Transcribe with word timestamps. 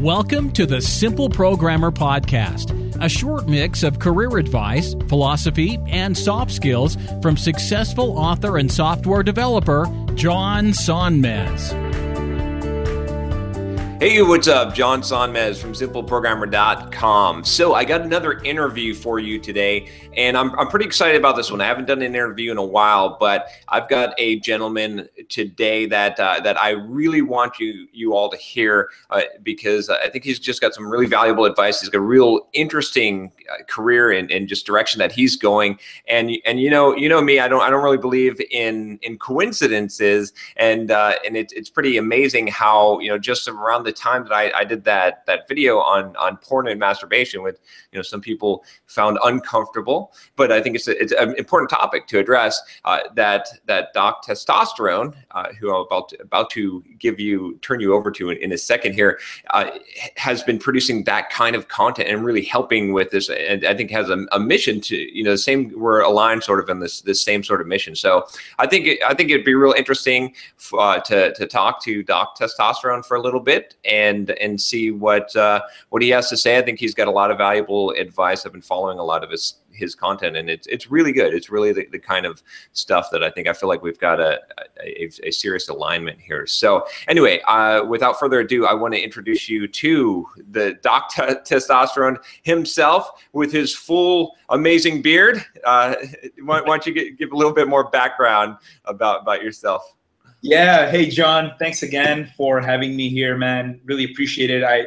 Welcome 0.00 0.50
to 0.52 0.64
the 0.64 0.80
Simple 0.80 1.28
Programmer 1.28 1.90
Podcast, 1.90 2.72
a 3.04 3.06
short 3.06 3.46
mix 3.46 3.82
of 3.82 3.98
career 3.98 4.38
advice, 4.38 4.94
philosophy, 5.08 5.78
and 5.88 6.16
soft 6.16 6.52
skills 6.52 6.96
from 7.20 7.36
successful 7.36 8.16
author 8.16 8.56
and 8.56 8.72
software 8.72 9.22
developer 9.22 9.84
John 10.14 10.68
Sonmez. 10.68 11.89
Hey, 14.00 14.22
what's 14.22 14.48
up? 14.48 14.74
John 14.74 15.02
Sonmez 15.02 15.60
from 15.60 15.74
simpleprogrammer.com. 15.74 17.44
So, 17.44 17.74
I 17.74 17.84
got 17.84 18.00
another 18.00 18.38
interview 18.44 18.94
for 18.94 19.18
you 19.18 19.38
today, 19.38 19.90
and 20.16 20.38
I'm, 20.38 20.58
I'm 20.58 20.68
pretty 20.68 20.86
excited 20.86 21.18
about 21.18 21.36
this 21.36 21.50
one. 21.50 21.60
I 21.60 21.66
haven't 21.66 21.84
done 21.84 22.00
an 22.00 22.14
interview 22.14 22.50
in 22.50 22.56
a 22.56 22.64
while, 22.64 23.18
but 23.20 23.48
I've 23.68 23.90
got 23.90 24.14
a 24.16 24.40
gentleman 24.40 25.06
today 25.28 25.84
that 25.84 26.18
uh, 26.18 26.40
that 26.40 26.58
I 26.58 26.70
really 26.70 27.20
want 27.20 27.58
you 27.58 27.88
you 27.92 28.14
all 28.14 28.30
to 28.30 28.38
hear 28.38 28.88
uh, 29.10 29.20
because 29.42 29.90
I 29.90 30.08
think 30.08 30.24
he's 30.24 30.38
just 30.38 30.62
got 30.62 30.72
some 30.72 30.90
really 30.90 31.04
valuable 31.04 31.44
advice. 31.44 31.82
He's 31.82 31.90
got 31.90 31.98
a 31.98 32.00
real 32.00 32.48
interesting 32.54 33.30
uh, 33.52 33.64
career 33.64 34.12
and, 34.12 34.30
and 34.30 34.48
just 34.48 34.64
direction 34.64 34.98
that 35.00 35.12
he's 35.12 35.36
going. 35.36 35.78
And 36.08 36.30
and 36.46 36.58
you 36.58 36.70
know 36.70 36.96
you 36.96 37.10
know 37.10 37.20
me, 37.20 37.38
I 37.38 37.48
don't 37.48 37.60
I 37.60 37.68
don't 37.68 37.84
really 37.84 37.98
believe 37.98 38.40
in 38.50 38.98
in 39.02 39.18
coincidences, 39.18 40.32
and 40.56 40.90
uh, 40.90 41.16
and 41.22 41.36
it, 41.36 41.52
it's 41.54 41.68
pretty 41.68 41.98
amazing 41.98 42.46
how 42.46 42.98
you 43.00 43.10
know 43.10 43.18
just 43.18 43.46
around 43.46 43.84
the 43.84 43.89
time 43.92 44.24
that 44.24 44.32
I, 44.32 44.52
I 44.52 44.64
did 44.64 44.84
that 44.84 45.26
that 45.26 45.48
video 45.48 45.78
on 45.78 46.16
on 46.16 46.36
porn 46.38 46.68
and 46.68 46.78
masturbation, 46.78 47.42
with 47.42 47.60
you 47.92 47.98
know 47.98 48.02
some 48.02 48.20
people 48.20 48.64
found 48.86 49.18
uncomfortable, 49.24 50.12
but 50.36 50.52
I 50.52 50.60
think 50.60 50.76
it's 50.76 50.88
a, 50.88 51.00
it's 51.00 51.12
an 51.12 51.34
important 51.36 51.70
topic 51.70 52.06
to 52.08 52.18
address. 52.18 52.60
Uh, 52.84 53.00
that 53.14 53.48
that 53.66 53.92
Doc 53.92 54.24
Testosterone, 54.26 55.14
uh, 55.32 55.52
who 55.58 55.74
I'm 55.74 55.84
about 55.86 56.08
to, 56.10 56.20
about 56.20 56.50
to 56.50 56.82
give 56.98 57.20
you 57.20 57.58
turn 57.62 57.80
you 57.80 57.94
over 57.94 58.10
to 58.12 58.30
in, 58.30 58.38
in 58.38 58.52
a 58.52 58.58
second 58.58 58.94
here, 58.94 59.18
uh, 59.50 59.70
has 60.16 60.42
been 60.42 60.58
producing 60.58 61.04
that 61.04 61.30
kind 61.30 61.56
of 61.56 61.68
content 61.68 62.08
and 62.08 62.24
really 62.24 62.42
helping 62.42 62.92
with 62.92 63.10
this. 63.10 63.28
And 63.28 63.64
I 63.64 63.74
think 63.74 63.90
has 63.90 64.10
a, 64.10 64.26
a 64.32 64.40
mission 64.40 64.80
to 64.82 64.96
you 64.96 65.24
know 65.24 65.32
the 65.32 65.38
same 65.38 65.72
we're 65.76 66.00
aligned 66.00 66.42
sort 66.42 66.60
of 66.60 66.68
in 66.68 66.80
this 66.80 67.00
this 67.02 67.22
same 67.22 67.42
sort 67.42 67.60
of 67.60 67.66
mission. 67.66 67.94
So 67.94 68.26
I 68.58 68.66
think 68.66 68.86
it, 68.86 68.98
I 69.06 69.14
think 69.14 69.30
it'd 69.30 69.44
be 69.44 69.54
real 69.54 69.72
interesting 69.72 70.34
uh, 70.76 71.00
to 71.00 71.32
to 71.34 71.46
talk 71.46 71.82
to 71.84 72.02
Doc 72.02 72.38
Testosterone 72.38 73.04
for 73.04 73.16
a 73.16 73.22
little 73.22 73.40
bit 73.40 73.76
and 73.84 74.30
and 74.30 74.60
see 74.60 74.90
what 74.90 75.34
uh, 75.36 75.60
what 75.90 76.02
he 76.02 76.10
has 76.10 76.28
to 76.28 76.36
say. 76.36 76.58
I 76.58 76.62
think 76.62 76.78
he's 76.78 76.94
got 76.94 77.08
a 77.08 77.10
lot 77.10 77.30
of 77.30 77.38
valuable 77.38 77.90
advice. 77.90 78.44
I've 78.44 78.52
been 78.52 78.60
following 78.60 78.98
a 78.98 79.04
lot 79.04 79.24
of 79.24 79.30
his 79.30 79.56
his 79.72 79.94
content, 79.94 80.36
and 80.36 80.50
it's 80.50 80.66
it's 80.66 80.90
really 80.90 81.12
good. 81.12 81.32
It's 81.32 81.50
really 81.50 81.72
the, 81.72 81.86
the 81.90 81.98
kind 81.98 82.26
of 82.26 82.42
stuff 82.72 83.08
that 83.12 83.22
I 83.22 83.30
think 83.30 83.48
I 83.48 83.52
feel 83.52 83.68
like 83.68 83.82
we've 83.82 83.98
got 83.98 84.20
a 84.20 84.40
a, 84.84 85.10
a 85.24 85.30
serious 85.30 85.68
alignment 85.68 86.20
here. 86.20 86.46
So 86.46 86.86
anyway, 87.08 87.40
uh, 87.46 87.84
without 87.84 88.18
further 88.18 88.40
ado, 88.40 88.66
I 88.66 88.74
want 88.74 88.94
to 88.94 89.00
introduce 89.00 89.48
you 89.48 89.66
to 89.66 90.26
the 90.50 90.74
Doc 90.82 91.10
T- 91.10 91.22
Testosterone 91.22 92.16
himself 92.42 93.24
with 93.32 93.52
his 93.52 93.74
full 93.74 94.36
amazing 94.50 95.02
beard. 95.02 95.44
Uh, 95.64 95.94
why, 96.44 96.60
why 96.60 96.66
don't 96.66 96.86
you 96.86 96.92
get, 96.92 97.18
give 97.18 97.32
a 97.32 97.36
little 97.36 97.54
bit 97.54 97.68
more 97.68 97.90
background 97.90 98.56
about 98.84 99.22
about 99.22 99.42
yourself? 99.42 99.94
Yeah. 100.42 100.90
Hey, 100.90 101.10
John. 101.10 101.52
Thanks 101.58 101.82
again 101.82 102.32
for 102.36 102.60
having 102.60 102.96
me 102.96 103.10
here, 103.10 103.36
man. 103.36 103.80
Really 103.84 104.04
appreciate 104.04 104.50
it. 104.50 104.64
I 104.64 104.86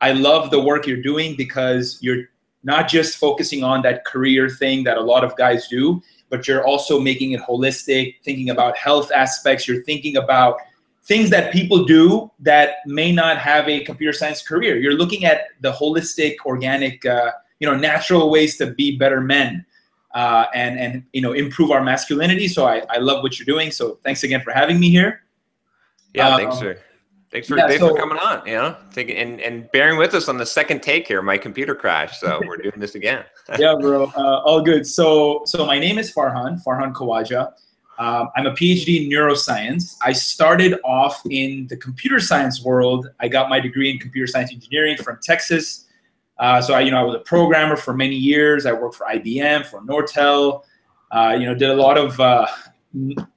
I 0.00 0.12
love 0.12 0.50
the 0.50 0.60
work 0.60 0.86
you're 0.86 1.02
doing 1.02 1.36
because 1.36 1.98
you're 2.00 2.24
not 2.62 2.88
just 2.88 3.18
focusing 3.18 3.62
on 3.62 3.82
that 3.82 4.04
career 4.06 4.48
thing 4.48 4.84
that 4.84 4.96
a 4.96 5.00
lot 5.00 5.22
of 5.22 5.36
guys 5.36 5.68
do, 5.68 6.02
but 6.30 6.48
you're 6.48 6.66
also 6.66 6.98
making 6.98 7.32
it 7.32 7.40
holistic, 7.40 8.16
thinking 8.24 8.48
about 8.48 8.76
health 8.76 9.12
aspects. 9.12 9.68
You're 9.68 9.82
thinking 9.82 10.16
about 10.16 10.56
things 11.04 11.28
that 11.30 11.52
people 11.52 11.84
do 11.84 12.30
that 12.40 12.76
may 12.86 13.12
not 13.12 13.36
have 13.36 13.68
a 13.68 13.84
computer 13.84 14.12
science 14.12 14.42
career. 14.42 14.78
You're 14.78 14.94
looking 14.94 15.26
at 15.26 15.48
the 15.60 15.72
holistic, 15.72 16.36
organic, 16.46 17.04
uh, 17.04 17.32
you 17.60 17.68
know, 17.68 17.76
natural 17.76 18.30
ways 18.30 18.56
to 18.56 18.66
be 18.66 18.96
better 18.96 19.20
men. 19.20 19.66
Uh, 20.14 20.46
and 20.54 20.78
and 20.78 21.02
you 21.12 21.20
know 21.20 21.32
improve 21.32 21.70
our 21.72 21.82
masculinity. 21.82 22.46
So 22.46 22.66
I, 22.66 22.82
I 22.88 22.98
love 22.98 23.22
what 23.24 23.36
you're 23.38 23.46
doing. 23.46 23.72
So 23.72 23.98
thanks 24.04 24.22
again 24.22 24.40
for 24.42 24.52
having 24.52 24.78
me 24.78 24.88
here. 24.90 25.22
Yeah, 26.14 26.28
Um, 26.28 26.40
thanks 26.40 26.60
for 26.60 26.78
thanks 27.32 27.48
for 27.48 27.56
yeah, 27.58 27.66
thanks 27.66 27.80
so- 27.82 27.88
for 27.88 27.96
coming 27.98 28.18
on. 28.18 28.46
You 28.46 28.54
know, 28.54 28.76
taking 28.92 29.16
and 29.16 29.40
and 29.40 29.68
bearing 29.72 29.98
with 29.98 30.14
us 30.14 30.28
on 30.28 30.38
the 30.38 30.46
second 30.46 30.82
take 30.84 31.08
here. 31.08 31.20
My 31.20 31.36
computer 31.36 31.74
crashed, 31.74 32.20
so 32.20 32.40
we're 32.46 32.58
doing 32.58 32.78
this 32.78 32.94
again. 32.94 33.24
yeah, 33.58 33.74
bro. 33.80 34.04
Uh, 34.16 34.40
all 34.44 34.62
good. 34.62 34.86
So, 34.86 35.42
so 35.46 35.66
my 35.66 35.78
name 35.80 35.98
is 35.98 36.14
Farhan, 36.14 36.62
Farhan 36.64 36.92
Kawaja. 36.92 37.52
Um, 37.98 38.28
I'm 38.36 38.46
a 38.46 38.52
PhD 38.52 39.04
in 39.04 39.10
neuroscience. 39.10 39.96
I 40.02 40.12
started 40.12 40.78
off 40.84 41.20
in 41.30 41.66
the 41.68 41.76
computer 41.76 42.20
science 42.20 42.62
world. 42.62 43.08
I 43.20 43.28
got 43.28 43.48
my 43.48 43.60
degree 43.60 43.90
in 43.90 43.98
computer 43.98 44.26
science 44.26 44.52
engineering 44.52 44.96
from 44.96 45.18
Texas. 45.22 45.86
Uh, 46.38 46.60
so 46.60 46.74
I, 46.74 46.80
you 46.80 46.90
know, 46.90 46.98
I 46.98 47.02
was 47.02 47.14
a 47.14 47.20
programmer 47.20 47.76
for 47.76 47.94
many 47.94 48.16
years. 48.16 48.66
I 48.66 48.72
worked 48.72 48.96
for 48.96 49.06
IBM, 49.06 49.66
for 49.66 49.80
Nortel. 49.82 50.64
Uh, 51.10 51.36
you 51.38 51.46
know, 51.46 51.54
did 51.54 51.70
a 51.70 51.74
lot 51.74 51.96
of 51.96 52.18
uh, 52.18 52.46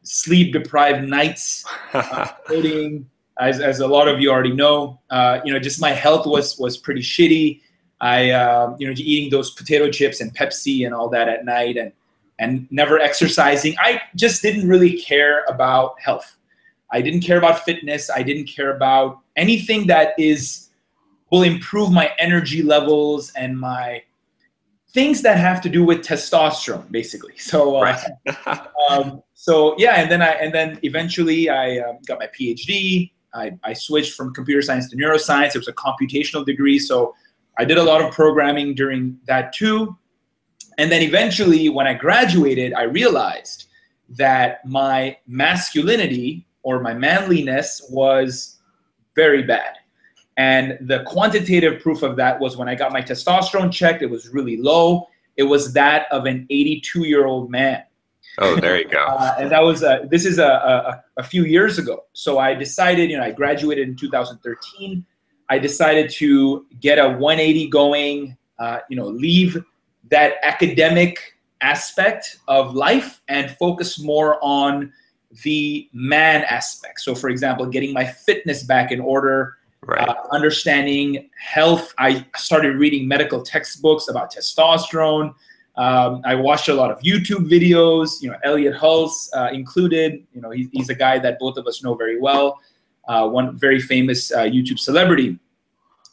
sleep 0.03 0.53
deprived 0.53 1.07
nights 1.07 1.63
uh, 1.93 2.27
coding, 2.47 3.07
as, 3.39 3.59
as 3.59 3.79
a 3.79 3.87
lot 3.87 4.07
of 4.07 4.19
you 4.19 4.31
already 4.31 4.53
know. 4.53 4.99
Uh, 5.09 5.39
you 5.45 5.53
know, 5.53 5.59
just 5.59 5.79
my 5.79 5.91
health 5.91 6.25
was 6.25 6.57
was 6.57 6.77
pretty 6.77 7.01
shitty. 7.01 7.61
I, 7.99 8.31
um, 8.31 8.75
you 8.79 8.87
know, 8.87 8.93
eating 8.95 9.29
those 9.29 9.51
potato 9.51 9.89
chips 9.89 10.21
and 10.21 10.35
Pepsi 10.35 10.85
and 10.85 10.93
all 10.93 11.09
that 11.09 11.27
at 11.27 11.45
night, 11.45 11.77
and 11.77 11.91
and 12.39 12.67
never 12.71 12.99
exercising. 12.99 13.75
I 13.79 14.01
just 14.15 14.41
didn't 14.41 14.67
really 14.67 14.99
care 15.01 15.43
about 15.45 15.99
health. 15.99 16.37
I 16.91 17.01
didn't 17.01 17.21
care 17.21 17.37
about 17.37 17.63
fitness. 17.65 18.09
I 18.09 18.23
didn't 18.23 18.45
care 18.45 18.75
about 18.75 19.19
anything 19.35 19.87
that 19.87 20.13
is 20.17 20.66
will 21.31 21.43
improve 21.43 21.91
my 21.91 22.11
energy 22.19 22.63
levels 22.63 23.31
and 23.35 23.59
my 23.59 24.01
things 24.91 25.21
that 25.21 25.37
have 25.37 25.61
to 25.61 25.69
do 25.69 25.83
with 25.83 25.99
testosterone, 25.99 26.89
basically. 26.91 27.33
So, 27.37 27.77
uh, 27.77 27.81
right. 27.81 28.69
um, 28.89 29.21
so 29.33 29.75
yeah, 29.77 30.01
and 30.01 30.11
then 30.11 30.21
I 30.21 30.31
and 30.43 30.53
then 30.53 30.79
eventually 30.83 31.49
I 31.49 31.77
um, 31.79 31.99
got 32.05 32.19
my 32.19 32.27
PhD. 32.27 33.11
I, 33.33 33.51
I 33.63 33.73
switched 33.73 34.13
from 34.13 34.33
computer 34.33 34.61
science 34.61 34.89
to 34.89 34.97
neuroscience. 34.97 35.55
It 35.55 35.59
was 35.59 35.67
a 35.67 35.73
computational 35.73 36.45
degree, 36.45 36.79
so 36.79 37.13
I 37.59 37.65
did 37.65 37.77
a 37.77 37.83
lot 37.83 38.01
of 38.01 38.11
programming 38.11 38.73
during 38.73 39.17
that 39.27 39.53
too. 39.53 39.95
And 40.77 40.91
then 40.91 41.01
eventually, 41.01 41.69
when 41.69 41.87
I 41.87 41.93
graduated, 41.93 42.73
I 42.73 42.83
realized 42.83 43.65
that 44.09 44.65
my 44.65 45.17
masculinity 45.27 46.47
or 46.63 46.79
my 46.79 46.93
manliness 46.93 47.85
was 47.89 48.57
very 49.15 49.43
bad. 49.43 49.75
And 50.37 50.77
the 50.81 51.03
quantitative 51.07 51.81
proof 51.81 52.03
of 52.03 52.15
that 52.17 52.39
was 52.39 52.57
when 52.57 52.69
I 52.69 52.75
got 52.75 52.91
my 52.91 53.01
testosterone 53.01 53.71
checked, 53.71 54.03
it 54.03 54.09
was 54.09 54.29
really 54.29 54.57
low. 54.57 55.07
It 55.35 55.43
was 55.43 55.73
that 55.73 56.05
of 56.11 56.25
an 56.25 56.45
82 56.49 57.05
year 57.05 57.25
old 57.25 57.49
man. 57.49 57.83
oh, 58.39 58.55
there 58.59 58.77
you 58.77 58.87
go. 58.87 59.05
Uh, 59.19 59.35
and 59.39 59.51
that 59.51 59.63
was 59.63 59.83
uh, 59.83 60.05
this 60.09 60.25
is 60.25 60.37
a, 60.37 60.45
a, 60.45 61.03
a 61.17 61.23
few 61.23 61.43
years 61.45 61.79
ago. 61.79 62.05
So 62.13 62.37
I 62.37 62.53
decided, 62.53 63.09
you 63.09 63.17
know, 63.17 63.23
I 63.23 63.31
graduated 63.31 63.87
in 63.87 63.95
2013. 63.95 65.03
I 65.49 65.57
decided 65.57 66.11
to 66.11 66.65
get 66.79 66.99
a 66.99 67.07
180 67.07 67.69
going, 67.69 68.37
uh, 68.59 68.79
you 68.89 68.95
know, 68.95 69.07
leave 69.07 69.63
that 70.09 70.35
academic 70.43 71.37
aspect 71.61 72.39
of 72.47 72.75
life 72.75 73.21
and 73.27 73.51
focus 73.57 73.99
more 73.99 74.37
on 74.43 74.93
the 75.43 75.89
man 75.93 76.43
aspect. 76.43 77.01
So, 77.01 77.15
for 77.15 77.29
example, 77.29 77.65
getting 77.65 77.93
my 77.93 78.05
fitness 78.05 78.63
back 78.63 78.91
in 78.91 78.99
order, 78.99 79.57
Right. 79.87 80.07
uh, 80.07 80.15
understanding 80.31 81.29
health. 81.39 81.93
I 81.97 82.25
started 82.35 82.75
reading 82.75 83.07
medical 83.07 83.41
textbooks 83.41 84.09
about 84.09 84.33
testosterone. 84.33 85.33
Um, 85.77 86.21
I 86.25 86.35
watched 86.35 86.67
a 86.67 86.73
lot 86.73 86.91
of 86.91 86.99
YouTube 86.99 87.49
videos, 87.49 88.21
you 88.21 88.29
know, 88.29 88.37
Elliott 88.43 88.75
Hulse 88.75 89.29
uh, 89.33 89.49
included. 89.53 90.25
You 90.33 90.41
know, 90.41 90.49
he's, 90.49 90.67
he's 90.73 90.89
a 90.89 90.95
guy 90.95 91.19
that 91.19 91.39
both 91.39 91.55
of 91.55 91.67
us 91.67 91.83
know 91.83 91.93
very 91.95 92.19
well, 92.19 92.59
uh, 93.07 93.29
one 93.29 93.57
very 93.57 93.79
famous 93.79 94.29
uh, 94.31 94.39
YouTube 94.39 94.77
celebrity. 94.77 95.39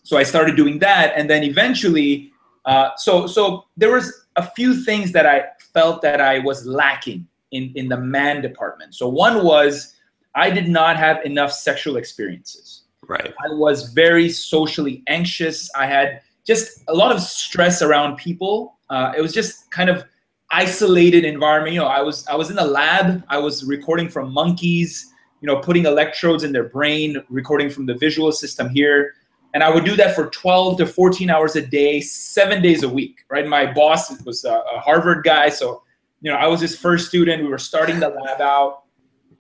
So 0.04 0.18
I 0.18 0.22
started 0.22 0.54
doing 0.54 0.78
that, 0.80 1.14
and 1.16 1.28
then 1.28 1.42
eventually, 1.42 2.30
uh, 2.66 2.90
so 2.96 3.26
so 3.26 3.64
there 3.76 3.90
was 3.90 4.26
a 4.36 4.48
few 4.50 4.84
things 4.84 5.10
that 5.12 5.26
I 5.26 5.46
felt 5.72 6.00
that 6.02 6.20
I 6.20 6.38
was 6.38 6.64
lacking 6.64 7.26
in 7.50 7.72
in 7.74 7.88
the 7.88 7.96
man 7.96 8.40
department. 8.40 8.94
So 8.94 9.08
one 9.08 9.42
was 9.42 9.96
I 10.36 10.50
did 10.50 10.68
not 10.68 10.96
have 10.96 11.24
enough 11.24 11.52
sexual 11.52 11.96
experiences. 11.96 12.83
Right. 13.08 13.32
I 13.44 13.54
was 13.54 13.92
very 13.92 14.28
socially 14.28 15.02
anxious. 15.06 15.70
I 15.74 15.86
had 15.86 16.22
just 16.44 16.82
a 16.88 16.94
lot 16.94 17.14
of 17.14 17.20
stress 17.20 17.82
around 17.82 18.16
people. 18.16 18.78
Uh, 18.90 19.12
it 19.16 19.20
was 19.20 19.32
just 19.32 19.70
kind 19.70 19.90
of 19.90 20.04
isolated 20.50 21.24
environment. 21.24 21.74
You 21.74 21.80
know, 21.80 21.86
I 21.86 22.00
was 22.00 22.26
I 22.26 22.36
was 22.36 22.50
in 22.50 22.56
the 22.56 22.64
lab. 22.64 23.24
I 23.28 23.38
was 23.38 23.64
recording 23.64 24.08
from 24.08 24.32
monkeys. 24.32 25.10
You 25.40 25.46
know, 25.48 25.56
putting 25.56 25.84
electrodes 25.84 26.42
in 26.42 26.52
their 26.52 26.64
brain, 26.64 27.22
recording 27.28 27.68
from 27.68 27.84
the 27.84 27.94
visual 27.94 28.32
system 28.32 28.70
here, 28.70 29.12
and 29.52 29.62
I 29.62 29.68
would 29.68 29.84
do 29.84 29.94
that 29.96 30.14
for 30.14 30.30
12 30.30 30.78
to 30.78 30.86
14 30.86 31.28
hours 31.28 31.54
a 31.54 31.60
day, 31.60 32.00
seven 32.00 32.62
days 32.62 32.82
a 32.82 32.88
week. 32.88 33.24
Right. 33.28 33.46
My 33.46 33.70
boss 33.70 34.22
was 34.24 34.44
a, 34.44 34.62
a 34.74 34.80
Harvard 34.80 35.22
guy, 35.22 35.50
so 35.50 35.82
you 36.20 36.30
know 36.30 36.36
I 36.36 36.46
was 36.46 36.60
his 36.60 36.76
first 36.76 37.08
student. 37.08 37.42
We 37.42 37.48
were 37.48 37.58
starting 37.58 38.00
the 38.00 38.08
lab 38.08 38.40
out, 38.40 38.84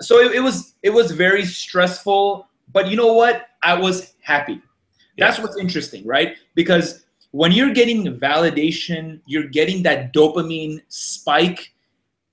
so 0.00 0.18
it, 0.18 0.36
it 0.36 0.40
was 0.40 0.74
it 0.82 0.90
was 0.90 1.10
very 1.10 1.44
stressful. 1.44 2.48
But 2.72 2.88
you 2.88 2.96
know 2.96 3.12
what? 3.12 3.48
I 3.64 3.74
was 3.74 4.14
happy. 4.20 4.60
That's 5.18 5.38
what's 5.38 5.56
interesting, 5.56 6.06
right? 6.06 6.36
Because 6.54 7.04
when 7.30 7.50
you're 7.50 7.72
getting 7.72 8.04
validation, 8.18 9.20
you're 9.26 9.48
getting 9.48 9.82
that 9.84 10.12
dopamine 10.12 10.82
spike. 10.88 11.72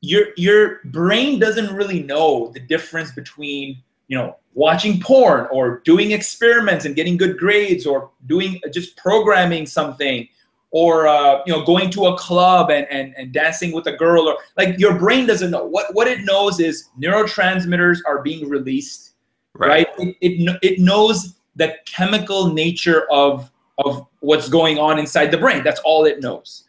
Your 0.01 0.27
your 0.35 0.81
brain 0.85 1.39
doesn't 1.39 1.73
really 1.73 2.03
know 2.03 2.51
the 2.53 2.59
difference 2.59 3.11
between 3.11 3.81
you 4.07 4.17
know 4.17 4.37
watching 4.53 4.99
porn 4.99 5.47
or 5.51 5.79
doing 5.79 6.11
experiments 6.11 6.85
and 6.85 6.95
getting 6.95 7.17
good 7.17 7.37
grades 7.37 7.85
or 7.85 8.11
doing 8.27 8.59
just 8.73 8.97
programming 8.97 9.65
something 9.65 10.27
or 10.71 11.07
uh, 11.07 11.41
you 11.45 11.53
know 11.53 11.63
going 11.63 11.89
to 11.91 12.07
a 12.07 12.17
club 12.17 12.71
and, 12.71 12.87
and, 12.89 13.13
and 13.15 13.31
dancing 13.31 13.71
with 13.71 13.87
a 13.87 13.95
girl 13.95 14.27
or 14.27 14.37
like 14.57 14.77
your 14.79 14.97
brain 14.97 15.25
doesn't 15.25 15.51
know 15.51 15.65
what 15.65 15.93
what 15.93 16.07
it 16.07 16.25
knows 16.25 16.59
is 16.59 16.89
neurotransmitters 16.99 17.99
are 18.05 18.21
being 18.21 18.49
released 18.49 19.10
right, 19.55 19.69
right? 19.69 19.87
It, 19.97 20.17
it, 20.21 20.59
it 20.61 20.79
knows 20.79 21.35
the 21.55 21.75
chemical 21.85 22.53
nature 22.53 23.09
of 23.11 23.51
of 23.77 24.07
what's 24.19 24.47
going 24.49 24.77
on 24.77 24.99
inside 24.99 25.31
the 25.31 25.37
brain. 25.37 25.63
That's 25.63 25.79
all 25.81 26.05
it 26.05 26.21
knows. 26.21 26.65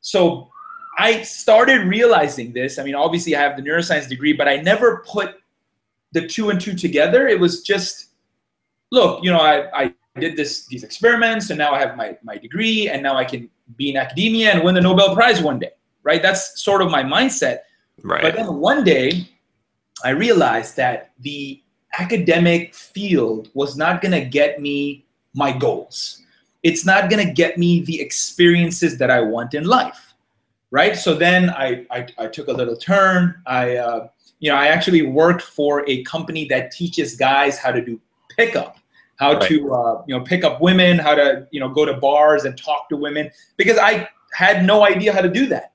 So 0.00 0.50
I 0.98 1.22
started 1.22 1.86
realizing 1.86 2.52
this. 2.52 2.78
I 2.78 2.84
mean, 2.84 2.94
obviously, 2.94 3.34
I 3.34 3.40
have 3.40 3.56
the 3.56 3.62
neuroscience 3.62 4.08
degree, 4.08 4.32
but 4.32 4.48
I 4.48 4.56
never 4.56 5.02
put 5.06 5.36
the 6.12 6.26
two 6.26 6.50
and 6.50 6.60
two 6.60 6.74
together. 6.74 7.28
It 7.28 7.40
was 7.40 7.62
just, 7.62 8.08
look, 8.90 9.24
you 9.24 9.30
know, 9.30 9.40
I, 9.40 9.84
I 9.84 9.94
did 10.20 10.36
this 10.36 10.66
these 10.66 10.84
experiments, 10.84 11.48
and 11.50 11.58
now 11.58 11.72
I 11.72 11.78
have 11.78 11.96
my 11.96 12.18
my 12.22 12.36
degree, 12.36 12.88
and 12.88 13.02
now 13.02 13.16
I 13.16 13.24
can 13.24 13.48
be 13.76 13.90
in 13.90 13.96
academia 13.96 14.50
and 14.50 14.62
win 14.62 14.74
the 14.74 14.80
Nobel 14.80 15.14
Prize 15.14 15.40
one 15.40 15.58
day, 15.58 15.70
right? 16.02 16.20
That's 16.20 16.60
sort 16.62 16.82
of 16.82 16.90
my 16.90 17.02
mindset. 17.02 17.60
Right. 18.02 18.20
But 18.20 18.34
then 18.34 18.56
one 18.56 18.84
day, 18.84 19.28
I 20.04 20.10
realized 20.10 20.76
that 20.76 21.12
the 21.20 21.61
academic 21.98 22.74
field 22.74 23.50
was 23.54 23.76
not 23.76 24.00
going 24.00 24.12
to 24.12 24.24
get 24.24 24.60
me 24.60 25.04
my 25.34 25.52
goals 25.56 26.22
it's 26.62 26.84
not 26.84 27.10
going 27.10 27.26
to 27.26 27.32
get 27.32 27.58
me 27.58 27.80
the 27.80 28.00
experiences 28.00 28.98
that 28.98 29.10
I 29.10 29.20
want 29.20 29.54
in 29.54 29.64
life, 29.64 30.14
right? 30.70 30.96
So 30.96 31.14
then 31.14 31.50
I, 31.50 31.86
I, 31.90 32.06
I 32.18 32.26
took 32.28 32.48
a 32.48 32.52
little 32.52 32.76
turn. 32.76 33.42
I, 33.46 33.76
uh, 33.76 34.08
you 34.38 34.50
know, 34.50 34.56
I 34.56 34.68
actually 34.68 35.02
worked 35.02 35.42
for 35.42 35.88
a 35.88 36.02
company 36.04 36.46
that 36.48 36.70
teaches 36.70 37.16
guys 37.16 37.58
how 37.58 37.72
to 37.72 37.84
do 37.84 38.00
pickup, 38.36 38.78
how 39.16 39.34
right. 39.34 39.48
to, 39.48 39.74
uh, 39.74 40.02
you 40.06 40.16
know, 40.16 40.24
pick 40.24 40.44
up 40.44 40.60
women, 40.60 40.98
how 40.98 41.14
to, 41.14 41.46
you 41.50 41.60
know, 41.60 41.68
go 41.68 41.84
to 41.84 41.94
bars 41.94 42.44
and 42.44 42.56
talk 42.56 42.88
to 42.90 42.96
women, 42.96 43.30
because 43.56 43.78
I 43.78 44.08
had 44.32 44.64
no 44.64 44.84
idea 44.84 45.12
how 45.12 45.20
to 45.20 45.28
do 45.28 45.46
that, 45.46 45.72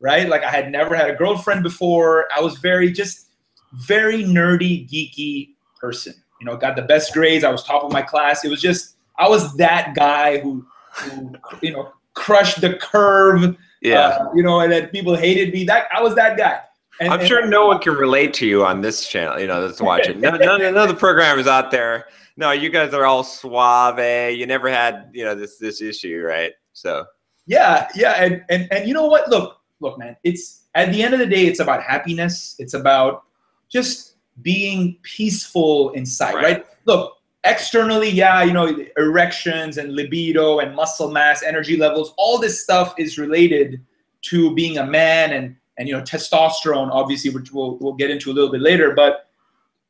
right? 0.00 0.28
Like 0.28 0.44
I 0.44 0.50
had 0.50 0.70
never 0.70 0.94
had 0.94 1.10
a 1.10 1.14
girlfriend 1.14 1.62
before. 1.62 2.26
I 2.34 2.40
was 2.40 2.58
very 2.58 2.92
just 2.92 3.28
very 3.72 4.22
nerdy, 4.22 4.88
geeky 4.88 5.55
person. 5.80 6.14
You 6.40 6.46
know, 6.46 6.56
got 6.56 6.76
the 6.76 6.82
best 6.82 7.12
grades. 7.12 7.44
I 7.44 7.50
was 7.50 7.62
top 7.62 7.82
of 7.82 7.92
my 7.92 8.02
class. 8.02 8.44
It 8.44 8.48
was 8.48 8.60
just 8.60 8.96
I 9.18 9.28
was 9.28 9.56
that 9.56 9.94
guy 9.94 10.38
who, 10.38 10.66
who 10.94 11.32
you 11.62 11.72
know, 11.72 11.92
crushed 12.14 12.60
the 12.60 12.74
curve. 12.74 13.56
Yeah. 13.80 14.08
Uh, 14.08 14.30
you 14.34 14.42
know, 14.42 14.60
and 14.60 14.72
that 14.72 14.92
people 14.92 15.14
hated 15.14 15.52
me. 15.52 15.64
That 15.64 15.86
I 15.94 16.02
was 16.02 16.14
that 16.16 16.36
guy. 16.36 16.60
And, 17.00 17.12
I'm 17.12 17.20
and, 17.20 17.28
sure 17.28 17.46
no 17.46 17.66
one 17.66 17.78
can 17.78 17.94
relate 17.94 18.32
to 18.34 18.46
you 18.46 18.64
on 18.64 18.80
this 18.80 19.06
channel. 19.06 19.38
You 19.38 19.46
know, 19.46 19.66
that's 19.66 19.80
watching. 19.80 20.20
No, 20.20 20.30
no, 20.30 20.56
none 20.56 20.76
of 20.76 20.88
the 20.88 20.94
programmers 20.94 21.46
out 21.46 21.70
there. 21.70 22.06
No, 22.38 22.52
you 22.52 22.70
guys 22.70 22.92
are 22.94 23.04
all 23.04 23.22
suave. 23.22 24.34
You 24.34 24.46
never 24.46 24.68
had, 24.68 25.10
you 25.12 25.24
know, 25.24 25.34
this 25.34 25.58
this 25.58 25.80
issue, 25.80 26.22
right? 26.22 26.52
So. 26.72 27.04
Yeah, 27.46 27.88
yeah, 27.94 28.12
and 28.22 28.44
and 28.50 28.66
and 28.72 28.88
you 28.88 28.92
know 28.92 29.06
what? 29.06 29.28
Look, 29.28 29.60
look, 29.80 29.98
man. 29.98 30.16
It's 30.24 30.64
at 30.74 30.92
the 30.92 31.02
end 31.02 31.14
of 31.14 31.20
the 31.20 31.26
day, 31.26 31.46
it's 31.46 31.60
about 31.60 31.82
happiness. 31.82 32.56
It's 32.58 32.74
about 32.74 33.22
just 33.68 34.15
being 34.42 34.96
peaceful 35.02 35.90
inside, 35.90 36.34
right? 36.34 36.44
right? 36.44 36.66
Look, 36.84 37.16
externally 37.46 38.10
yeah 38.10 38.42
you 38.42 38.52
know 38.52 38.76
erections 38.96 39.78
and 39.78 39.94
libido 39.94 40.58
and 40.58 40.74
muscle 40.74 41.12
mass 41.12 41.44
energy 41.44 41.76
levels 41.76 42.12
all 42.16 42.38
this 42.38 42.60
stuff 42.60 42.92
is 42.98 43.18
related 43.18 43.80
to 44.20 44.52
being 44.54 44.78
a 44.78 44.84
man 44.84 45.32
and 45.32 45.54
and 45.78 45.88
you 45.88 45.96
know 45.96 46.02
testosterone 46.02 46.90
obviously 46.90 47.30
which 47.30 47.52
we'll, 47.52 47.76
we'll 47.76 47.92
get 47.92 48.10
into 48.10 48.30
a 48.30 48.34
little 48.34 48.50
bit 48.50 48.60
later 48.60 48.92
but 48.94 49.28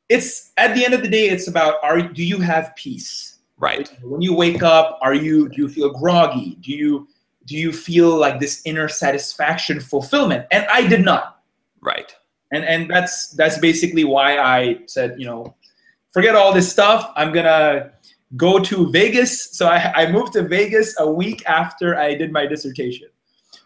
it's 0.09 0.51
at 0.57 0.73
the 0.75 0.85
end 0.85 0.93
of 0.93 1.01
the 1.01 1.09
day 1.09 1.29
it's 1.29 1.47
about 1.47 1.83
are 1.83 2.01
do 2.01 2.23
you 2.23 2.39
have 2.39 2.75
peace? 2.75 3.39
Right. 3.59 3.91
When 4.03 4.21
you 4.21 4.35
wake 4.35 4.63
up 4.63 4.99
are 5.01 5.15
you 5.15 5.49
do 5.49 5.61
you 5.63 5.69
feel 5.69 5.89
groggy? 5.91 6.57
Do 6.61 6.71
you 6.71 7.07
do 7.45 7.57
you 7.57 7.71
feel 7.71 8.15
like 8.15 8.39
this 8.39 8.61
inner 8.65 8.87
satisfaction 8.87 9.79
fulfillment? 9.79 10.45
And 10.51 10.65
i 10.71 10.85
did 10.85 11.03
not. 11.03 11.41
Right 11.81 12.15
and 12.51 12.63
and 12.63 12.89
that's 12.89 13.29
that's 13.29 13.57
basically 13.57 14.03
why 14.03 14.37
i 14.37 14.79
said 14.85 15.15
you 15.17 15.25
know 15.25 15.55
forget 16.17 16.33
all 16.33 16.51
this 16.51 16.67
stuff. 16.67 17.11
I'm 17.15 17.31
gonna 17.31 17.91
go 18.35 18.57
to 18.57 18.89
Vegas. 18.89 19.51
So 19.55 19.67
I, 19.67 19.93
I 20.01 20.11
moved 20.11 20.33
to 20.33 20.41
Vegas 20.41 20.95
a 20.99 21.07
week 21.09 21.43
after 21.45 21.95
I 21.95 22.15
did 22.15 22.31
my 22.31 22.47
dissertation. 22.47 23.09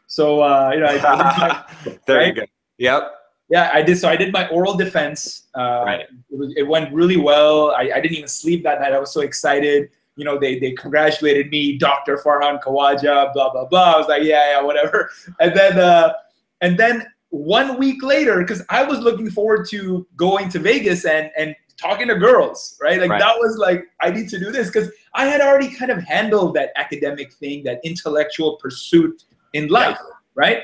So 0.07 0.41
uh, 0.41 0.71
you 0.73 0.81
know, 0.81 0.87
I, 0.87 1.63
there 2.05 2.17
right? 2.17 2.27
you 2.27 2.33
go. 2.33 2.45
Yep. 2.77 3.11
Yeah, 3.49 3.69
I 3.73 3.81
did. 3.81 3.97
So 3.97 4.09
I 4.09 4.17
did 4.17 4.33
my 4.33 4.49
oral 4.49 4.75
defense. 4.75 5.47
Uh, 5.57 5.83
right. 5.85 6.01
It, 6.29 6.37
was, 6.37 6.53
it, 6.57 6.67
went 6.67 6.93
really 6.93 7.15
well. 7.15 7.71
I, 7.71 7.91
I 7.95 8.01
didn't 8.01 8.17
even 8.17 8.27
sleep 8.27 8.63
that 8.63 8.81
night. 8.81 8.91
I 8.91 8.99
was 8.99 9.13
so 9.13 9.21
excited. 9.21 9.89
You 10.17 10.25
know, 10.25 10.37
they 10.37 10.59
they 10.59 10.73
congratulated 10.73 11.49
me, 11.51 11.77
Dr. 11.77 12.17
Farhan 12.17 12.61
Kawaja, 12.61 13.31
blah 13.33 13.49
blah 13.53 13.65
blah. 13.65 13.93
I 13.93 13.97
was 13.97 14.07
like, 14.09 14.23
yeah, 14.23 14.51
yeah, 14.51 14.61
whatever. 14.61 15.09
And 15.39 15.55
then 15.55 15.79
uh, 15.79 16.13
and 16.59 16.77
then 16.77 17.05
one 17.31 17.79
week 17.79 18.03
later, 18.03 18.39
because 18.39 18.61
I 18.69 18.83
was 18.83 18.99
looking 18.99 19.29
forward 19.29 19.67
to 19.69 20.05
going 20.15 20.49
to 20.49 20.59
Vegas 20.59 21.05
and 21.05 21.31
and 21.37 21.55
talking 21.77 22.07
to 22.09 22.15
girls, 22.15 22.77
right? 22.81 23.01
Like 23.01 23.09
right. 23.09 23.19
that 23.19 23.35
was 23.39 23.57
like 23.57 23.85
I 24.01 24.11
need 24.11 24.29
to 24.29 24.39
do 24.39 24.51
this 24.51 24.67
because 24.67 24.89
I 25.15 25.25
had 25.25 25.41
already 25.41 25.73
kind 25.73 25.91
of 25.91 26.03
handled 26.03 26.53
that 26.55 26.71
academic 26.75 27.33
thing, 27.33 27.63
that 27.63 27.79
intellectual 27.83 28.57
pursuit 28.57 29.23
in 29.53 29.67
life, 29.67 29.97
yeah. 29.99 30.15
right? 30.35 30.63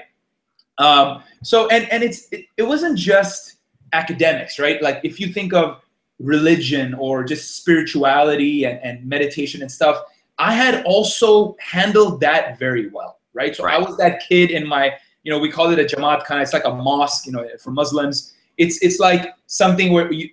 Um, 0.77 1.23
so 1.43 1.67
and 1.69 1.91
and 1.91 2.03
it's 2.03 2.27
it, 2.31 2.45
it 2.57 2.63
wasn't 2.63 2.97
just 2.97 3.55
academics, 3.93 4.59
right? 4.59 4.81
Like 4.81 5.01
if 5.03 5.19
you 5.19 5.33
think 5.33 5.53
of 5.53 5.81
religion 6.19 6.93
or 6.95 7.23
just 7.23 7.55
spirituality 7.57 8.65
and, 8.65 8.79
and 8.83 9.05
meditation 9.05 9.61
and 9.61 9.71
stuff, 9.71 10.01
I 10.37 10.53
had 10.53 10.83
also 10.83 11.55
handled 11.59 12.21
that 12.21 12.59
very 12.59 12.89
well, 12.89 13.19
right? 13.33 13.55
So 13.55 13.63
right. 13.63 13.75
I 13.75 13.77
was 13.79 13.97
that 13.97 14.23
kid 14.27 14.51
in 14.51 14.67
my, 14.67 14.93
you 15.27 15.33
know, 15.33 15.39
we 15.39 15.51
call 15.51 15.69
it 15.71 15.77
a 15.77 15.83
jamaat 15.83 16.23
kind 16.23 16.39
of, 16.39 16.43
it's 16.43 16.53
like 16.53 16.63
a 16.63 16.73
mosque, 16.73 17.25
you 17.25 17.33
know, 17.33 17.45
for 17.59 17.71
Muslims. 17.71 18.33
It's 18.57 18.81
it's 18.81 18.97
like 18.97 19.33
something 19.47 19.91
where 19.91 20.09
you, 20.09 20.29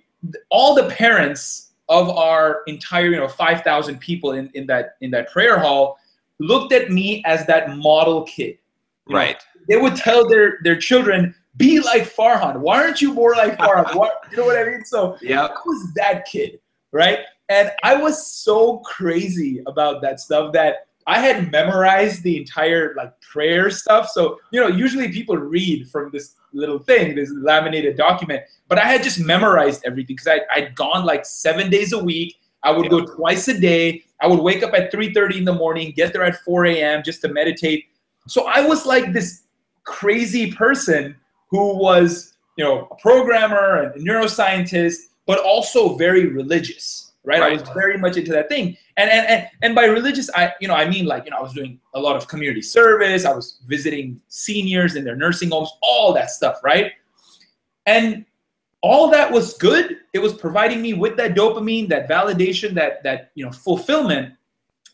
all 0.49 0.73
the 0.73 0.85
parents 0.85 1.73
of 1.89 2.09
our 2.09 2.61
entire 2.65 3.07
you 3.07 3.17
know 3.17 3.27
5000 3.27 3.99
people 3.99 4.31
in, 4.31 4.49
in 4.53 4.65
that 4.67 4.95
in 5.01 5.11
that 5.11 5.29
prayer 5.33 5.59
hall 5.59 5.97
looked 6.39 6.71
at 6.71 6.91
me 6.91 7.21
as 7.25 7.45
that 7.47 7.75
model 7.75 8.23
kid. 8.23 8.57
Right 9.09 9.35
know? 9.35 9.65
they 9.67 9.81
would 9.81 9.97
tell 9.97 10.29
their 10.29 10.59
their 10.63 10.77
children 10.77 11.35
be 11.57 11.81
like 11.81 12.03
farhan. 12.03 12.61
Why 12.61 12.81
aren't 12.81 13.01
you 13.01 13.13
more 13.13 13.35
like 13.35 13.57
farhan? 13.57 13.95
What, 13.95 14.13
you 14.31 14.37
know 14.37 14.45
what 14.45 14.57
i 14.57 14.63
mean? 14.63 14.85
So 14.85 15.17
yeah. 15.21 15.43
I 15.43 15.49
was 15.65 15.93
that 15.95 16.23
kid 16.25 16.61
right? 16.93 17.19
And 17.49 17.69
i 17.83 17.93
was 17.93 18.25
so 18.25 18.77
crazy 18.79 19.61
about 19.67 20.01
that 20.03 20.21
stuff 20.21 20.53
that 20.53 20.87
i 21.07 21.19
had 21.19 21.51
memorized 21.51 22.23
the 22.23 22.37
entire 22.37 22.93
like 22.95 23.13
prayer 23.21 23.69
stuff 23.69 24.09
so 24.09 24.39
you 24.51 24.59
know 24.59 24.67
usually 24.67 25.11
people 25.11 25.37
read 25.37 25.89
from 25.89 26.09
this 26.11 26.35
little 26.55 26.79
thing, 26.79 27.15
this 27.15 27.31
laminated 27.35 27.97
document. 27.97 28.43
But 28.67 28.79
I 28.79 28.85
had 28.85 29.03
just 29.03 29.19
memorized 29.19 29.83
everything 29.85 30.15
because 30.15 30.39
I'd 30.55 30.75
gone 30.75 31.05
like 31.05 31.25
seven 31.25 31.69
days 31.69 31.93
a 31.93 32.03
week. 32.03 32.37
I 32.63 32.71
would 32.71 32.85
yeah. 32.85 32.89
go 32.89 33.05
twice 33.05 33.47
a 33.47 33.59
day. 33.59 34.03
I 34.21 34.27
would 34.27 34.39
wake 34.39 34.63
up 34.63 34.73
at 34.73 34.91
3:30 34.91 35.37
in 35.37 35.45
the 35.45 35.53
morning, 35.53 35.93
get 35.95 36.13
there 36.13 36.23
at 36.23 36.37
4 36.43 36.65
a.m. 36.65 37.03
just 37.03 37.21
to 37.21 37.27
meditate. 37.27 37.85
So 38.27 38.47
I 38.47 38.61
was 38.61 38.85
like 38.85 39.13
this 39.13 39.43
crazy 39.83 40.51
person 40.51 41.15
who 41.51 41.77
was, 41.77 42.33
you 42.57 42.63
know, 42.63 42.87
a 42.89 42.95
programmer 42.95 43.83
and 43.83 44.01
a 44.01 44.03
neuroscientist, 44.03 44.97
but 45.27 45.37
also 45.39 45.95
very 45.95 46.25
religious 46.27 47.04
right? 47.25 47.39
right? 47.39 47.51
I 47.51 47.61
was 47.61 47.69
very 47.69 47.97
much 47.97 48.17
into 48.17 48.31
that 48.31 48.49
thing. 48.49 48.77
And, 48.97 49.09
and 49.09 49.27
and 49.27 49.47
and 49.61 49.75
by 49.75 49.85
religious, 49.85 50.29
I 50.33 50.53
you 50.61 50.67
know 50.67 50.75
I 50.75 50.87
mean 50.87 51.05
like 51.05 51.25
you 51.25 51.31
know 51.31 51.37
I 51.37 51.41
was 51.41 51.53
doing 51.53 51.79
a 51.93 51.99
lot 51.99 52.15
of 52.15 52.27
community 52.27 52.61
service. 52.61 53.25
I 53.25 53.33
was 53.33 53.59
visiting 53.67 54.21
seniors 54.27 54.95
in 54.95 55.03
their 55.03 55.15
nursing 55.15 55.49
homes, 55.49 55.71
all 55.81 56.13
that 56.13 56.31
stuff, 56.31 56.59
right? 56.63 56.93
And 57.85 58.25
all 58.81 59.09
that 59.09 59.31
was 59.31 59.57
good. 59.57 59.97
It 60.13 60.19
was 60.19 60.33
providing 60.33 60.81
me 60.81 60.93
with 60.93 61.17
that 61.17 61.33
dopamine, 61.35 61.89
that 61.89 62.07
validation, 62.07 62.73
that 62.75 63.03
that 63.03 63.31
you 63.35 63.45
know 63.45 63.51
fulfillment. 63.51 64.33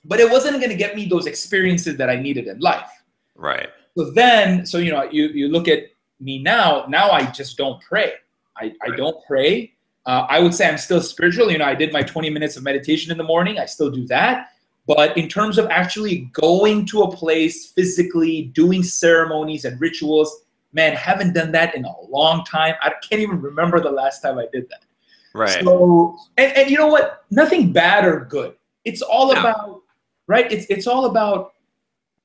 but 0.05 0.19
it 0.19 0.29
wasn't 0.31 0.55
going 0.57 0.69
to 0.69 0.75
get 0.75 0.95
me 0.95 1.05
those 1.05 1.27
experiences 1.27 1.95
that 1.97 2.09
I 2.09 2.15
needed 2.15 2.47
in 2.47 2.59
life. 2.59 2.89
Right. 3.35 3.69
So 3.97 4.09
then, 4.11 4.65
so 4.65 4.77
you 4.77 4.91
know, 4.91 5.03
you 5.11 5.27
you 5.27 5.47
look 5.50 5.67
at 5.67 5.83
me 6.19 6.41
now. 6.41 6.85
Now 6.88 7.11
I 7.11 7.25
just 7.25 7.57
don't 7.57 7.81
pray. 7.81 8.13
I, 8.57 8.73
I 8.81 8.95
don't 8.95 9.17
pray. 9.25 9.73
Uh, 10.05 10.25
I 10.29 10.39
would 10.39 10.53
say 10.53 10.67
I'm 10.67 10.77
still 10.77 11.01
spiritual. 11.01 11.51
You 11.51 11.60
know, 11.60 11.65
I 11.65 11.75
did 11.75 11.93
my 11.93 12.01
20 12.01 12.29
minutes 12.29 12.58
of 12.58 12.63
meditation 12.63 13.12
in 13.12 13.17
the 13.17 13.24
morning. 13.24 13.60
I 13.60 13.65
still 13.65 13.91
do 13.91 14.05
that. 14.08 14.50
But 14.88 15.15
in 15.15 15.27
terms 15.27 15.58
of 15.60 15.67
actually 15.70 16.29
going 16.34 16.86
to 16.88 17.03
a 17.03 17.12
place 17.15 17.72
physically, 17.72 18.43
doing 18.53 18.81
ceremonies 18.81 19.63
and 19.65 19.79
rituals, 19.79 20.43
man, 20.74 20.96
haven't 20.96 21.34
done 21.34 21.51
that 21.51 21.75
in 21.75 21.86
a 21.86 22.01
long 22.10 22.43
time. 22.46 22.74
I 22.81 22.91
can't 23.08 23.22
even 23.22 23.39
remember 23.41 23.79
the 23.79 23.91
last 23.91 24.22
time 24.22 24.39
I 24.39 24.48
did 24.51 24.67
that. 24.70 24.84
Right. 25.34 25.63
So, 25.63 26.17
and, 26.38 26.51
and 26.58 26.70
you 26.70 26.77
know 26.77 26.88
what? 26.88 27.25
Nothing 27.29 27.72
bad 27.72 28.05
or 28.05 28.22
good. 28.25 28.55
It's 28.84 29.01
all 29.03 29.31
No. 29.34 29.39
about, 29.39 29.81
right? 30.27 30.51
It's 30.51 30.65
it's 30.70 30.88
all 30.88 31.05
about. 31.05 31.53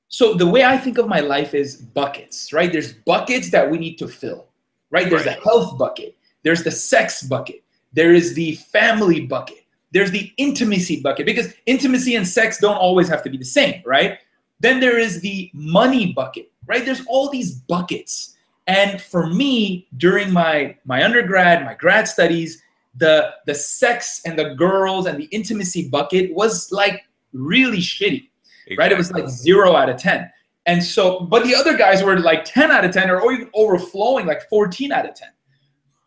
So 0.08 0.34
the 0.34 0.46
way 0.46 0.64
I 0.64 0.78
think 0.78 0.98
of 0.98 1.08
my 1.08 1.20
life 1.20 1.52
is 1.54 1.76
buckets, 1.76 2.52
right? 2.52 2.72
There's 2.72 2.94
buckets 2.94 3.50
that 3.50 3.70
we 3.70 3.76
need 3.78 3.96
to 3.98 4.08
fill, 4.08 4.46
right? 4.90 5.10
There's 5.10 5.26
Right. 5.26 5.36
the 5.36 5.42
health 5.44 5.76
bucket. 5.78 6.16
There's 6.42 6.62
the 6.64 6.70
sex 6.70 7.22
bucket. 7.22 7.62
There 7.92 8.14
is 8.14 8.34
the 8.34 8.56
family 8.72 9.20
bucket. 9.20 9.64
There's 9.92 10.10
the 10.10 10.32
intimacy 10.36 11.00
bucket 11.00 11.26
because 11.26 11.54
intimacy 11.66 12.16
and 12.16 12.26
sex 12.26 12.58
don't 12.58 12.76
always 12.76 13.08
have 13.08 13.22
to 13.22 13.30
be 13.30 13.38
the 13.38 13.44
same, 13.44 13.82
right? 13.84 14.18
Then 14.60 14.80
there 14.80 14.98
is 14.98 15.20
the 15.20 15.50
money 15.54 16.12
bucket, 16.12 16.50
right? 16.66 16.84
There's 16.84 17.04
all 17.06 17.30
these 17.30 17.52
buckets. 17.52 18.34
And 18.66 19.00
for 19.00 19.28
me, 19.28 19.86
during 19.96 20.32
my 20.32 20.76
my 20.84 21.04
undergrad, 21.04 21.64
my 21.64 21.74
grad 21.74 22.08
studies, 22.08 22.62
the 22.96 23.30
the 23.46 23.54
sex 23.54 24.20
and 24.24 24.38
the 24.38 24.54
girls 24.54 25.06
and 25.06 25.18
the 25.18 25.26
intimacy 25.26 25.88
bucket 25.88 26.34
was 26.34 26.72
like 26.72 27.04
really 27.32 27.78
shitty, 27.78 28.28
right? 28.76 28.90
It 28.90 28.98
was 28.98 29.12
like 29.12 29.28
zero 29.28 29.76
out 29.76 29.88
of 29.88 29.98
ten. 29.98 30.30
And 30.66 30.82
so, 30.82 31.20
but 31.20 31.44
the 31.44 31.54
other 31.54 31.76
guys 31.76 32.02
were 32.02 32.18
like 32.18 32.44
10 32.44 32.72
out 32.72 32.84
of 32.84 32.90
10 32.92 33.08
or 33.08 33.32
even 33.32 33.48
overflowing 33.54 34.26
like 34.26 34.48
14 34.48 34.90
out 34.90 35.08
of 35.08 35.14
10. 35.14 35.28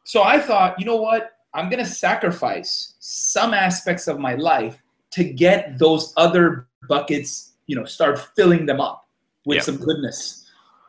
So 0.04 0.22
I 0.22 0.38
thought, 0.38 0.78
you 0.78 0.86
know 0.86 0.98
what? 0.98 1.32
I'm 1.54 1.70
going 1.70 1.84
to 1.84 1.90
sacrifice 1.90 2.94
some 3.00 3.54
aspects 3.54 4.08
of 4.08 4.20
my 4.20 4.36
life 4.36 4.82
to 5.12 5.24
get 5.24 5.80
those 5.80 6.14
other 6.18 6.68
buckets, 6.88 7.54
you 7.68 7.76
know, 7.76 7.86
start 7.86 8.20
filling 8.36 8.66
them 8.66 8.80
up 8.80 9.08
with 9.46 9.58
Yeah. 9.58 9.62
some 9.64 9.78
goodness. 9.78 10.46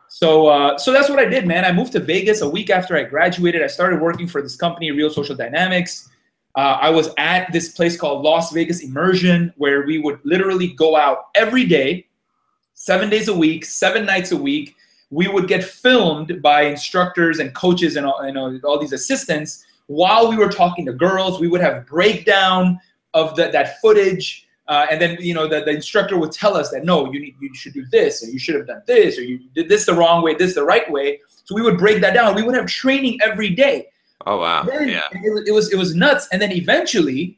So, 0.07 0.47
uh, 0.47 0.77
so 0.77 0.91
that's 0.91 1.09
what 1.09 1.19
I 1.19 1.25
did, 1.25 1.47
man. 1.47 1.63
I 1.65 1.71
moved 1.71 1.93
to 1.93 1.99
Vegas 1.99 2.41
a 2.41 2.49
week 2.49 2.69
after 2.69 2.95
I 2.97 3.03
graduated. 3.03 3.63
I 3.63 3.67
started 3.67 4.01
working 4.01 4.27
for 4.27 4.41
this 4.41 4.55
company, 4.55 4.91
Real 4.91 5.09
Social 5.09 5.35
Dynamics. 5.35 6.09
Uh, 6.55 6.77
I 6.81 6.89
was 6.89 7.09
at 7.17 7.51
this 7.53 7.69
place 7.69 7.95
called 7.97 8.23
Las 8.23 8.51
Vegas 8.51 8.81
Immersion, 8.81 9.53
where 9.55 9.85
we 9.85 9.99
would 9.99 10.19
literally 10.23 10.67
go 10.73 10.97
out 10.97 11.27
every 11.33 11.65
day, 11.65 12.07
seven 12.73 13.09
days 13.09 13.29
a 13.29 13.33
week, 13.33 13.63
seven 13.63 14.05
nights 14.05 14.31
a 14.33 14.37
week. 14.37 14.75
We 15.11 15.27
would 15.29 15.47
get 15.47 15.63
filmed 15.63 16.41
by 16.41 16.63
instructors 16.63 17.39
and 17.39 17.55
coaches 17.55 17.95
and 17.95 18.05
all, 18.05 18.25
you 18.25 18.33
know, 18.33 18.59
all 18.65 18.77
these 18.79 18.93
assistants 18.93 19.65
while 19.91 20.29
we 20.29 20.37
were 20.37 20.49
talking 20.49 20.85
to 20.85 20.93
girls. 20.93 21.39
We 21.39 21.47
would 21.47 21.61
have 21.61 21.85
breakdown 21.85 22.79
of 23.13 23.35
the, 23.35 23.49
that 23.51 23.79
footage. 23.81 24.47
Uh, 24.67 24.85
and 24.89 25.01
then 25.01 25.17
you 25.19 25.33
know 25.33 25.47
the, 25.47 25.59
the 25.61 25.71
instructor 25.71 26.17
would 26.17 26.31
tell 26.31 26.55
us 26.55 26.69
that 26.71 26.85
no, 26.85 27.11
you 27.11 27.19
need 27.19 27.35
you 27.41 27.53
should 27.53 27.73
do 27.73 27.83
this, 27.91 28.23
or 28.23 28.27
you 28.29 28.39
should 28.39 28.55
have 28.55 28.67
done 28.67 28.81
this, 28.87 29.17
or 29.17 29.21
you 29.23 29.39
did 29.53 29.67
this 29.67 29.85
the 29.85 29.93
wrong 29.93 30.23
way, 30.23 30.33
this 30.33 30.55
the 30.55 30.63
right 30.63 30.89
way. 30.89 31.19
So 31.43 31.55
we 31.55 31.61
would 31.61 31.77
break 31.77 31.99
that 32.01 32.13
down. 32.13 32.35
We 32.35 32.43
would 32.43 32.55
have 32.55 32.67
training 32.67 33.19
every 33.21 33.49
day. 33.49 33.87
Oh 34.25 34.37
wow. 34.37 34.63
Then 34.63 34.87
Yeah. 34.87 35.07
it, 35.11 35.33
was- 35.33 35.47
it 35.49 35.51
was 35.51 35.73
it 35.73 35.77
was 35.77 35.93
nuts. 35.95 36.27
And 36.31 36.41
then 36.41 36.51
eventually, 36.53 37.37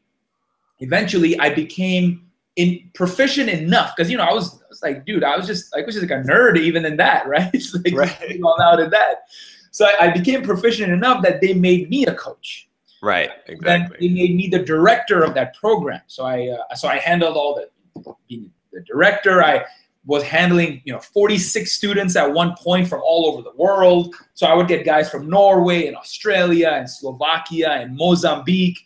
eventually, 0.80 1.40
I 1.40 1.50
became 1.54 2.28
in 2.56 2.88
proficient 2.94 3.50
enough 3.50 3.96
because 3.96 4.12
you 4.12 4.18
know 4.18 4.26
I 4.26 4.34
was, 4.34 4.54
I 4.62 4.66
was 4.70 4.84
like, 4.84 5.06
dude, 5.08 5.24
I 5.24 5.36
was 5.36 5.48
just 5.48 5.74
like 5.76 5.86
was 5.88 5.96
just 5.96 6.08
like 6.08 6.20
a 6.20 6.24
nerd 6.28 6.60
even 6.60 6.86
in 6.86 6.98
that, 6.98 7.28
right? 7.34 7.50
It's 7.54 7.74
like 7.74 7.96
Right. 7.96 8.40
all 8.44 8.62
out 8.62 8.80
in 8.80 8.90
that. 8.92 9.24
So 9.74 9.86
I, 9.86 10.06
I 10.06 10.10
became 10.12 10.44
proficient 10.44 10.92
enough 10.94 11.22
that 11.24 11.42
they 11.42 11.53
made 11.53 11.89
me 11.89 12.06
a 12.06 12.13
coach 12.13 12.70
Right. 13.01 13.32
then 13.48 13.58
Exactly. 13.58 13.98
they 14.08 14.13
made 14.13 14.36
me 14.36 14.48
the 14.48 14.60
director 14.60 15.24
of 15.24 15.34
that 15.34 15.56
program. 15.56 16.01
So 16.08 16.24
I 16.24 16.48
uh, 16.72 16.75
so 16.75 16.88
I 16.88 17.00
handled 17.00 17.36
all 17.36 17.53
the 17.60 18.13
being 18.30 18.50
the 18.72 18.80
director. 18.82 19.44
I 19.44 19.65
was 20.06 20.24
handling 20.24 20.82
you 20.86 20.94
know 20.94 21.00
46 21.00 21.70
students 21.72 22.15
at 22.15 22.32
one 22.32 22.56
point 22.56 22.88
from 22.88 23.01
all 23.03 23.27
over 23.27 23.42
the 23.42 23.56
world. 23.58 24.15
So 24.36 24.48
I 24.48 24.53
would 24.53 24.70
get 24.70 24.86
guys 24.86 25.10
from 25.10 25.30
Norway 25.30 25.88
and 25.88 25.98
Australia 25.98 26.70
and 26.80 26.89
Slovakia 26.89 27.72
and 27.72 27.98
Mozambique, 27.98 28.80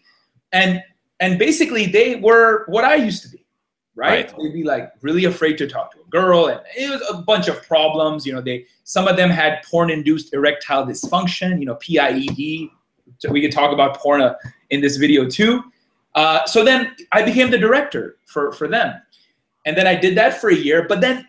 and 0.51 0.82
and 1.20 1.38
basically 1.38 1.86
they 1.86 2.15
were 2.15 2.65
what 2.70 2.86
I 2.86 2.96
used 2.96 3.22
to 3.24 3.29
be. 3.29 3.46
Right? 3.94 4.32
Right. 4.32 4.38
They'd 4.41 4.53
be 4.53 4.63
like 4.63 4.94
really 5.01 5.25
afraid 5.25 5.58
to 5.60 5.67
talk 5.67 5.91
to 5.91 5.97
girl, 6.10 6.48
and 6.48 6.62
it 6.76 6.90
was 6.90 7.02
a 7.10 7.22
bunch 7.22 7.48
of 7.48 7.62
problems. 7.64 8.26
You 8.26 8.34
know, 8.34 8.42
they 8.42 8.66
some 8.84 9.08
of 9.08 9.18
them 9.18 9.30
had 9.30 9.64
porn-induced 9.64 10.34
erectile 10.34 10.86
dysfunction. 10.86 11.60
You 11.60 11.66
know, 11.66 11.76
PIED, 11.76 12.70
so 13.20 13.30
we 13.32 13.42
could 13.42 13.52
talk 13.52 13.74
about 13.74 13.98
porn 13.98 14.22
uh, 14.22 14.36
in 14.70 14.82
this 14.82 14.98
video 14.98 15.28
too. 15.28 15.64
Uh, 16.16 16.44
so 16.46 16.64
then 16.64 16.96
I 17.12 17.22
became 17.22 17.52
the 17.52 17.60
director 17.60 18.18
for, 18.26 18.52
for 18.52 18.68
them. 18.68 19.00
And 19.68 19.78
then 19.78 19.86
I 19.86 19.94
did 19.94 20.18
that 20.18 20.42
for 20.42 20.50
a 20.50 20.56
year. 20.56 20.88
But 20.88 21.00
then 21.00 21.28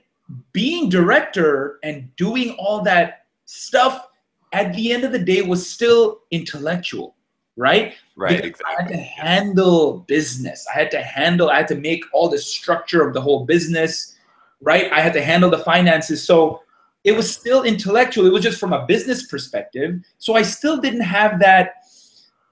being 0.53 0.89
director 0.89 1.79
and 1.83 2.15
doing 2.17 2.53
all 2.53 2.81
that 2.85 3.27
stuff 3.45 4.07
at 4.55 4.73
the 4.75 4.93
end 4.93 5.05
of 5.05 5.13
the 5.13 5.19
day 5.19 5.43
was 5.43 5.69
still 5.69 6.21
intellectual, 6.31 7.17
right? 7.57 7.95
Right. 8.17 8.43
Because 8.43 8.63
I 8.67 8.83
had 8.83 8.89
to 8.89 8.97
handle 8.97 10.07
business. 10.09 10.67
I 10.75 10.79
had 10.79 10.91
to 10.93 11.03
handle, 11.03 11.51
I 11.51 11.59
had 11.59 11.69
to 11.69 11.75
make 11.75 12.05
all 12.15 12.31
the 12.31 12.39
structure 12.39 13.07
of 13.07 13.13
the 13.13 13.21
whole 13.21 13.45
business, 13.45 14.15
right? 14.61 14.91
I 14.93 15.01
had 15.01 15.13
to 15.15 15.23
handle 15.23 15.51
the 15.51 15.59
finances. 15.59 16.23
So 16.25 16.63
it 17.05 17.13
was 17.13 17.33
still 17.33 17.63
intellectual. 17.63 18.27
It 18.27 18.33
was 18.33 18.43
just 18.43 18.59
from 18.59 18.73
a 18.73 18.85
business 18.87 19.27
perspective. 19.27 20.01
So 20.19 20.35
I 20.35 20.43
still 20.43 20.79
didn't 20.79 21.03
have 21.03 21.39
that, 21.41 21.85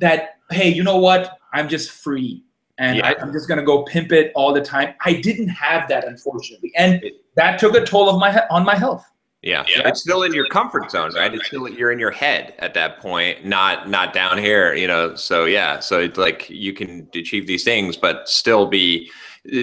that, 0.00 0.38
hey, 0.50 0.68
you 0.68 0.82
know 0.82 0.98
what? 0.98 1.38
I'm 1.52 1.68
just 1.68 1.90
free 1.90 2.44
and 2.78 3.02
I, 3.02 3.10
Yeah. 3.10 3.14
I'm 3.20 3.32
just 3.32 3.48
gonna 3.48 3.62
go 3.64 3.84
pimp 3.84 4.12
it 4.12 4.32
all 4.34 4.52
the 4.52 4.60
time. 4.60 4.94
I 5.04 5.14
didn't 5.14 5.48
have 5.48 5.88
that, 5.88 6.06
unfortunately. 6.06 6.72
And 6.76 7.02
that 7.34 7.58
took 7.58 7.75
a 7.75 7.84
toll 7.84 8.08
of 8.08 8.18
my 8.18 8.44
on 8.50 8.64
my 8.64 8.76
health. 8.76 9.04
Yeah. 9.42 9.64
It's 9.68 10.00
still 10.00 10.25
in 10.25 10.32
your 10.32 10.48
comfort 10.48 10.90
zone, 10.90 11.12
right? 11.14 11.32
It's 11.32 11.46
still 11.46 11.68
you're 11.68 11.92
in 11.92 12.00
your 12.00 12.10
head 12.10 12.54
at 12.58 12.75
that 12.75 12.98
point, 12.98 13.44
not 13.44 13.88
not 13.88 14.12
down 14.12 14.38
here, 14.38 14.75
you 14.75 14.86
know. 14.86 15.14
So 15.14 15.44
yeah. 15.44 15.78
So 15.78 16.00
it's 16.00 16.18
like 16.18 16.50
you 16.50 16.72
can 16.72 17.08
achieve 17.14 17.46
these 17.46 17.62
things, 17.62 17.96
but 17.96 18.28
still 18.28 18.66
be 18.66 19.10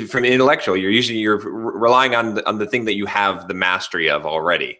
from 0.09 0.25
intellectual. 0.25 0.77
You're 0.77 0.91
usually 0.91 1.19
you're 1.19 1.37
relying 1.37 2.15
on 2.15 2.35
the, 2.35 2.47
on 2.47 2.57
the 2.57 2.65
thing 2.65 2.85
that 2.85 2.95
you 2.95 3.05
have 3.05 3.47
the 3.47 3.53
mastery 3.53 4.09
of 4.09 4.25
already. 4.25 4.79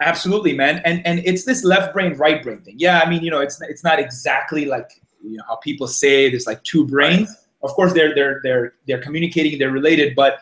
Absolutely, 0.00 0.54
man. 0.54 0.80
And 0.84 1.06
and 1.06 1.20
it's 1.20 1.44
this 1.44 1.64
left 1.64 1.92
brain, 1.92 2.14
right 2.14 2.42
brain 2.42 2.60
thing. 2.62 2.76
Yeah, 2.78 3.00
I 3.04 3.08
mean, 3.08 3.22
you 3.22 3.30
know, 3.30 3.40
it's 3.40 3.60
it's 3.62 3.84
not 3.84 3.98
exactly 3.98 4.64
like 4.64 4.90
you 5.22 5.36
know 5.36 5.44
how 5.46 5.56
people 5.56 5.86
say 5.86 6.30
there's 6.30 6.46
like 6.46 6.62
two 6.64 6.86
brains. 6.86 7.34
Of 7.62 7.70
course, 7.72 7.92
they're 7.92 8.14
they're 8.14 8.40
they're 8.42 8.74
they're 8.86 9.02
communicating, 9.02 9.58
they're 9.58 9.70
related, 9.70 10.14
but 10.16 10.38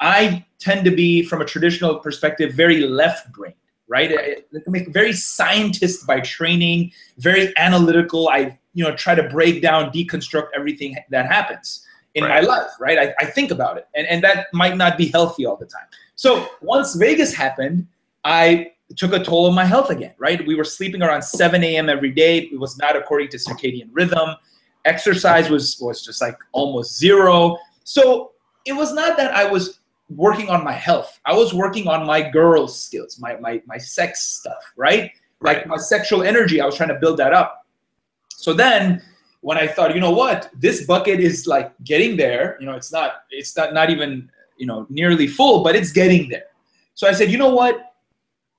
I 0.00 0.44
tend 0.58 0.84
to 0.86 0.90
be, 0.90 1.22
from 1.22 1.42
a 1.42 1.44
traditional 1.44 1.98
perspective, 1.98 2.54
very 2.54 2.80
left 2.80 3.30
brain, 3.32 3.54
right? 3.86 4.10
I- 4.12 4.58
I'm 4.66 4.92
very 4.92 5.12
scientist 5.12 6.06
by 6.06 6.20
training, 6.20 6.92
very 7.18 7.52
analytical. 7.58 8.30
I 8.30 8.58
you 8.72 8.82
know 8.82 8.96
try 8.96 9.14
to 9.14 9.24
break 9.28 9.60
down, 9.60 9.90
deconstruct 9.90 10.48
everything 10.54 10.96
that 11.10 11.26
happens 11.26 11.86
in 12.14 12.24
Right. 12.24 12.42
my 12.42 12.48
life, 12.48 12.70
right? 12.78 12.98
I, 12.98 13.14
I 13.20 13.26
think 13.26 13.50
about 13.50 13.76
it, 13.78 13.86
and 13.94 14.06
and 14.06 14.22
that 14.22 14.46
might 14.52 14.76
not 14.76 14.98
be 14.98 15.06
healthy 15.06 15.46
all 15.46 15.56
the 15.56 15.66
time. 15.66 15.86
So 16.14 16.46
once 16.60 16.94
Vegas 16.94 17.34
happened, 17.34 17.86
I 18.24 18.72
took 18.96 19.12
a 19.14 19.22
toll 19.24 19.46
on 19.46 19.54
my 19.54 19.64
health 19.64 19.90
again, 19.90 20.14
right? 20.18 20.46
We 20.46 20.54
were 20.54 20.64
sleeping 20.64 21.02
around 21.02 21.22
7 21.22 21.64
a.m. 21.64 21.88
every 21.88 22.10
day. 22.10 22.38
It 22.40 22.60
was 22.60 22.76
not 22.76 22.94
according 22.96 23.28
to 23.30 23.38
circadian 23.38 23.88
rhythm. 23.92 24.36
Exercise 24.84 25.48
was 25.48 25.78
was 25.80 26.04
just 26.04 26.20
like 26.20 26.36
almost 26.52 26.98
zero. 26.98 27.56
So 27.84 28.32
it 28.66 28.72
was 28.74 28.92
not 28.92 29.16
that 29.16 29.32
I 29.34 29.44
was 29.50 29.80
working 30.10 30.50
on 30.50 30.62
my 30.62 30.72
health. 30.72 31.18
I 31.24 31.32
was 31.34 31.54
working 31.54 31.88
on 31.88 32.06
my 32.06 32.20
girl 32.20 32.68
skills, 32.68 33.18
my 33.18 33.36
my 33.36 33.62
my 33.66 33.78
sex 33.78 34.24
stuff, 34.24 34.62
right? 34.76 35.10
Like 35.40 35.66
my 35.66 35.76
sexual 35.78 36.22
energy. 36.22 36.60
I 36.60 36.66
was 36.66 36.76
trying 36.76 36.90
to 36.90 36.98
build 37.00 37.16
that 37.18 37.32
up. 37.32 37.66
So 38.28 38.52
then 38.52 39.02
when 39.42 39.58
I 39.58 39.66
thought, 39.66 39.94
you 39.94 40.00
know 40.00 40.10
what, 40.10 40.50
this 40.54 40.86
bucket 40.86 41.20
is 41.20 41.46
like 41.46 41.72
getting 41.84 42.16
there. 42.16 42.56
You 42.60 42.66
know, 42.66 42.74
it's 42.74 42.90
not 42.90 43.24
it's 43.30 43.54
not 43.56 43.74
not 43.74 43.90
even 43.90 44.30
you 44.56 44.66
know 44.66 44.86
nearly 44.88 45.26
full, 45.26 45.62
but 45.62 45.76
it's 45.76 45.92
getting 45.92 46.28
there. 46.28 46.46
So 46.94 47.06
I 47.06 47.12
said, 47.12 47.30
you 47.30 47.38
know 47.38 47.52
what? 47.52 47.94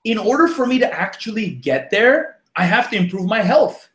In 0.03 0.17
order 0.17 0.47
for 0.47 0.65
me 0.67 0.79
to 0.79 0.93
actually 0.93 1.49
get 1.49 1.89
there, 1.89 2.39
I 2.57 2.65
have 2.65 2.89
to 2.91 2.97
improve 2.97 3.25
my 3.25 3.41
health, 3.41 3.89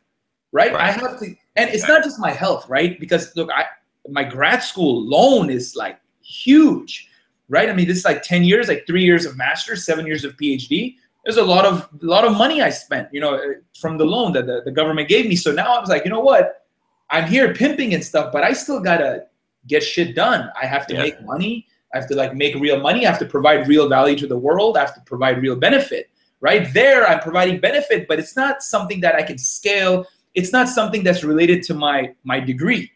right? 0.51 0.73
Right. 0.73 0.81
I 0.81 0.91
have 0.91 1.19
to, 1.19 1.25
and 1.55 1.69
it's 1.69 1.87
not 1.87 2.03
just 2.03 2.19
my 2.19 2.31
health, 2.31 2.67
right? 2.67 2.99
Because 2.99 3.35
look, 3.35 3.51
I 3.51 3.65
my 4.09 4.23
grad 4.23 4.63
school 4.63 5.05
loan 5.05 5.51
is 5.51 5.75
like 5.75 5.99
huge, 6.23 7.07
right? 7.49 7.69
I 7.69 7.73
mean, 7.73 7.87
this 7.87 7.99
is 7.99 8.05
like 8.05 8.23
ten 8.23 8.43
years, 8.43 8.67
like 8.67 8.87
three 8.87 9.03
years 9.03 9.25
of 9.25 9.37
master's, 9.37 9.85
seven 9.85 10.07
years 10.07 10.25
of 10.25 10.35
PhD. 10.37 10.95
There's 11.23 11.37
a 11.37 11.43
lot 11.43 11.65
of 11.65 11.87
a 12.01 12.05
lot 12.05 12.25
of 12.25 12.35
money 12.35 12.63
I 12.63 12.71
spent, 12.71 13.09
you 13.13 13.21
know, 13.21 13.39
from 13.79 13.99
the 13.99 14.05
loan 14.05 14.33
that 14.33 14.47
the, 14.47 14.63
the 14.65 14.71
government 14.71 15.07
gave 15.07 15.27
me. 15.29 15.35
So 15.35 15.51
now 15.51 15.75
I 15.75 15.79
was 15.79 15.89
like, 15.89 16.03
you 16.03 16.09
know 16.09 16.21
what? 16.21 16.59
I'm 17.09 17.27
here 17.27 17.53
pimping 17.53 17.93
and 17.93 18.03
stuff, 18.03 18.31
but 18.31 18.43
I 18.43 18.53
still 18.53 18.79
gotta 18.79 19.25
get 19.67 19.83
shit 19.83 20.15
done. 20.15 20.49
I 20.61 20.65
have 20.65 20.87
to 20.87 20.93
Yeah. 20.93 21.01
make 21.03 21.21
money. 21.23 21.67
I 21.93 21.97
have 21.97 22.07
to 22.09 22.15
like 22.15 22.35
make 22.35 22.55
real 22.55 22.79
money. 22.79 23.05
I 23.05 23.09
have 23.09 23.19
to 23.19 23.25
provide 23.25 23.67
real 23.67 23.89
value 23.89 24.15
to 24.17 24.27
the 24.27 24.37
world. 24.37 24.77
I 24.77 24.81
have 24.81 24.93
to 24.95 25.01
provide 25.01 25.41
real 25.41 25.55
benefit. 25.55 26.09
Right 26.39 26.71
there, 26.73 27.07
I'm 27.07 27.19
providing 27.19 27.59
benefit, 27.59 28.07
but 28.07 28.19
it's 28.19 28.35
not 28.35 28.61
something 28.61 29.01
that 29.01 29.15
I 29.15 29.23
can 29.23 29.37
scale. 29.37 30.05
It's 30.35 30.53
not 30.53 30.69
something 30.69 31.03
that's 31.03 31.23
related 31.23 31.63
to 31.63 31.73
my 31.73 32.13
my 32.23 32.39
degree. 32.39 32.91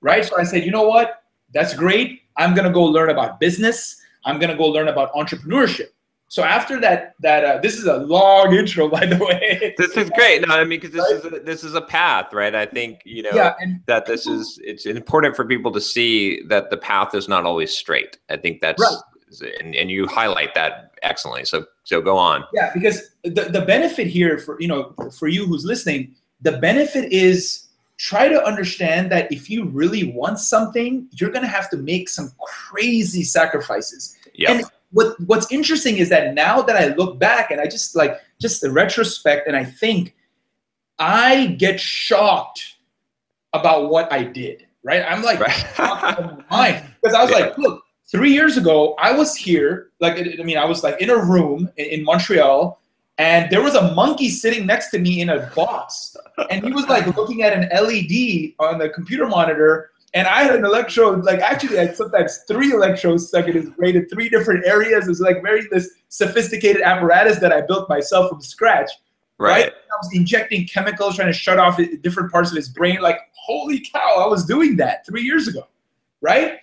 Right. 0.00 0.24
So 0.24 0.38
I 0.38 0.44
said, 0.44 0.64
you 0.64 0.70
know 0.70 0.84
what? 0.84 1.22
That's 1.52 1.74
great. 1.74 2.22
I'm 2.36 2.54
gonna 2.54 2.72
go 2.72 2.84
learn 2.84 3.10
about 3.10 3.40
business. 3.40 4.00
I'm 4.24 4.38
gonna 4.38 4.56
go 4.56 4.66
learn 4.66 4.88
about 4.88 5.12
entrepreneurship. 5.14 5.88
So 6.30 6.44
after 6.44 6.78
that, 6.80 7.14
that 7.20 7.44
uh, 7.44 7.58
this 7.62 7.78
is 7.78 7.86
a 7.86 7.96
long 7.96 8.54
intro, 8.58 8.88
by 8.88 9.06
the 9.06 9.16
way. 9.16 9.74
This 9.78 9.96
is 9.96 10.10
great. 10.10 10.46
No, 10.46 10.54
I 10.54 10.64
mean, 10.64 10.78
because 10.80 10.92
this 10.92 11.24
right? 11.24 11.32
is 11.32 11.40
a, 11.40 11.42
this 11.42 11.64
is 11.64 11.74
a 11.74 11.80
path, 11.80 12.32
right? 12.32 12.54
I 12.54 12.66
think 12.66 13.00
you 13.04 13.22
know 13.22 13.30
yeah, 13.32 13.54
and, 13.60 13.80
that 13.86 14.04
this 14.06 14.26
is 14.26 14.60
it's 14.62 14.84
important 14.84 15.34
for 15.34 15.44
people 15.44 15.72
to 15.72 15.80
see 15.80 16.42
that 16.44 16.70
the 16.70 16.76
path 16.76 17.14
is 17.14 17.28
not 17.28 17.44
always 17.44 17.74
straight. 17.74 18.18
I 18.28 18.36
think 18.36 18.60
that's 18.60 18.82
right. 18.82 19.52
and, 19.60 19.74
and 19.74 19.90
you 19.90 20.06
highlight 20.06 20.54
that 20.54 20.92
excellently. 21.02 21.46
So 21.46 21.64
so 21.84 22.02
go 22.02 22.18
on. 22.18 22.44
Yeah, 22.52 22.72
because 22.74 23.10
the 23.24 23.44
the 23.44 23.62
benefit 23.62 24.06
here 24.06 24.36
for 24.38 24.60
you 24.60 24.68
know 24.68 24.94
for 25.18 25.28
you 25.28 25.46
who's 25.46 25.64
listening, 25.64 26.14
the 26.42 26.58
benefit 26.58 27.10
is 27.10 27.68
try 27.96 28.28
to 28.28 28.44
understand 28.44 29.10
that 29.10 29.32
if 29.32 29.48
you 29.48 29.64
really 29.64 30.12
want 30.12 30.38
something, 30.38 31.08
you're 31.12 31.30
gonna 31.30 31.46
have 31.46 31.70
to 31.70 31.78
make 31.78 32.10
some 32.10 32.32
crazy 32.38 33.24
sacrifices. 33.24 34.14
Yeah. 34.34 34.60
What 34.90 35.20
what's 35.20 35.50
interesting 35.52 35.98
is 35.98 36.08
that 36.08 36.34
now 36.34 36.62
that 36.62 36.76
I 36.76 36.94
look 36.94 37.18
back 37.18 37.50
and 37.50 37.60
I 37.60 37.66
just 37.66 37.94
like 37.94 38.20
just 38.40 38.60
the 38.60 38.70
retrospect 38.70 39.46
and 39.46 39.56
I 39.56 39.64
think 39.64 40.14
I 40.98 41.46
get 41.58 41.78
shocked 41.78 42.76
about 43.52 43.90
what 43.90 44.12
I 44.12 44.22
did. 44.24 44.66
Right? 44.82 45.02
I'm 45.06 45.22
like 45.22 45.40
right. 45.40 45.66
because 47.02 47.14
I 47.14 47.22
was 47.22 47.30
yeah. 47.30 47.38
like, 47.38 47.58
look, 47.58 47.82
three 48.10 48.32
years 48.32 48.56
ago 48.56 48.94
I 48.98 49.12
was 49.12 49.36
here, 49.36 49.90
like 50.00 50.18
I 50.18 50.42
mean, 50.42 50.56
I 50.58 50.64
was 50.64 50.82
like 50.82 51.00
in 51.00 51.10
a 51.10 51.16
room 51.16 51.68
in, 51.76 51.86
in 51.86 52.04
Montreal, 52.04 52.80
and 53.18 53.50
there 53.50 53.62
was 53.62 53.74
a 53.74 53.94
monkey 53.94 54.30
sitting 54.30 54.64
next 54.64 54.90
to 54.90 54.98
me 54.98 55.20
in 55.20 55.28
a 55.28 55.50
box, 55.54 56.16
and 56.50 56.64
he 56.64 56.72
was 56.72 56.86
like 56.86 57.06
looking 57.16 57.42
at 57.42 57.52
an 57.52 57.68
LED 57.70 58.54
on 58.58 58.78
the 58.78 58.88
computer 58.94 59.26
monitor 59.26 59.90
and 60.14 60.26
I 60.26 60.42
had 60.42 60.54
an 60.54 60.64
electrode, 60.64 61.24
like 61.24 61.40
actually 61.40 61.78
I 61.78 61.86
had 61.86 61.96
sometimes 61.96 62.38
three 62.48 62.72
electrodes 62.72 63.28
stuck 63.28 63.46
in 63.46 63.54
his 63.54 63.70
brain 63.70 63.96
in 63.96 64.08
three 64.08 64.28
different 64.28 64.66
areas. 64.66 65.06
It's 65.06 65.20
like 65.20 65.42
very 65.42 65.66
this 65.70 65.90
sophisticated 66.08 66.82
apparatus 66.82 67.38
that 67.40 67.52
I 67.52 67.60
built 67.60 67.88
myself 67.88 68.30
from 68.30 68.40
scratch. 68.40 68.90
Right. 69.38 69.64
right? 69.64 69.72
I 69.72 69.96
was 70.00 70.10
injecting 70.14 70.66
chemicals, 70.66 71.16
trying 71.16 71.28
to 71.28 71.32
shut 71.32 71.58
off 71.58 71.78
different 72.02 72.32
parts 72.32 72.50
of 72.50 72.56
his 72.56 72.68
brain. 72.68 73.00
Like, 73.00 73.18
holy 73.34 73.80
cow, 73.80 74.16
I 74.18 74.26
was 74.26 74.44
doing 74.44 74.76
that 74.76 75.06
three 75.06 75.22
years 75.22 75.46
ago. 75.46 75.68
Right. 76.20 76.58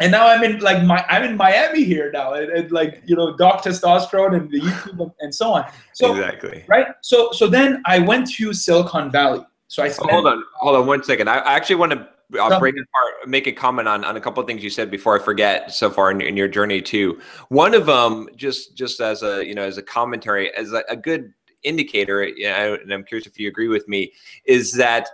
And 0.00 0.12
now 0.12 0.28
I'm 0.28 0.42
in 0.42 0.60
like 0.60 0.82
my 0.84 1.04
I'm 1.08 1.24
in 1.24 1.36
Miami 1.36 1.84
here 1.84 2.10
now, 2.10 2.32
and, 2.32 2.50
and 2.50 2.72
like 2.72 3.02
you 3.04 3.14
know, 3.16 3.36
Doc 3.36 3.62
Testosterone 3.62 4.34
and 4.34 4.50
the 4.50 4.60
YouTube 4.60 5.12
and 5.20 5.34
so 5.34 5.52
on. 5.52 5.70
So 5.92 6.12
exactly 6.12 6.64
right. 6.68 6.86
So 7.02 7.32
so 7.32 7.46
then 7.46 7.82
I 7.84 7.98
went 7.98 8.30
to 8.32 8.54
Silicon 8.54 9.10
Valley. 9.10 9.44
So 9.68 9.82
I 9.82 9.88
spent, 9.88 10.08
oh, 10.10 10.14
hold 10.14 10.26
on, 10.26 10.42
hold 10.54 10.76
on 10.76 10.86
one 10.86 11.04
second. 11.04 11.28
I, 11.28 11.38
I 11.38 11.52
actually 11.52 11.76
want 11.76 11.92
to 11.92 12.08
Uh, 12.34 12.42
I'll 12.42 12.60
bring 12.60 12.74
apart, 12.74 13.28
make 13.28 13.46
a 13.46 13.52
comment 13.52 13.88
on, 13.88 14.04
on 14.04 14.16
a 14.16 14.20
couple 14.20 14.40
of 14.40 14.46
things 14.46 14.62
you 14.62 14.70
said 14.70 14.90
before 14.90 15.20
I 15.20 15.22
forget 15.22 15.72
so 15.72 15.90
far 15.90 16.10
in, 16.10 16.20
in, 16.20 16.36
your 16.36 16.48
journey 16.48 16.80
too. 16.80 17.20
One 17.48 17.74
of 17.74 17.86
them, 17.86 18.28
just 18.36 18.76
just 18.76 19.00
as 19.00 19.22
a 19.22 19.44
you 19.44 19.54
know 19.54 19.62
as 19.62 19.78
a 19.78 19.82
commentary, 19.82 20.54
as 20.54 20.72
a, 20.72 20.82
a 20.88 20.96
good 20.96 21.32
indicator, 21.62 22.24
you 22.24 22.48
know, 22.48 22.78
and 22.80 22.92
I'm 22.92 23.04
curious 23.04 23.26
if 23.26 23.38
you 23.38 23.48
agree 23.48 23.68
with 23.68 23.86
me, 23.88 24.12
is 24.44 24.72
that 24.74 25.08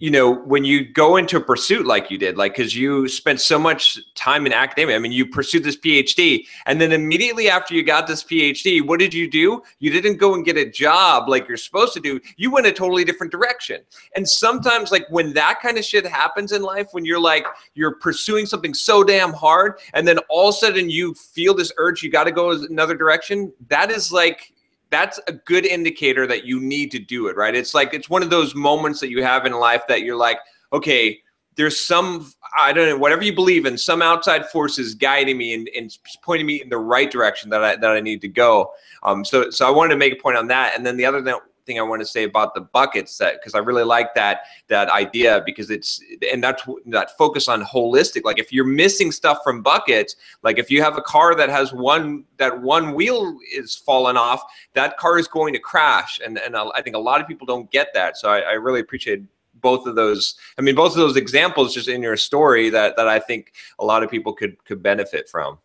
you 0.00 0.10
know 0.10 0.32
when 0.32 0.64
you 0.64 0.84
go 0.84 1.16
into 1.16 1.36
a 1.36 1.40
pursuit 1.40 1.86
like 1.86 2.10
you 2.10 2.18
did 2.18 2.36
like 2.36 2.54
because 2.54 2.74
you 2.74 3.06
spent 3.06 3.40
so 3.40 3.58
much 3.58 3.98
time 4.14 4.46
in 4.46 4.52
academia 4.52 4.96
i 4.96 4.98
mean 4.98 5.12
you 5.12 5.24
pursued 5.26 5.62
this 5.62 5.76
phd 5.76 6.44
and 6.66 6.80
then 6.80 6.92
immediately 6.92 7.48
after 7.48 7.74
you 7.74 7.84
got 7.84 8.06
this 8.06 8.24
phd 8.24 8.80
what 8.90 8.98
did 8.98 9.14
you 9.14 9.30
do? 9.30 9.62
You 9.78 9.90
didn't 9.90 10.16
go 10.16 10.34
and 10.34 10.44
get 10.44 10.56
a 10.56 10.68
job 10.68 11.28
like 11.28 11.48
you're 11.48 11.56
supposed 11.56 11.92
to 11.94 12.00
do. 12.00 12.20
You 12.36 12.50
went 12.50 12.66
a 12.66 12.72
totally 12.72 13.04
different 13.04 13.32
direction. 13.32 13.80
And 14.16 14.28
sometimes 14.28 14.90
like 14.90 15.06
when 15.10 15.32
that 15.34 15.60
kind 15.62 15.78
of 15.78 15.84
shit 15.84 16.06
happens 16.06 16.52
in 16.52 16.62
life 16.62 16.88
when 16.92 17.04
you're 17.04 17.20
like 17.20 17.46
you're 17.74 17.94
pursuing 17.96 18.46
something 18.46 18.74
so 18.74 19.02
damn 19.02 19.32
hard 19.32 19.78
and 19.94 20.06
then 20.06 20.18
all 20.28 20.48
of 20.48 20.54
a 20.54 20.58
sudden 20.58 20.90
you 20.90 21.14
feel 21.14 21.54
this 21.54 21.72
urge 21.78 22.02
you 22.02 22.10
got 22.10 22.24
to 22.24 22.32
go 22.32 22.50
another 22.50 22.96
direction 22.96 23.52
that 23.68 23.90
is 23.90 24.12
like 24.12 24.52
that's 24.90 25.20
a 25.28 25.32
good 25.32 25.64
indicator 25.64 26.26
that 26.26 26.44
you 26.44 26.60
need 26.60 26.90
to 26.90 26.98
do 26.98 27.28
it, 27.28 27.36
right? 27.36 27.54
It's 27.54 27.74
like 27.74 27.94
it's 27.94 28.10
one 28.10 28.22
of 28.22 28.30
those 28.30 28.54
moments 28.54 29.00
that 29.00 29.10
you 29.10 29.22
have 29.22 29.46
in 29.46 29.52
life 29.52 29.82
that 29.88 30.02
you're 30.02 30.16
like, 30.16 30.38
okay, 30.72 31.20
there's 31.56 31.78
some 31.78 32.32
I 32.58 32.72
don't 32.72 32.88
know 32.88 32.96
whatever 32.96 33.22
you 33.22 33.34
believe 33.34 33.66
in, 33.66 33.76
some 33.76 34.02
outside 34.02 34.46
forces 34.46 34.94
guiding 34.94 35.36
me 35.36 35.54
and, 35.54 35.68
and 35.76 35.96
pointing 36.22 36.46
me 36.46 36.62
in 36.62 36.68
the 36.68 36.78
right 36.78 37.10
direction 37.10 37.50
that 37.50 37.62
I 37.62 37.76
that 37.76 37.90
I 37.90 38.00
need 38.00 38.20
to 38.22 38.28
go. 38.28 38.72
Um, 39.02 39.24
so 39.24 39.50
so 39.50 39.66
I 39.66 39.70
wanted 39.70 39.90
to 39.90 39.98
make 39.98 40.14
a 40.14 40.16
point 40.16 40.36
on 40.36 40.48
that, 40.48 40.76
and 40.76 40.84
then 40.84 40.96
the 40.96 41.04
other 41.04 41.22
thing 41.70 41.78
I 41.78 41.82
want 41.82 42.02
to 42.02 42.06
say 42.06 42.24
about 42.24 42.54
the 42.54 42.62
buckets 42.62 43.16
that 43.18 43.34
because 43.34 43.54
I 43.54 43.58
really 43.58 43.84
like 43.84 44.14
that 44.14 44.40
that 44.66 44.88
idea 44.90 45.42
because 45.46 45.70
it's 45.70 46.02
and 46.32 46.42
that's 46.42 46.62
that 46.86 47.16
focus 47.16 47.48
on 47.48 47.62
holistic. 47.62 48.24
Like 48.24 48.40
if 48.40 48.52
you're 48.52 48.64
missing 48.64 49.12
stuff 49.12 49.38
from 49.44 49.62
buckets, 49.62 50.16
like 50.42 50.58
if 50.58 50.70
you 50.70 50.82
have 50.82 50.98
a 50.98 51.02
car 51.02 51.36
that 51.36 51.48
has 51.48 51.72
one 51.72 52.24
that 52.38 52.60
one 52.60 52.94
wheel 52.94 53.38
is 53.54 53.76
fallen 53.76 54.16
off, 54.16 54.42
that 54.74 54.96
car 54.96 55.18
is 55.18 55.28
going 55.28 55.52
to 55.52 55.60
crash. 55.60 56.20
And 56.24 56.38
and 56.38 56.56
I 56.56 56.82
think 56.82 56.96
a 56.96 57.00
lot 57.00 57.20
of 57.20 57.28
people 57.28 57.46
don't 57.46 57.70
get 57.70 57.88
that. 57.94 58.16
So 58.16 58.28
I, 58.30 58.40
I 58.40 58.52
really 58.54 58.80
appreciate 58.80 59.22
both 59.54 59.86
of 59.86 59.94
those 59.94 60.36
i 60.58 60.62
mean 60.62 60.74
both 60.74 60.92
of 60.92 60.96
those 60.96 61.16
examples 61.16 61.74
just 61.74 61.86
in 61.86 62.00
your 62.00 62.16
story 62.16 62.70
that 62.70 62.96
that 62.96 63.06
i 63.06 63.18
think 63.18 63.52
a 63.78 63.84
lot 63.84 64.02
of 64.02 64.10
people 64.10 64.32
could 64.32 64.56
could 64.64 64.82
benefit 64.82 65.28
from 65.28 65.58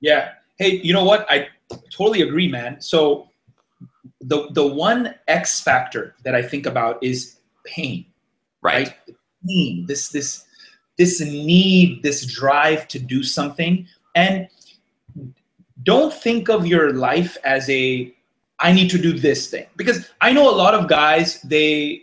yeah 0.00 0.32
hey 0.58 0.78
you 0.82 0.92
know 0.92 1.04
what 1.04 1.24
i 1.30 1.48
totally 1.90 2.20
agree 2.20 2.48
man 2.48 2.78
so 2.82 3.30
the 4.26 4.48
the 4.52 4.66
one 4.66 5.14
X 5.28 5.60
factor 5.60 6.14
that 6.24 6.34
I 6.34 6.42
think 6.42 6.66
about 6.66 7.02
is 7.02 7.36
pain. 7.64 8.06
Right. 8.62 8.88
right? 8.88 9.16
Pain. 9.46 9.84
This 9.86 10.08
this 10.08 10.44
this 10.96 11.20
need, 11.20 12.02
this 12.02 12.24
drive 12.24 12.88
to 12.88 12.98
do 12.98 13.22
something, 13.22 13.86
and 14.14 14.48
don't 15.82 16.12
think 16.12 16.48
of 16.48 16.66
your 16.66 16.92
life 16.92 17.36
as 17.44 17.68
a 17.68 18.12
I 18.60 18.72
need 18.72 18.90
to 18.90 18.98
do 18.98 19.12
this 19.12 19.50
thing 19.50 19.66
because 19.76 20.08
I 20.20 20.32
know 20.32 20.48
a 20.48 20.54
lot 20.54 20.74
of 20.74 20.88
guys 20.88 21.40
they 21.42 22.02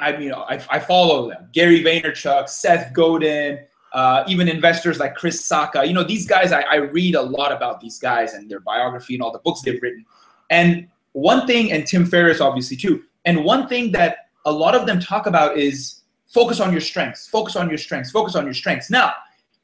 I 0.00 0.16
you 0.16 0.30
know 0.30 0.42
I, 0.48 0.60
I 0.70 0.78
follow 0.78 1.28
them 1.28 1.48
Gary 1.52 1.82
Vaynerchuk, 1.82 2.48
Seth 2.48 2.92
Godin, 2.94 3.58
uh, 3.92 4.24
even 4.28 4.48
investors 4.48 4.98
like 4.98 5.16
Chris 5.16 5.46
Sacca. 5.46 5.86
You 5.86 5.92
know 5.92 6.04
these 6.04 6.26
guys 6.26 6.52
I, 6.52 6.62
I 6.62 6.76
read 6.76 7.16
a 7.16 7.22
lot 7.22 7.52
about 7.52 7.80
these 7.80 7.98
guys 7.98 8.32
and 8.32 8.48
their 8.50 8.60
biography 8.60 9.14
and 9.14 9.22
all 9.22 9.32
the 9.32 9.40
books 9.40 9.60
they've 9.62 9.82
written, 9.82 10.06
and 10.48 10.88
one 11.18 11.46
thing, 11.46 11.72
and 11.72 11.86
Tim 11.86 12.06
Ferriss 12.06 12.40
obviously 12.40 12.76
too, 12.76 13.02
and 13.24 13.44
one 13.44 13.68
thing 13.68 13.92
that 13.92 14.28
a 14.46 14.52
lot 14.52 14.74
of 14.74 14.86
them 14.86 15.00
talk 15.00 15.26
about 15.26 15.58
is 15.58 16.02
focus 16.26 16.60
on 16.60 16.72
your 16.72 16.80
strengths, 16.80 17.26
focus 17.26 17.56
on 17.56 17.68
your 17.68 17.78
strengths, 17.78 18.10
focus 18.10 18.34
on 18.36 18.44
your 18.44 18.54
strengths. 18.54 18.90
Now, 18.90 19.12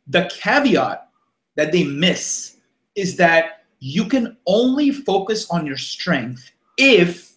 the 0.06 0.30
caveat 0.32 1.08
that 1.56 1.72
they 1.72 1.84
miss 1.84 2.56
is 2.94 3.16
that 3.16 3.64
you 3.78 4.06
can 4.06 4.36
only 4.46 4.90
focus 4.90 5.50
on 5.50 5.66
your 5.66 5.76
strength 5.76 6.50
if 6.76 7.34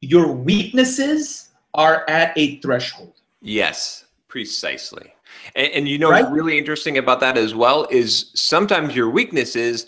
your 0.00 0.32
weaknesses 0.32 1.50
are 1.74 2.08
at 2.08 2.36
a 2.36 2.60
threshold. 2.60 3.14
Yes, 3.40 4.04
precisely. 4.28 5.12
And, 5.54 5.72
and 5.72 5.88
you 5.88 5.98
know 5.98 6.10
right? 6.10 6.22
what's 6.22 6.34
really 6.34 6.58
interesting 6.58 6.98
about 6.98 7.20
that 7.20 7.36
as 7.36 7.54
well 7.54 7.86
is 7.90 8.30
sometimes 8.34 8.94
your 8.94 9.10
weaknesses 9.10 9.86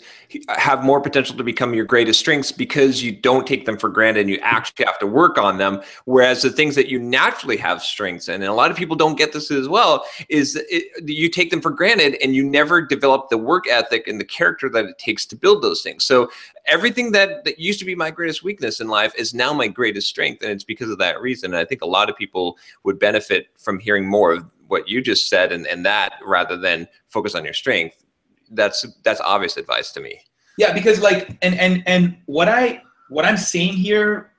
have 0.49 0.83
more 0.83 1.01
potential 1.01 1.35
to 1.35 1.43
become 1.43 1.73
your 1.73 1.85
greatest 1.85 2.19
strengths 2.19 2.51
because 2.51 3.03
you 3.03 3.11
don't 3.11 3.45
take 3.45 3.65
them 3.65 3.77
for 3.77 3.89
granted 3.89 4.21
and 4.21 4.29
you 4.29 4.39
actually 4.41 4.85
have 4.85 4.99
to 4.99 5.07
work 5.07 5.37
on 5.37 5.57
them. 5.57 5.81
Whereas 6.05 6.41
the 6.41 6.49
things 6.49 6.75
that 6.75 6.87
you 6.87 6.99
naturally 6.99 7.57
have 7.57 7.81
strengths 7.81 8.27
in, 8.27 8.35
and 8.35 8.45
a 8.45 8.53
lot 8.53 8.71
of 8.71 8.77
people 8.77 8.95
don't 8.95 9.17
get 9.17 9.33
this 9.33 9.51
as 9.51 9.67
well, 9.67 10.05
is 10.29 10.55
it, 10.69 11.09
you 11.09 11.29
take 11.29 11.49
them 11.49 11.61
for 11.61 11.71
granted 11.71 12.17
and 12.21 12.35
you 12.35 12.43
never 12.43 12.81
develop 12.81 13.29
the 13.29 13.37
work 13.37 13.67
ethic 13.67 14.07
and 14.07 14.19
the 14.19 14.25
character 14.25 14.69
that 14.69 14.85
it 14.85 14.97
takes 14.97 15.25
to 15.27 15.35
build 15.35 15.61
those 15.61 15.81
things. 15.81 16.05
So 16.05 16.29
everything 16.65 17.11
that, 17.13 17.43
that 17.45 17.59
used 17.59 17.79
to 17.79 17.85
be 17.85 17.95
my 17.95 18.11
greatest 18.11 18.43
weakness 18.43 18.79
in 18.79 18.87
life 18.87 19.13
is 19.17 19.33
now 19.33 19.53
my 19.53 19.67
greatest 19.67 20.07
strength. 20.07 20.41
And 20.41 20.51
it's 20.51 20.63
because 20.63 20.89
of 20.89 20.97
that 20.99 21.21
reason. 21.21 21.53
And 21.53 21.59
I 21.59 21.65
think 21.65 21.81
a 21.81 21.87
lot 21.87 22.09
of 22.09 22.15
people 22.15 22.57
would 22.83 22.99
benefit 22.99 23.47
from 23.57 23.79
hearing 23.79 24.07
more 24.07 24.33
of 24.33 24.45
what 24.71 24.87
you 24.87 25.01
just 25.01 25.29
said 25.29 25.51
and, 25.51 25.67
and 25.67 25.85
that 25.85 26.13
rather 26.25 26.55
than 26.55 26.87
focus 27.09 27.35
on 27.35 27.43
your 27.43 27.53
strength 27.53 28.05
that's 28.51 28.85
that's 29.03 29.19
obvious 29.21 29.57
advice 29.57 29.91
to 29.91 29.99
me. 29.99 30.21
Yeah 30.57 30.73
because 30.73 31.01
like 31.01 31.37
and 31.41 31.55
and 31.59 31.83
and 31.85 32.17
what 32.25 32.47
i 32.47 32.81
what 33.09 33.25
i'm 33.25 33.37
saying 33.37 33.73
here 33.73 34.31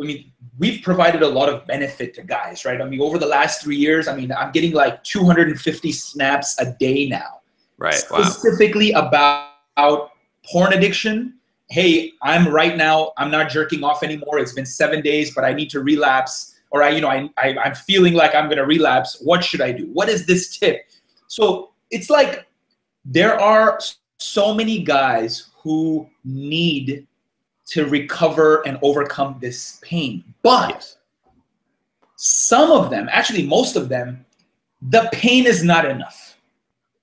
i 0.00 0.04
mean 0.04 0.32
we've 0.58 0.82
provided 0.82 1.22
a 1.22 1.28
lot 1.28 1.48
of 1.48 1.66
benefit 1.66 2.14
to 2.14 2.22
guys 2.22 2.64
right? 2.64 2.80
I 2.80 2.84
mean 2.84 3.00
over 3.00 3.18
the 3.18 3.26
last 3.26 3.62
three 3.62 3.76
years 3.76 4.08
i 4.08 4.16
mean 4.16 4.32
i'm 4.32 4.52
getting 4.52 4.72
like 4.72 5.02
250 5.04 5.92
snaps 5.92 6.58
a 6.60 6.74
day 6.78 7.08
now. 7.08 7.40
Right 7.78 7.94
specifically 7.94 8.92
wow. 8.92 9.08
about 9.08 10.10
porn 10.50 10.72
addiction. 10.72 11.34
Hey 11.70 12.12
i'm 12.22 12.48
right 12.48 12.76
now 12.76 13.12
i'm 13.16 13.30
not 13.30 13.50
jerking 13.50 13.84
off 13.84 14.02
anymore. 14.02 14.38
It's 14.38 14.52
been 14.52 14.66
seven 14.66 15.00
days 15.02 15.34
but 15.34 15.44
i 15.44 15.52
need 15.52 15.70
to 15.70 15.80
relapse 15.80 16.49
or 16.70 16.82
I, 16.82 16.90
you 16.90 17.00
know, 17.00 17.08
I, 17.08 17.28
I 17.38 17.56
I'm 17.58 17.74
feeling 17.74 18.14
like 18.14 18.34
I'm 18.34 18.48
gonna 18.48 18.66
relapse. 18.66 19.18
What 19.22 19.44
should 19.44 19.60
I 19.60 19.72
do? 19.72 19.88
What 19.92 20.08
is 20.08 20.26
this 20.26 20.56
tip? 20.56 20.88
So 21.26 21.70
it's 21.90 22.10
like 22.10 22.46
there 23.04 23.38
are 23.40 23.78
so 24.18 24.54
many 24.54 24.82
guys 24.82 25.48
who 25.62 26.08
need 26.24 27.06
to 27.66 27.86
recover 27.86 28.66
and 28.66 28.78
overcome 28.82 29.38
this 29.40 29.78
pain. 29.82 30.24
But 30.42 30.70
Yes. 30.70 30.96
some 32.16 32.70
of 32.70 32.90
them, 32.90 33.08
actually 33.10 33.46
most 33.46 33.76
of 33.76 33.88
them, 33.88 34.24
the 34.82 35.08
pain 35.12 35.46
is 35.46 35.62
not 35.62 35.84
enough. 35.84 36.38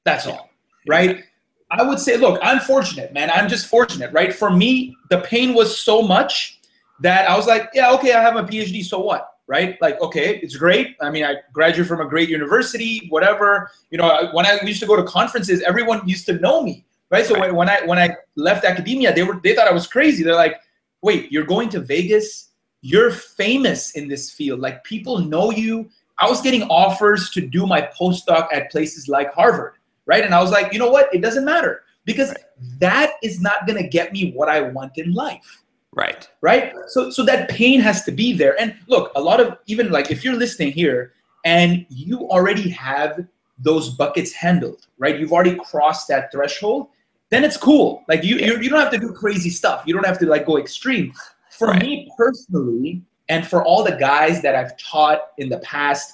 That's 0.03 0.25
all, 0.27 0.49
right? 0.87 1.23
I 1.71 1.83
would 1.83 1.99
say, 1.99 2.17
look, 2.17 2.39
I'm 2.41 2.59
fortunate, 2.59 3.13
man. 3.13 3.29
I'm 3.29 3.49
just 3.49 3.67
fortunate, 3.67 4.11
right? 4.13 4.33
For 4.33 4.49
me, 4.49 4.95
the 5.09 5.19
pain 5.19 5.53
was 5.53 5.79
so 5.79 6.01
much 6.01 6.59
that 7.01 7.29
I 7.29 7.35
was 7.35 7.45
like, 7.45 7.69
yeah, 7.73 7.91
okay, 7.93 8.13
I 8.13 8.21
have 8.21 8.35
a 8.35 8.43
PhD, 8.43 8.83
so 8.83 8.99
what? 8.99 9.36
Right? 9.47 9.77
Like, 9.81 10.01
okay, 10.01 10.39
it's 10.43 10.57
great. 10.57 10.97
I 11.01 11.09
mean, 11.09 11.23
I 11.23 11.35
graduated 11.53 11.87
from 11.87 12.01
a 12.01 12.05
great 12.05 12.27
university, 12.27 13.07
whatever. 13.09 13.71
You 13.91 13.97
know, 13.97 14.29
when 14.33 14.45
I 14.45 14.59
used 14.61 14.81
to 14.81 14.85
go 14.85 14.97
to 14.97 15.03
conferences, 15.03 15.61
everyone 15.61 16.05
used 16.07 16.25
to 16.25 16.33
know 16.33 16.61
me, 16.61 16.85
right? 17.09 17.25
So 17.25 17.39
when, 17.39 17.55
when 17.55 17.69
I 17.69 17.81
when 17.85 17.97
I 17.97 18.15
left 18.35 18.65
academia, 18.65 19.13
they 19.13 19.23
were 19.23 19.39
they 19.41 19.55
thought 19.55 19.67
I 19.67 19.73
was 19.73 19.87
crazy. 19.87 20.23
They're 20.23 20.35
like, 20.35 20.59
wait, 21.01 21.31
you're 21.31 21.45
going 21.45 21.69
to 21.69 21.79
Vegas? 21.79 22.49
You're 22.81 23.11
famous 23.11 23.91
in 23.91 24.07
this 24.07 24.31
field. 24.31 24.59
Like 24.59 24.83
people 24.83 25.19
know 25.19 25.51
you. 25.51 25.89
I 26.19 26.29
was 26.29 26.41
getting 26.41 26.63
offers 26.63 27.29
to 27.31 27.41
do 27.41 27.65
my 27.65 27.81
postdoc 27.99 28.47
at 28.51 28.71
places 28.71 29.07
like 29.07 29.33
Harvard, 29.33 29.75
right? 30.05 30.23
And 30.23 30.33
I 30.33 30.41
was 30.41 30.51
like, 30.51 30.73
you 30.73 30.79
know 30.79 30.89
what? 30.89 31.13
It 31.13 31.21
doesn't 31.21 31.45
matter 31.45 31.83
because 32.05 32.33
that 32.79 33.13
is 33.21 33.39
not 33.39 33.67
going 33.67 33.81
to 33.81 33.87
get 33.87 34.11
me 34.13 34.31
what 34.31 34.49
I 34.49 34.61
want 34.61 34.97
in 34.97 35.13
life 35.13 35.61
Right. 35.97 36.29
right? 36.41 36.73
So 36.87 37.09
so 37.09 37.25
that 37.25 37.49
pain 37.49 37.79
has 37.81 38.03
to 38.05 38.11
be 38.11 38.31
there. 38.33 38.59
And 38.61 38.75
look 38.87 39.11
a 39.15 39.21
lot 39.21 39.39
of 39.39 39.57
even 39.65 39.91
like 39.91 40.11
if 40.11 40.23
you're 40.23 40.35
listening 40.35 40.71
here 40.71 41.13
and 41.43 41.85
you 41.89 42.29
already 42.29 42.69
have 42.69 43.25
those 43.57 43.89
buckets 43.89 44.31
handled 44.31 44.85
right? 44.99 45.19
You've 45.19 45.33
already 45.33 45.55
crossed 45.55 46.07
that 46.09 46.31
threshold 46.31 46.89
then 47.29 47.43
it's 47.43 47.57
cool. 47.57 48.03
Like 48.07 48.23
you 48.23 48.37
you, 48.37 48.61
you 48.61 48.69
don't 48.69 48.79
have 48.79 48.91
to 48.91 48.99
do 48.99 49.11
crazy 49.11 49.49
stuff. 49.49 49.83
You 49.85 49.93
don't 49.93 50.05
have 50.05 50.19
to 50.19 50.25
like 50.27 50.45
go 50.45 50.57
extreme. 50.57 51.11
For 51.49 51.69
Right. 51.69 51.81
me 51.81 52.11
personally 52.15 53.01
and 53.29 53.45
for 53.45 53.63
all 53.65 53.83
the 53.83 53.95
guys 53.97 54.41
that 54.43 54.55
i've 54.55 54.77
taught 54.77 55.19
in 55.37 55.49
the 55.49 55.57
past 55.59 56.13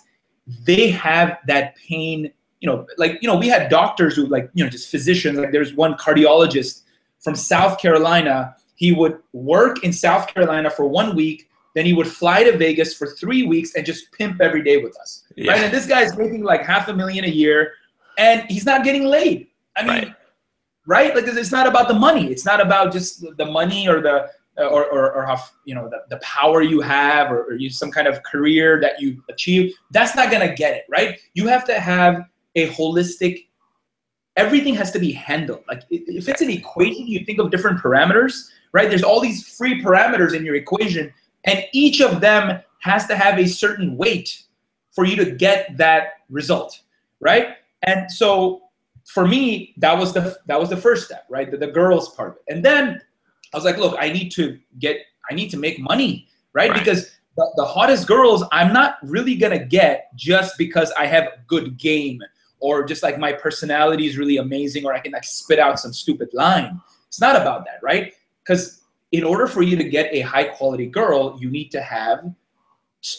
they 0.65 0.89
have 0.89 1.37
that 1.47 1.75
pain 1.75 2.31
you 2.59 2.67
know 2.69 2.87
like 2.97 3.19
you 3.21 3.27
know 3.27 3.35
we 3.37 3.47
had 3.47 3.69
doctors 3.69 4.15
who 4.15 4.25
like 4.27 4.49
you 4.53 4.63
know 4.63 4.69
just 4.69 4.89
physicians. 4.89 5.37
Like 5.37 5.51
there's 5.51 5.73
one 5.73 5.93
cardiologist 5.95 6.83
from 7.19 7.35
south 7.35 7.77
carolina 7.79 8.55
he 8.75 8.91
would 8.91 9.19
work 9.33 9.83
in 9.83 9.93
south 9.93 10.27
carolina 10.27 10.69
for 10.69 10.85
one 10.87 11.15
week 11.15 11.49
then 11.73 11.85
he 11.85 11.93
would 11.93 12.07
fly 12.07 12.43
to 12.43 12.55
vegas 12.57 12.93
for 12.93 13.07
three 13.07 13.43
weeks 13.43 13.75
and 13.75 13.85
just 13.85 14.11
pimp 14.11 14.41
every 14.41 14.63
day 14.63 14.77
with 14.77 14.97
us. 14.99 15.23
Yeah. 15.35 15.51
right? 15.53 15.63
And 15.63 15.73
this 15.73 15.85
guy's 15.85 16.15
making 16.17 16.43
like 16.43 16.63
half 16.65 16.87
a 16.87 16.93
million 16.93 17.25
a 17.25 17.29
year 17.29 17.73
and 18.17 18.43
he's 18.49 18.65
not 18.65 18.83
getting 18.83 19.05
laid. 19.05 19.47
I 19.75 19.81
mean 19.81 19.89
Right. 19.89 20.15
right? 20.85 21.15
Like 21.15 21.25
it's 21.27 21.51
not 21.51 21.67
about 21.67 21.87
the 21.87 21.93
money. 21.93 22.27
It's 22.27 22.45
not 22.45 22.61
about 22.61 22.91
just 22.91 23.25
the 23.37 23.45
money 23.45 23.87
or 23.87 24.01
the 24.01 24.29
or, 24.55 24.85
or, 24.85 25.11
or 25.13 25.25
how 25.25 25.43
you 25.65 25.73
know 25.73 25.89
the, 25.89 26.03
the 26.11 26.17
power 26.17 26.61
you 26.61 26.79
have 26.81 27.31
or, 27.31 27.45
or 27.45 27.53
you 27.55 27.71
some 27.71 27.89
kind 27.89 28.07
of 28.07 28.21
career 28.21 28.79
that 28.81 29.01
you 29.01 29.23
achieve. 29.29 29.73
That's 29.89 30.15
not 30.15 30.29
going 30.29 30.47
to 30.47 30.53
get 30.53 30.75
it 30.75 30.85
right? 30.89 31.19
You 31.33 31.47
have 31.47 31.65
to 31.65 31.79
have 31.79 32.25
a 32.55 32.69
holistic 32.69 33.47
everything 34.35 34.75
has 34.75 34.91
to 34.91 34.99
be 34.99 35.11
handled. 35.11 35.63
Like 35.67 35.83
if 35.89 36.29
it's 36.29 36.41
an 36.41 36.51
equation 36.51 37.07
you 37.07 37.25
think 37.25 37.39
of 37.39 37.49
different 37.49 37.79
parameters 37.79 38.49
right? 38.73 38.89
There's 38.89 39.03
all 39.03 39.21
these 39.21 39.47
free 39.57 39.81
parameters 39.81 40.35
in 40.35 40.43
your 40.43 40.55
equation 40.55 41.13
and 41.45 41.65
each 41.71 42.01
of 42.01 42.19
them 42.21 42.61
has 42.79 43.05
to 43.07 43.15
have 43.15 43.39
a 43.39 43.47
certain 43.47 43.95
weight 43.95 44.43
for 44.91 45.05
you 45.05 45.15
to 45.15 45.31
get 45.31 45.77
that 45.77 46.21
result 46.29 46.81
right? 47.19 47.55
And 47.83 48.11
so 48.11 48.63
for 49.05 49.27
me 49.27 49.73
that 49.77 49.97
was 49.97 50.13
the 50.13 50.37
that 50.45 50.59
was 50.59 50.69
the 50.69 50.77
first 50.77 51.05
step 51.05 51.25
right? 51.29 51.49
The, 51.49 51.57
the 51.57 51.67
girls 51.67 52.15
part 52.15 52.41
and 52.47 52.63
then 52.63 53.01
i 53.53 53.57
was 53.57 53.65
like 53.65 53.77
look 53.77 53.95
i 53.99 54.09
need 54.11 54.29
to 54.29 54.57
get 54.79 54.97
i 55.29 55.33
need 55.33 55.49
to 55.49 55.57
make 55.57 55.77
money 55.79 56.27
right, 56.53 56.69
Right. 56.69 56.79
because 56.79 57.11
the, 57.35 57.51
the 57.57 57.65
hottest 57.65 58.07
girls 58.07 58.45
i'm 58.53 58.71
not 58.71 58.95
really 59.03 59.35
gonna 59.35 59.63
get 59.63 60.15
just 60.15 60.57
because 60.57 60.91
i 60.97 61.05
have 61.05 61.27
good 61.47 61.77
game 61.77 62.21
or 62.61 62.85
just 62.85 63.03
like 63.03 63.19
my 63.19 63.33
personality 63.33 64.07
is 64.07 64.17
really 64.17 64.37
amazing 64.37 64.85
or 64.85 64.93
i 64.93 64.99
can 64.99 65.11
like 65.11 65.25
spit 65.25 65.59
out 65.59 65.79
some 65.79 65.91
stupid 65.93 66.29
line. 66.33 66.79
It's 67.09 67.19
not 67.21 67.35
about 67.35 67.65
that 67.65 67.79
right 67.83 68.13
because 68.43 68.81
in 69.11 69.23
order 69.23 69.47
for 69.47 69.61
you 69.61 69.77
to 69.77 69.83
get 69.83 70.09
a 70.11 70.21
high 70.21 70.43
quality 70.43 70.87
girl 70.87 71.37
you 71.39 71.49
need 71.49 71.69
to 71.69 71.81
have 71.81 72.33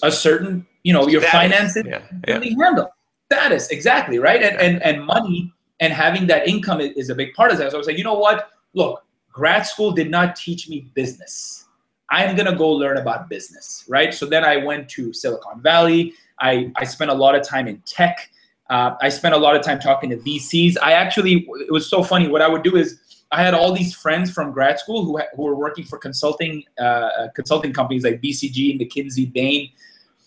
a 0.02 0.12
certain 0.12 0.66
you 0.82 0.92
know 0.92 1.06
your 1.08 1.22
Status. 1.22 1.40
finances 1.40 1.84
Yeah. 1.86 2.02
Yeah. 2.28 2.64
handle 2.64 2.90
status 3.26 3.68
exactly 3.70 4.18
right? 4.18 4.42
And, 4.42 4.56
and 4.60 4.82
and 4.82 5.04
money 5.04 5.52
and 5.80 5.92
having 5.92 6.26
that 6.28 6.46
income 6.46 6.80
is, 6.80 6.92
is 6.96 7.10
a 7.10 7.14
big 7.14 7.34
part 7.34 7.50
of 7.50 7.58
that. 7.58 7.70
So 7.70 7.76
i 7.76 7.78
was 7.78 7.86
like 7.86 7.98
you 7.98 8.04
know 8.04 8.14
what? 8.14 8.50
Look 8.74 9.04
grad 9.32 9.66
school 9.66 9.92
did 9.92 10.10
not 10.10 10.36
teach 10.36 10.68
me 10.68 10.90
business. 10.94 11.66
I'm 12.10 12.36
going 12.36 12.46
to 12.46 12.54
go 12.54 12.70
learn 12.70 12.98
about 12.98 13.28
business 13.28 13.84
right? 13.88 14.12
So 14.12 14.26
then 14.26 14.44
i 14.44 14.56
went 14.56 14.88
to 14.90 15.12
silicon 15.12 15.60
valley. 15.60 16.14
I 16.40 16.72
i 16.76 16.84
spent 16.84 17.10
a 17.10 17.14
lot 17.14 17.34
of 17.34 17.46
time 17.46 17.68
in 17.68 17.82
tech. 17.84 18.30
Uh, 18.70 18.96
i 19.02 19.08
spent 19.10 19.34
a 19.34 19.38
lot 19.38 19.54
of 19.54 19.62
time 19.62 19.78
talking 19.78 20.08
to 20.08 20.16
vcs 20.16 20.78
i 20.82 20.92
actually 20.92 21.46
it 21.68 21.70
was 21.72 21.88
so 21.88 22.02
funny. 22.02 22.28
What 22.28 22.42
i 22.42 22.48
would 22.48 22.62
do 22.62 22.76
is 22.76 23.00
I 23.34 23.42
had 23.42 23.52
all 23.52 23.72
these 23.72 23.92
friends 23.94 24.30
from 24.30 24.52
grad 24.52 24.78
school 24.78 25.04
who, 25.04 25.20
who 25.34 25.42
were 25.42 25.56
working 25.56 25.84
for 25.84 25.98
consulting 25.98 26.62
uh, 26.78 27.28
consulting 27.34 27.72
companies 27.72 28.04
like 28.04 28.22
BCG, 28.22 28.80
McKinsey, 28.80 29.32
Bain. 29.32 29.70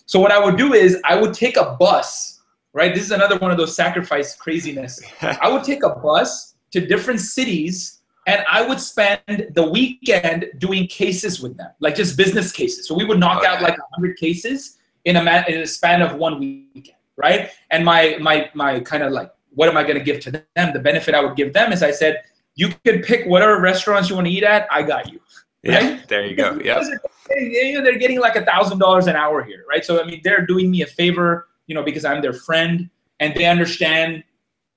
So 0.05 0.19
what 0.19 0.31
I 0.31 0.39
would 0.43 0.57
do 0.57 0.73
is 0.73 0.99
I 1.05 1.15
would 1.15 1.33
take 1.33 1.55
a 1.55 1.77
bus, 1.79 2.41
right? 2.73 2.93
This 2.93 3.03
is 3.05 3.11
another 3.11 3.37
one 3.37 3.49
of 3.51 3.57
those 3.57 3.73
sacrifice 3.75 4.35
craziness. 4.35 5.01
I 5.21 5.47
would 5.49 5.63
take 5.63 5.83
a 5.83 5.89
bus 5.89 6.55
to 6.71 6.85
different 6.85 7.21
cities 7.21 8.01
and 8.25 8.43
I 8.51 8.61
would 8.67 8.81
spend 8.81 9.21
the 9.55 9.63
weekend 9.63 10.47
doing 10.57 10.85
cases 10.87 11.39
with 11.41 11.55
them, 11.55 11.71
like 11.79 11.95
just 11.95 12.17
business 12.17 12.51
cases. 12.51 12.87
So 12.89 12.93
we 12.93 13.05
would 13.05 13.19
knock 13.19 13.45
out 13.45 13.57
Okay. 13.57 13.67
like 13.67 13.79
100 13.79 14.17
cases 14.17 14.79
in 15.05 15.15
a, 15.15 15.23
ma- 15.23 15.43
in 15.47 15.59
a 15.61 15.67
span 15.67 16.01
of 16.01 16.15
one 16.15 16.39
weekend, 16.39 16.97
right? 17.15 17.51
And 17.71 17.85
my 17.85 18.17
my 18.19 18.49
my 18.53 18.81
kind 18.81 19.03
of 19.03 19.13
like 19.13 19.31
what 19.55 19.69
am 19.69 19.77
I 19.77 19.83
going 19.83 19.97
to 19.97 20.03
give 20.03 20.19
to 20.25 20.31
them? 20.31 20.73
The 20.73 20.79
benefit 20.79 21.15
I 21.15 21.21
would 21.23 21.37
give 21.37 21.53
them 21.53 21.71
is 21.71 21.81
I 21.81 21.91
said, 21.91 22.21
you 22.57 22.69
can 22.83 23.01
pick 23.01 23.25
whatever 23.27 23.61
restaurants 23.61 24.09
you 24.09 24.15
want 24.15 24.27
to 24.27 24.33
eat 24.33 24.43
at. 24.43 24.67
I 24.71 24.81
got 24.81 25.11
you. 25.11 25.21
Yeah. 25.63 25.75
Right? 25.77 26.07
There 26.07 26.25
you 26.25 26.35
go. 26.35 26.55
Because 26.55 26.89
Yep. 26.89 27.01
they're 27.29 27.39
getting- 27.49 27.67
you 27.69 27.77
know, 27.77 27.83
they're 27.83 27.99
getting 27.99 28.19
like 28.19 28.35
a 28.35 28.43
thousand 28.43 28.79
dollars 28.79 29.05
an 29.07 29.15
hour 29.15 29.43
here, 29.43 29.63
right? 29.69 29.85
So 29.85 30.01
I 30.01 30.05
mean, 30.05 30.21
they're 30.23 30.45
doing 30.45 30.69
me 30.71 30.81
a 30.81 30.87
favor, 30.87 31.47
you 31.67 31.75
know, 31.75 31.83
because 31.83 32.03
I'm 32.03 32.21
their 32.21 32.33
friend, 32.33 32.89
and 33.19 33.33
they 33.35 33.45
understand, 33.45 34.23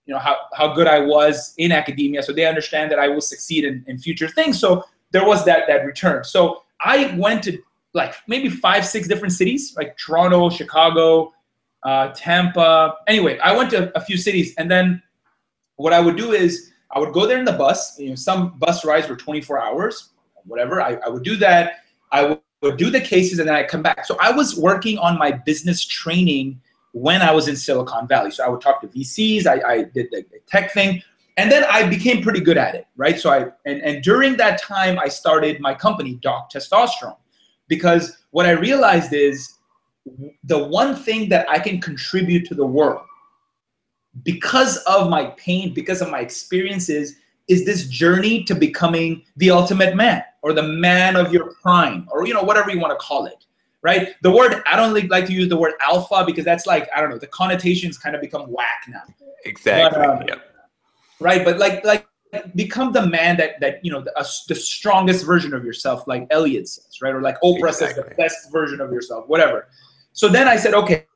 you 0.04 0.12
know, 0.14 0.20
how 0.20 0.36
how 0.54 0.74
good 0.74 0.86
I 0.86 1.00
was 1.00 1.54
in 1.56 1.72
academia, 1.72 2.22
so 2.22 2.32
they 2.32 2.44
understand 2.46 2.90
that 2.92 2.98
I 2.98 3.08
will 3.08 3.20
succeed 3.22 3.64
in, 3.64 3.84
in 3.86 3.98
future 3.98 4.28
things. 4.28 4.58
So 4.60 4.84
there 5.10 5.24
was 5.24 5.44
that 5.46 5.66
that 5.68 5.84
return. 5.86 6.22
So 6.24 6.62
I 6.84 7.14
went 7.16 7.42
to 7.44 7.58
like 7.94 8.14
maybe 8.28 8.48
five, 8.50 8.84
six 8.84 9.08
different 9.08 9.32
cities, 9.32 9.74
like 9.76 9.96
Toronto, 9.96 10.50
Chicago, 10.50 11.32
uh, 11.84 12.08
Tampa. 12.14 12.96
Anyway, 13.08 13.38
I 13.38 13.56
went 13.56 13.70
to 13.70 13.90
a 13.96 14.00
few 14.00 14.18
cities, 14.18 14.54
and 14.58 14.70
then 14.70 15.02
what 15.76 15.92
I 15.94 16.00
would 16.00 16.16
do 16.16 16.32
is 16.32 16.72
I 16.92 16.98
would 16.98 17.12
go 17.12 17.26
there 17.26 17.38
in 17.38 17.44
the 17.44 17.52
bus. 17.52 17.98
You 17.98 18.10
know, 18.10 18.14
some 18.14 18.58
bus 18.58 18.84
rides 18.84 19.08
were 19.08 19.16
24 19.16 19.62
hours, 19.62 20.10
whatever. 20.44 20.80
I, 20.80 20.94
I 21.04 21.08
would 21.08 21.22
do 21.22 21.36
that. 21.36 21.84
I 22.12 22.24
would, 22.62 22.76
do 22.76 22.90
the 22.90 23.00
cases, 23.00 23.38
and 23.38 23.48
then 23.48 23.56
I 23.56 23.62
come 23.62 23.82
back. 23.82 24.04
So 24.04 24.18
I 24.20 24.30
was 24.30 24.54
working 24.54 24.98
on 24.98 25.16
my 25.16 25.30
business 25.30 25.82
training 25.82 26.60
when 26.92 27.22
I 27.22 27.32
was 27.32 27.48
in 27.48 27.56
Silicon 27.56 28.06
Valley. 28.06 28.30
So 28.30 28.44
I 28.44 28.50
would 28.50 28.60
talk 28.60 28.82
to 28.82 28.86
VCs. 28.88 29.46
I, 29.46 29.66
I 29.66 29.82
did 29.84 30.08
the, 30.10 30.26
the 30.30 30.40
tech 30.46 30.72
thing, 30.72 31.02
and 31.38 31.50
then 31.50 31.64
I 31.70 31.88
became 31.88 32.22
pretty 32.22 32.40
good 32.40 32.58
at 32.58 32.74
it, 32.74 32.86
right? 32.96 33.18
So 33.18 33.30
I 33.30 33.46
and 33.64 33.80
and 33.80 34.02
during 34.02 34.36
that 34.36 34.60
time, 34.60 34.98
I 34.98 35.08
started 35.08 35.58
my 35.60 35.72
company, 35.72 36.16
Doc 36.16 36.52
Testosterone, 36.52 37.16
because 37.66 38.18
what 38.30 38.44
I 38.44 38.50
realized 38.50 39.14
is 39.14 39.54
the 40.44 40.58
one 40.58 40.94
thing 40.94 41.30
that 41.30 41.48
I 41.48 41.58
can 41.58 41.80
contribute 41.80 42.46
to 42.48 42.54
the 42.54 42.66
world 42.66 43.06
because 44.22 44.78
of 44.78 45.08
my 45.08 45.26
pain, 45.36 45.72
because 45.72 46.02
of 46.02 46.10
my 46.10 46.20
experiences, 46.20 47.16
is 47.50 47.64
this 47.64 47.88
journey 47.88 48.44
to 48.44 48.54
becoming 48.54 49.24
the 49.36 49.50
ultimate 49.50 49.96
man 49.96 50.22
or 50.42 50.52
the 50.52 50.62
man 50.62 51.16
of 51.16 51.32
your 51.32 51.52
prime 51.60 52.06
or 52.10 52.26
you 52.26 52.32
know 52.32 52.42
whatever 52.42 52.70
you 52.70 52.80
want 52.80 52.92
to 52.92 53.04
call 53.04 53.26
it 53.26 53.44
right 53.82 54.14
the 54.22 54.30
word 54.30 54.62
i 54.70 54.76
don't 54.76 54.94
like 55.10 55.26
to 55.26 55.32
use 55.32 55.48
the 55.48 55.56
word 55.56 55.74
alpha 55.82 56.22
because 56.24 56.44
that's 56.44 56.66
like 56.66 56.88
i 56.94 57.00
don't 57.00 57.10
know 57.10 57.18
the 57.18 57.26
connotations 57.26 57.98
kind 57.98 58.14
of 58.14 58.22
become 58.22 58.42
whack 58.50 58.84
now 58.88 59.02
Exactly. 59.44 60.00
But, 60.00 60.08
um, 60.08 60.22
yep. 60.28 60.42
right 61.18 61.44
but 61.44 61.58
like 61.58 61.84
like 61.84 62.06
become 62.54 62.92
the 62.92 63.06
man 63.06 63.36
that 63.38 63.58
that 63.60 63.84
you 63.84 63.90
know 63.90 64.02
the, 64.02 64.16
uh, 64.16 64.24
the 64.48 64.54
strongest 64.54 65.26
version 65.26 65.52
of 65.52 65.64
yourself 65.64 66.06
like 66.06 66.26
elliott 66.30 66.68
says 66.68 67.02
right 67.02 67.12
or 67.12 67.20
like 67.20 67.40
oprah 67.42 67.74
says 67.74 67.96
the 67.96 68.14
best 68.16 68.52
version 68.52 68.80
of 68.80 68.92
yourself 68.92 69.26
whatever 69.26 69.66
so 70.12 70.28
then 70.28 70.46
i 70.46 70.56
said 70.56 70.72
okay 70.72 71.06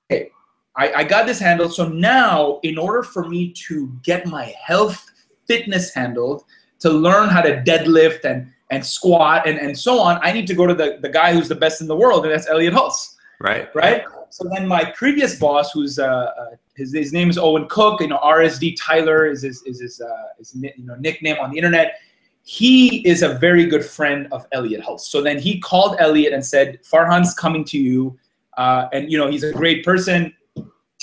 I, 0.77 0.93
I 0.93 1.05
got 1.05 1.27
this 1.27 1.39
handled 1.39 1.75
so 1.75 1.89
now 1.89 2.59
in 2.63 2.79
order 2.79 3.03
for 3.03 3.29
me 3.29 3.53
to 3.69 3.93
get 4.03 4.27
my 4.27 4.55
health 4.61 5.11
fitness 5.47 5.95
handled 5.95 6.45
to 6.81 6.91
learn 6.91 7.29
how 7.29 7.43
to 7.43 7.63
deadlift 7.63 8.25
and 8.25 8.51
and 8.71 8.85
squat 8.85 9.47
and, 9.47 9.59
and 9.59 9.79
so 9.79 10.01
on 10.01 10.19
i 10.23 10.33
need 10.33 10.47
to 10.47 10.55
go 10.55 10.67
to 10.67 10.75
the, 10.75 10.99
the 11.03 11.09
guy 11.09 11.33
who's 11.33 11.49
the 11.49 11.55
best 11.55 11.81
in 11.81 11.87
the 11.87 11.97
world 11.97 12.25
and 12.25 12.33
that's 12.35 12.49
elliott 12.49 12.75
hulse 12.75 13.15
Right. 13.41 13.69
right? 13.75 14.05
so 14.31 14.49
then 14.53 14.67
my 14.67 14.85
previous 14.97 15.39
boss, 15.39 15.71
who's 15.73 15.99
uh, 15.99 16.07
uh, 16.07 16.47
his 16.77 16.93
his 16.93 17.13
name 17.13 17.31
is 17.31 17.39
Owen 17.39 17.67
Cook, 17.69 18.01
you 18.01 18.09
know, 18.09 18.19
RSD 18.19 18.77
Tyler 18.81 19.27
is 19.27 19.43
his 19.43 19.63
is 19.63 19.81
his, 19.81 20.01
uh, 20.01 20.09
his 20.39 20.55
you 20.55 20.73
know 20.79 20.97
nickname 20.97 21.37
on 21.41 21.51
the 21.51 21.57
internet. 21.57 22.01
He 22.43 23.07
is 23.07 23.23
a 23.23 23.35
very 23.35 23.67
good 23.67 23.85
friend 23.85 24.29
of 24.33 24.47
Elliott 24.53 24.83
Hulse. 24.83 25.03
So 25.03 25.23
then 25.23 25.39
he 25.39 25.61
called 25.61 25.97
Elliott 25.99 26.33
and 26.33 26.45
said, 26.45 26.81
Farhan's 26.83 27.33
coming 27.33 27.65
to 27.67 27.79
you, 27.79 28.19
uh, 28.57 28.89
and 28.93 29.11
you 29.11 29.19
know 29.19 29.31
he's 29.31 29.45
a 29.45 29.53
great 29.53 29.85
person. 29.85 30.35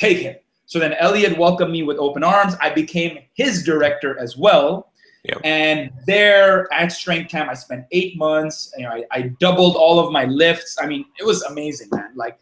Take 0.01 0.17
him. 0.17 0.35
So 0.65 0.79
then 0.79 0.93
Elliott 0.93 1.37
welcomed 1.37 1.71
me 1.71 1.83
with 1.83 1.97
open 1.97 2.23
arms. 2.23 2.55
I 2.59 2.71
became 2.71 3.19
his 3.35 3.63
director 3.63 4.17
as 4.17 4.35
well. 4.35 4.91
Yep. 5.25 5.41
And 5.43 5.91
there 6.07 6.67
at 6.73 6.91
Strength 6.91 7.29
Camp, 7.29 7.51
I 7.51 7.53
spent 7.53 7.85
eight 7.91 8.17
months. 8.17 8.73
You 8.75 8.85
know, 8.85 8.93
I, 8.93 9.03
I 9.11 9.21
doubled 9.39 9.75
all 9.75 9.99
of 9.99 10.11
my 10.11 10.25
lifts. 10.25 10.79
I 10.81 10.87
mean, 10.87 11.05
it 11.19 11.23
was 11.23 11.43
amazing, 11.43 11.89
man. 11.91 12.13
Like 12.15 12.39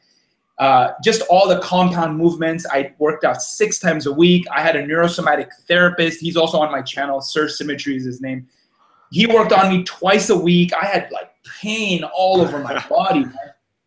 uh, 0.58 0.94
just 1.04 1.22
all 1.30 1.50
the 1.50 1.60
compound 1.60 2.18
movements. 2.18 2.66
I 2.72 2.94
worked 2.98 3.26
out 3.26 3.42
six 3.42 3.78
times 3.78 4.06
a 4.06 4.14
week. 4.14 4.46
I 4.56 4.62
had 4.62 4.78
a 4.78 4.82
neurosomatic 4.82 5.50
therapist. 5.68 6.22
He's 6.22 6.38
also 6.38 6.60
on 6.60 6.72
my 6.72 6.82
channel. 6.82 7.20
Serge 7.20 7.52
Symmetry 7.52 7.98
is 7.98 8.06
his 8.06 8.22
name. 8.22 8.48
He 9.12 9.28
worked 9.28 9.52
on 9.52 9.68
me 9.68 9.84
twice 9.84 10.30
a 10.30 10.38
week. 10.38 10.72
I 10.82 10.86
had 10.86 11.12
like 11.12 11.32
pain 11.62 12.06
all 12.06 12.40
over 12.40 12.60
my 12.60 12.82
body. 12.90 13.26
Man. 13.26 13.36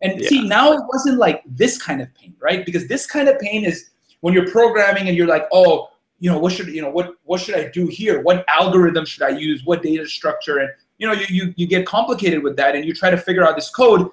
And 0.03 0.21
Yeah. 0.21 0.29
see, 0.29 0.47
now 0.47 0.73
it 0.73 0.81
wasn't 0.93 1.19
like 1.19 1.43
this 1.47 1.81
kind 1.81 2.03
of 2.03 2.13
pain, 2.15 2.35
right? 2.41 2.67
Because 2.67 2.89
this 2.89 3.07
kind 3.07 3.29
of 3.29 3.39
pain 3.39 3.65
is 3.65 3.91
when 4.21 4.35
you're 4.35 4.51
programming 4.51 5.09
and 5.09 5.17
you're 5.17 5.27
like, 5.27 5.47
oh, 5.53 5.89
you 6.19 6.31
know, 6.31 6.39
what 6.39 6.53
should 6.53 6.69
you 6.69 6.83
know, 6.83 6.91
what 6.91 7.15
what 7.25 7.41
should 7.41 7.55
I 7.57 7.69
do 7.69 7.87
here? 7.87 8.21
What 8.21 8.45
algorithm 8.49 9.05
should 9.05 9.23
I 9.23 9.31
use? 9.31 9.65
What 9.65 9.83
data 9.83 10.07
structure? 10.07 10.59
And 10.59 10.71
you 10.99 11.07
know, 11.07 11.15
you 11.15 11.27
you, 11.29 11.55
you 11.57 11.67
get 11.67 11.87
complicated 11.87 12.43
with 12.43 12.57
that 12.57 12.77
and 12.77 12.85
you 12.85 12.95
try 12.95 13.11
to 13.11 13.17
figure 13.17 13.45
out 13.47 13.57
this 13.57 13.71
code. 13.71 14.09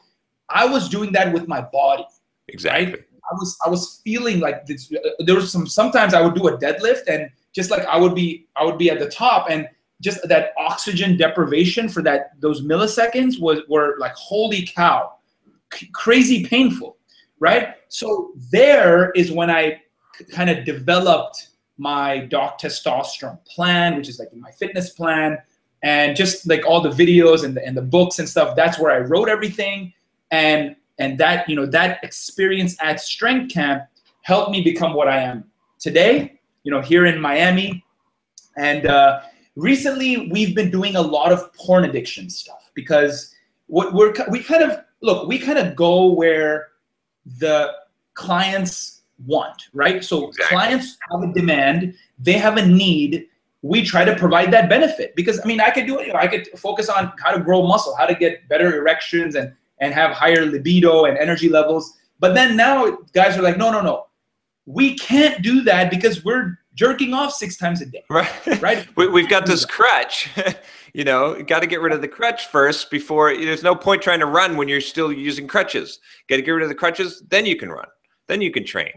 I 0.49 0.65
was 0.65 0.89
doing 0.89 1.11
that 1.11 1.31
with 1.33 1.47
my 1.47 1.61
body 1.61 2.05
Exactly. 2.53 2.99
I 2.99 3.33
was 3.33 3.57
I 3.65 3.69
was 3.69 4.01
feeling 4.03 4.39
like 4.39 4.65
this, 4.65 4.91
uh, 4.91 5.09
there 5.19 5.35
was 5.35 5.51
some 5.51 5.67
sometimes 5.67 6.13
I 6.13 6.21
would 6.21 6.35
do 6.35 6.47
a 6.47 6.57
deadlift 6.57 7.07
and 7.07 7.29
just 7.53 7.69
like 7.69 7.85
I 7.85 7.97
would 7.97 8.15
be 8.15 8.47
I 8.55 8.65
would 8.65 8.77
be 8.77 8.89
at 8.89 8.99
the 8.99 9.09
top 9.09 9.49
and 9.49 9.67
just 10.01 10.27
that 10.27 10.53
oxygen 10.57 11.17
deprivation 11.17 11.89
for 11.89 12.01
that 12.03 12.39
those 12.39 12.61
milliseconds 12.61 13.39
was 13.39 13.59
were 13.67 13.97
like 13.99 14.13
holy 14.13 14.65
cow 14.65 15.13
crazy 15.93 16.45
painful 16.45 16.97
right? 17.39 17.75
So 17.87 18.33
there 18.51 19.11
is 19.11 19.31
when 19.31 19.49
I 19.49 19.81
kind 20.31 20.49
of 20.49 20.65
developed 20.65 21.47
my 21.77 22.19
doc 22.25 22.59
testosterone 22.59 23.43
plan 23.45 23.95
which 23.95 24.09
is 24.09 24.19
like 24.19 24.33
my 24.33 24.51
fitness 24.51 24.89
plan 24.89 25.37
and 25.81 26.15
just 26.15 26.45
like 26.45 26.65
all 26.65 26.81
the 26.81 26.89
videos 26.89 27.45
and 27.45 27.55
the, 27.55 27.65
and 27.65 27.75
the 27.75 27.81
books 27.81 28.19
and 28.19 28.27
stuff 28.27 28.55
that's 28.55 28.77
where 28.77 28.91
I 28.91 28.99
wrote 28.99 29.29
everything. 29.29 29.93
And 30.31 30.75
and 30.99 31.17
that 31.17 31.49
you 31.49 31.55
know 31.55 31.65
that 31.65 32.03
experience 32.03 32.75
at 32.81 32.99
strength 32.99 33.53
camp 33.53 33.83
helped 34.21 34.51
me 34.51 34.61
become 34.61 34.93
what 34.93 35.07
i 35.07 35.17
am 35.17 35.45
today 35.79 36.39
you 36.63 36.71
know 36.71 36.81
here 36.81 37.05
in 37.05 37.19
miami. 37.19 37.83
And 38.57 38.85
uh, 38.85 39.21
recently 39.55 40.29
we've 40.29 40.53
been 40.53 40.69
doing 40.69 40.97
a 40.97 41.01
lot 41.01 41.31
of 41.31 41.53
porn 41.53 41.85
addiction 41.85 42.29
stuff 42.29 42.71
because 42.73 43.33
what 43.67 43.93
we're 43.93 44.13
we 44.29 44.43
kind 44.43 44.63
of 44.63 44.83
look 45.01 45.27
we 45.27 45.37
kind 45.39 45.57
of 45.57 45.75
go 45.75 46.07
where 46.07 46.67
the 47.37 47.71
clients 48.13 49.01
want 49.25 49.67
right 49.73 50.03
so 50.03 50.27
Exactly. 50.29 50.57
clients 50.57 50.97
have 51.11 51.21
a 51.23 51.33
demand 51.33 51.93
they 52.17 52.33
have 52.33 52.57
a 52.57 52.65
need 52.65 53.27
we 53.61 53.83
try 53.83 54.05
to 54.05 54.15
provide 54.15 54.51
that 54.51 54.69
benefit 54.69 55.15
because 55.15 55.39
i 55.43 55.45
mean 55.45 55.59
i 55.59 55.69
could 55.69 55.85
do 55.85 55.99
it 55.99 56.07
you 56.07 56.13
know, 56.13 56.19
i 56.19 56.27
could 56.27 56.47
focus 56.57 56.87
on 56.89 57.11
how 57.19 57.31
to 57.31 57.43
grow 57.43 57.65
muscle 57.67 57.95
how 57.97 58.05
to 58.05 58.15
get 58.15 58.47
better 58.47 58.77
erections 58.77 59.35
and 59.35 59.53
and 59.79 59.93
have 59.93 60.11
higher 60.11 60.45
libido 60.45 61.05
and 61.05 61.17
energy 61.17 61.49
levels. 61.49 61.97
But 62.19 62.35
then 62.35 62.55
now 62.55 62.97
guys 63.13 63.37
are 63.37 63.41
like, 63.41 63.57
no, 63.57 63.71
no, 63.71 63.81
no. 63.81 64.07
We 64.65 64.97
can't 64.97 65.41
do 65.41 65.61
that 65.63 65.89
because 65.89 66.23
we're 66.23 66.59
jerking 66.79 67.13
off 67.13 67.33
six 67.33 67.57
times 67.57 67.81
a 67.81 67.85
day. 67.85 68.05
Right. 68.09 68.61
Right? 68.61 68.87
we, 68.95 69.09
we've 69.09 69.27
got 69.27 69.45
this 69.45 69.65
crutch. 69.65 70.29
you 70.93 71.03
know, 71.03 71.43
got 71.43 71.59
to 71.59 71.67
get 71.67 71.81
rid 71.81 71.91
of 71.91 71.99
the 71.99 72.07
crutch 72.07 72.45
first 72.47 72.89
before 72.89 73.35
there's 73.35 73.63
no 73.63 73.75
point 73.75 74.01
trying 74.01 74.21
to 74.21 74.25
run 74.25 74.55
when 74.55 74.69
you're 74.69 74.79
still 74.79 75.11
using 75.11 75.45
crutches. 75.45 75.99
Got 76.29 76.37
to 76.37 76.41
get 76.41 76.51
rid 76.51 76.63
of 76.63 76.69
the 76.69 76.75
crutches, 76.75 77.21
then 77.27 77.45
you 77.45 77.57
can 77.57 77.69
run. 77.69 77.87
Then 78.27 78.39
you 78.39 78.49
can 78.49 78.63
train. 78.63 78.93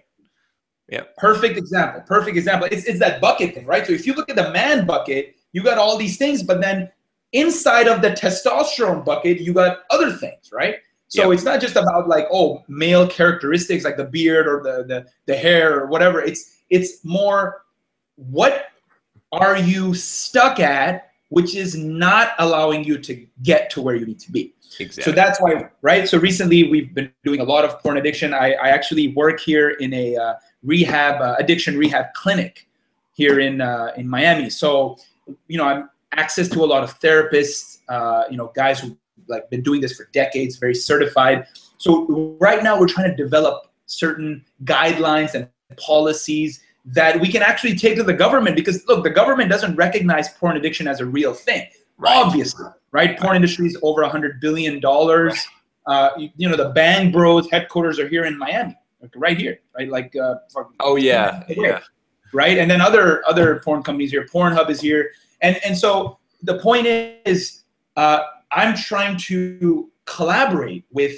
Yeah. 0.89 1.03
Perfect 1.19 1.59
example. 1.59 2.03
Perfect 2.07 2.37
example. 2.37 2.69
It's, 2.71 2.85
it's 2.85 3.01
that 3.01 3.21
bucket 3.21 3.55
thing, 3.55 3.67
right? 3.67 3.85
So 3.85 3.93
if 3.93 4.07
you 4.07 4.15
look 4.15 4.31
at 4.31 4.37
the 4.37 4.53
man 4.53 4.87
bucket, 4.87 5.35
you 5.51 5.65
got 5.65 5.77
all 5.77 5.97
these 5.97 6.17
things, 6.17 6.45
but 6.45 6.61
then 6.61 6.89
inside 7.33 7.89
of 7.89 8.01
the 8.01 8.11
testosterone 8.11 9.05
bucket, 9.05 9.41
you 9.41 9.53
got 9.53 9.81
other 9.91 10.13
things, 10.13 10.53
right? 10.53 10.77
So 11.09 11.25
Yep. 11.25 11.35
it's 11.35 11.45
not 11.45 11.61
just 11.61 11.75
about 11.75 12.09
like, 12.09 12.27
oh, 12.31 12.63
male 12.69 13.09
characteristics 13.09 13.85
like 13.85 13.97
the 13.97 14.05
beard 14.05 14.47
or 14.47 14.63
the, 14.63 14.85
the, 14.85 15.07
the 15.27 15.37
hair 15.37 15.81
or 15.81 15.87
whatever. 15.87 16.23
It's 16.23 16.53
it's 16.71 17.05
more 17.05 17.62
what 18.31 18.67
are 19.33 19.57
you 19.57 19.95
stuck 19.95 20.61
at, 20.61 21.11
which 21.31 21.55
is 21.55 21.75
not 21.75 22.33
allowing 22.39 22.85
you 22.85 22.99
to 22.99 23.27
get 23.43 23.71
to 23.71 23.81
where 23.81 23.95
you 23.95 24.05
need 24.05 24.21
to 24.21 24.31
be. 24.31 24.55
Exactly. 24.79 25.05
So 25.05 25.13
that's 25.13 25.41
why, 25.41 25.69
right? 25.81 26.09
So 26.09 26.19
recently 26.19 26.71
we've 26.71 26.95
been 26.95 27.11
doing 27.25 27.41
a 27.41 27.45
lot 27.45 27.65
of 27.65 27.81
porn 27.81 27.97
addiction. 27.97 28.35
I, 28.35 28.53
I 28.55 28.69
actually 28.69 29.09
work 29.09 29.41
here 29.41 29.71
in 29.71 29.93
a 29.95 30.17
uh, 30.17 30.35
rehab, 30.63 31.21
uh, 31.21 31.37
addiction 31.39 31.79
rehab 31.79 32.13
clinic 32.15 32.69
here 33.15 33.41
in 33.41 33.61
uh, 33.61 33.93
in 33.97 34.09
Miami. 34.09 34.51
So, 34.51 34.99
you 35.49 35.59
know, 35.59 35.65
I'm 35.65 35.91
access 36.13 36.49
to 36.49 36.65
a 36.65 36.67
lot 36.67 36.83
of 36.83 36.99
therapists, 37.01 37.79
uh, 37.89 38.25
you 38.31 38.37
know, 38.37 38.53
guys 38.55 38.81
who 38.81 38.97
like 39.29 39.49
been 39.51 39.63
doing 39.63 39.81
this 39.81 39.97
for 39.97 40.09
decades, 40.13 40.57
very 40.57 40.75
certified. 40.75 41.47
So 41.79 42.37
right 42.41 42.63
now 42.63 42.79
we're 42.79 42.89
trying 42.89 43.11
to 43.11 43.17
develop 43.17 43.71
certain 43.87 44.45
guidelines 44.65 45.35
and 45.35 45.49
policies 45.77 46.61
that 46.85 47.21
we 47.21 47.29
can 47.31 47.43
actually 47.43 47.77
take 47.77 47.97
to 47.97 48.03
the 48.03 48.13
government 48.13 48.57
because 48.57 48.85
look, 48.89 49.05
the 49.05 49.11
government 49.11 49.49
doesn't 49.51 49.77
recognize 49.77 50.29
porn 50.31 50.57
addiction 50.57 50.89
as 50.89 51.01
a 51.01 51.07
real 51.07 51.33
thing 51.35 51.67
Right. 51.99 52.17
obviously, 52.17 52.67
right? 52.91 53.17
Porn 53.19 53.37
industry 53.37 53.67
is 53.69 53.79
over 53.83 54.03
a 54.03 54.09
hundred 54.09 54.41
billion 54.41 54.81
dollars. 54.81 55.39
Uh, 55.87 56.11
you, 56.17 56.31
you 56.37 56.49
know, 56.49 56.57
the 56.57 56.71
Bang 56.71 57.13
Bros 57.13 57.49
headquarters 57.51 57.99
are 58.01 58.09
here 58.09 58.25
in 58.25 58.37
Miami, 58.37 58.77
like 59.01 59.13
right 59.15 59.37
here, 59.39 59.61
right? 59.77 59.89
Like, 59.89 60.15
uh, 60.17 60.37
oh 60.81 60.97
yeah. 60.97 61.45
Right. 61.49 61.57
Yeah. 61.57 61.81
right? 62.33 62.59
And 62.59 62.69
then 62.71 62.81
other 62.81 63.23
other 63.29 63.61
porn 63.65 63.83
companies 63.85 64.11
here. 64.11 64.27
Pornhub 64.27 64.69
is 64.71 64.81
here, 64.81 65.13
and 65.43 65.61
and 65.65 65.77
so 65.79 66.19
the 66.43 66.59
point 66.59 66.87
is, 66.87 67.63
uh, 67.97 68.21
I'm 68.51 68.75
trying 68.75 69.17
to 69.29 69.91
collaborate 70.07 70.85
with 70.91 71.15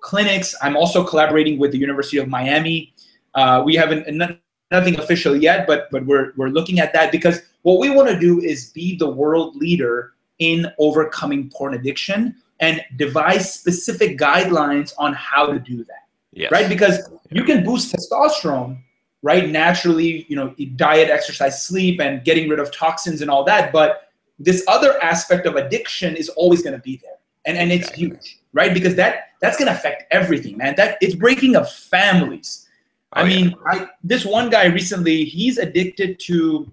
clinics. 0.00 0.54
I'm 0.62 0.76
also 0.76 1.04
collaborating 1.04 1.58
with 1.58 1.72
the 1.72 1.78
University 1.78 2.16
of 2.18 2.28
Miami. 2.28 2.94
Uh, 3.34 3.62
we 3.66 3.74
haven't 3.74 4.04
n- 4.04 4.38
nothing 4.70 4.98
official 4.98 5.36
yet, 5.36 5.66
but 5.66 5.88
but 5.90 6.04
we're 6.06 6.32
we're 6.36 6.48
looking 6.48 6.80
at 6.80 6.92
that 6.92 7.12
because 7.12 7.40
what 7.62 7.78
we 7.78 7.90
want 7.90 8.08
to 8.08 8.18
do 8.18 8.40
is 8.40 8.70
be 8.70 8.96
the 8.96 9.08
world 9.08 9.56
leader 9.56 10.12
in 10.38 10.66
overcoming 10.78 11.50
porn 11.50 11.74
addiction 11.74 12.34
and 12.60 12.82
devise 12.96 13.52
specific 13.52 14.18
guidelines 14.18 14.92
on 14.98 15.12
how 15.14 15.46
to 15.46 15.58
do 15.58 15.78
that 15.84 16.06
Yes. 16.36 16.52
right? 16.52 16.68
Because 16.68 17.08
you 17.30 17.44
can 17.44 17.64
boost 17.64 17.94
testosterone, 17.94 18.78
right? 19.22 19.48
Naturally, 19.48 20.26
you 20.28 20.36
know, 20.36 20.54
diet, 20.76 21.08
exercise, 21.08 21.64
sleep, 21.66 21.98
and 21.98 22.22
getting 22.24 22.48
rid 22.48 22.58
of 22.60 22.70
toxins 22.70 23.22
and 23.22 23.30
all 23.30 23.42
that. 23.44 23.72
But 23.72 24.10
this 24.38 24.62
other 24.68 25.02
aspect 25.02 25.46
of 25.46 25.56
addiction 25.56 26.14
is 26.14 26.28
always 26.28 26.62
going 26.62 26.74
to 26.74 26.82
be 26.82 27.00
there, 27.02 27.16
and 27.46 27.56
and 27.56 27.72
it's 27.72 27.88
Exactly. 27.88 28.08
huge, 28.08 28.38
right? 28.52 28.74
Because 28.74 28.94
that 28.96 29.30
that's 29.40 29.56
going 29.56 29.68
to 29.72 29.74
affect 29.74 30.04
everything, 30.12 30.58
man. 30.58 30.74
That 30.76 30.98
it's 31.00 31.14
breaking 31.14 31.56
up 31.56 31.70
families. 31.70 32.65
I 33.12 33.22
Oh, 33.22 33.24
yeah. 33.24 33.36
mean, 33.36 33.54
I 33.66 33.88
this 34.02 34.24
one 34.24 34.50
guy 34.50 34.66
recently, 34.66 35.24
he's 35.24 35.58
addicted 35.58 36.18
to, 36.20 36.70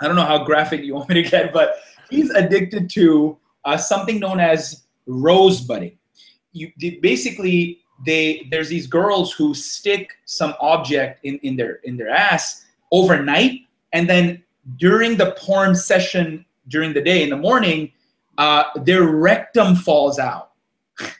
I 0.00 0.06
don't 0.06 0.16
know 0.16 0.24
how 0.24 0.44
graphic 0.44 0.82
you 0.82 0.94
want 0.96 1.08
me 1.08 1.22
to 1.22 1.28
get, 1.28 1.52
but 1.52 1.76
he's 2.10 2.30
addicted 2.30 2.88
to 2.90 3.36
uh, 3.64 3.76
something 3.76 4.18
known 4.20 4.40
as 4.40 4.84
rosebudding. 5.06 5.98
You 6.52 6.70
they- 6.80 6.98
basically 7.02 7.80
they 8.04 8.46
there's 8.50 8.68
these 8.68 8.86
girls 8.86 9.32
who 9.32 9.54
stick 9.54 10.12
some 10.26 10.54
object 10.60 11.24
in, 11.24 11.38
in 11.38 11.56
their 11.56 11.76
in 11.84 11.96
their 11.96 12.10
ass 12.10 12.64
overnight, 12.92 13.60
and 13.92 14.08
then 14.08 14.42
during 14.76 15.16
the 15.16 15.32
porn 15.38 15.74
session 15.74 16.44
during 16.68 16.92
the 16.92 17.00
day 17.00 17.22
in 17.22 17.30
the 17.30 17.36
morning, 17.36 17.92
uh, 18.38 18.64
their 18.84 19.04
rectum 19.04 19.74
falls 19.76 20.18
out. 20.18 20.50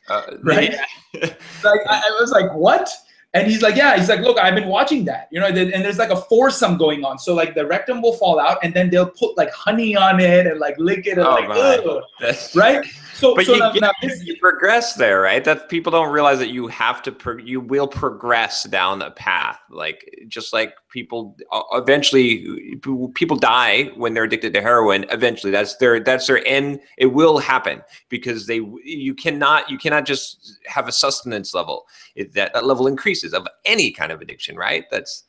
Uh, 0.09 0.23
Right? 0.43 0.75
like 1.15 1.81
I, 1.89 2.03
I 2.09 2.17
was 2.21 2.31
like, 2.33 2.53
what? 2.55 2.89
And 3.35 3.47
he's 3.47 3.61
like, 3.61 3.77
yeah. 3.77 3.97
He's 3.99 4.09
like, 4.09 4.21
look, 4.21 4.39
I've 4.39 4.55
been 4.55 4.69
watching 4.69 5.05
that, 5.07 5.29
you 5.31 5.39
know. 5.41 5.47
And 5.47 5.85
there's 5.85 5.99
like 5.99 6.11
a 6.11 6.17
foursome 6.17 6.79
going 6.79 7.05
on. 7.05 7.19
So 7.19 7.35
like 7.35 7.55
the 7.55 7.67
rectum 7.67 8.01
will 8.01 8.15
fall 8.15 8.41
out, 8.41 8.59
and 8.63 8.73
then 8.73 8.89
they'll 8.89 9.11
put 9.11 9.37
like 9.37 9.51
honey 9.51 9.95
on 9.95 10.21
it 10.21 10.47
and 10.47 10.59
like 10.59 10.79
lick 10.79 11.07
it 11.07 11.19
and 11.19 11.27
Oh, 11.27 11.33
like, 11.35 11.49
my. 11.49 11.55
ugh, 11.57 12.03
That's- 12.21 12.57
right? 12.57 12.87
So, 13.13 13.35
But 13.35 13.47
so 13.47 13.55
you, 13.55 13.61
now, 13.61 13.73
get- 13.73 13.81
now 13.81 13.93
this, 14.03 14.23
you 14.25 14.37
progress 14.37 14.93
there, 14.95 15.23
right? 15.23 15.43
That 15.43 15.71
people 15.71 15.91
don't 15.91 16.13
realize 16.13 16.39
that 16.39 16.51
you 16.51 16.67
have 16.69 17.03
to. 17.03 17.13
Pro- 17.13 17.39
you 17.39 17.61
will 17.63 17.89
progress 17.89 18.65
down 18.65 19.01
a 19.01 19.11
path, 19.11 19.59
like 19.71 20.05
just 20.29 20.53
like 20.53 20.75
people 20.91 21.35
uh, 21.51 21.63
eventually. 21.73 22.77
People 23.15 23.37
die 23.37 23.85
when 23.97 24.13
they're 24.13 24.25
addicted 24.25 24.53
to 24.53 24.61
heroin. 24.61 25.07
Eventually, 25.11 25.51
that's 25.51 25.77
their 25.77 25.99
that's 26.01 26.27
their 26.27 26.47
end. 26.47 26.81
It 26.99 27.07
will 27.07 27.39
happen 27.39 27.81
because 28.11 28.47
they. 28.47 28.61
You 28.85 29.15
cannot. 29.15 29.71
You 29.71 29.79
cannot 29.79 30.05
just 30.05 30.59
have 30.67 30.87
a 30.87 30.93
sustenance 30.93 31.55
level. 31.55 31.87
It, 32.17 32.35
that 32.35 32.53
that 32.53 32.67
level 32.67 32.87
increases. 32.87 33.16
Increases 33.25 33.35
of 33.35 33.47
any 33.65 33.91
kind 33.91 34.13
of 34.13 34.21
addiction, 34.21 34.57
right? 34.57 34.85
That's 34.91 35.25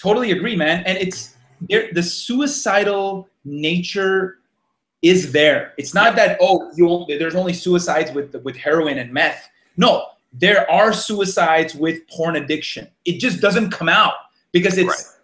totally 0.00 0.32
agree, 0.32 0.56
man. 0.56 0.82
And 0.86 0.98
it's 0.98 1.36
there, 1.68 1.88
the 1.92 2.02
suicidal 2.02 3.28
nature 3.44 4.38
is 5.02 5.32
there. 5.32 5.72
It's 5.78 5.94
not 5.94 6.16
that 6.16 6.38
oh, 6.40 6.70
you 6.76 7.04
there's 7.18 7.34
only 7.34 7.52
suicides 7.52 8.12
with 8.12 8.34
with 8.44 8.56
heroin 8.56 8.98
and 8.98 9.12
meth. 9.12 9.48
No, 9.76 10.06
there 10.32 10.70
are 10.70 10.92
suicides 10.92 11.74
with 11.74 12.06
porn 12.08 12.36
addiction. 12.36 12.88
It 13.04 13.20
just 13.20 13.40
doesn't 13.40 13.70
come 13.70 13.88
out 13.88 14.14
because 14.52 14.78
it's 14.78 14.88
right. 14.88 15.20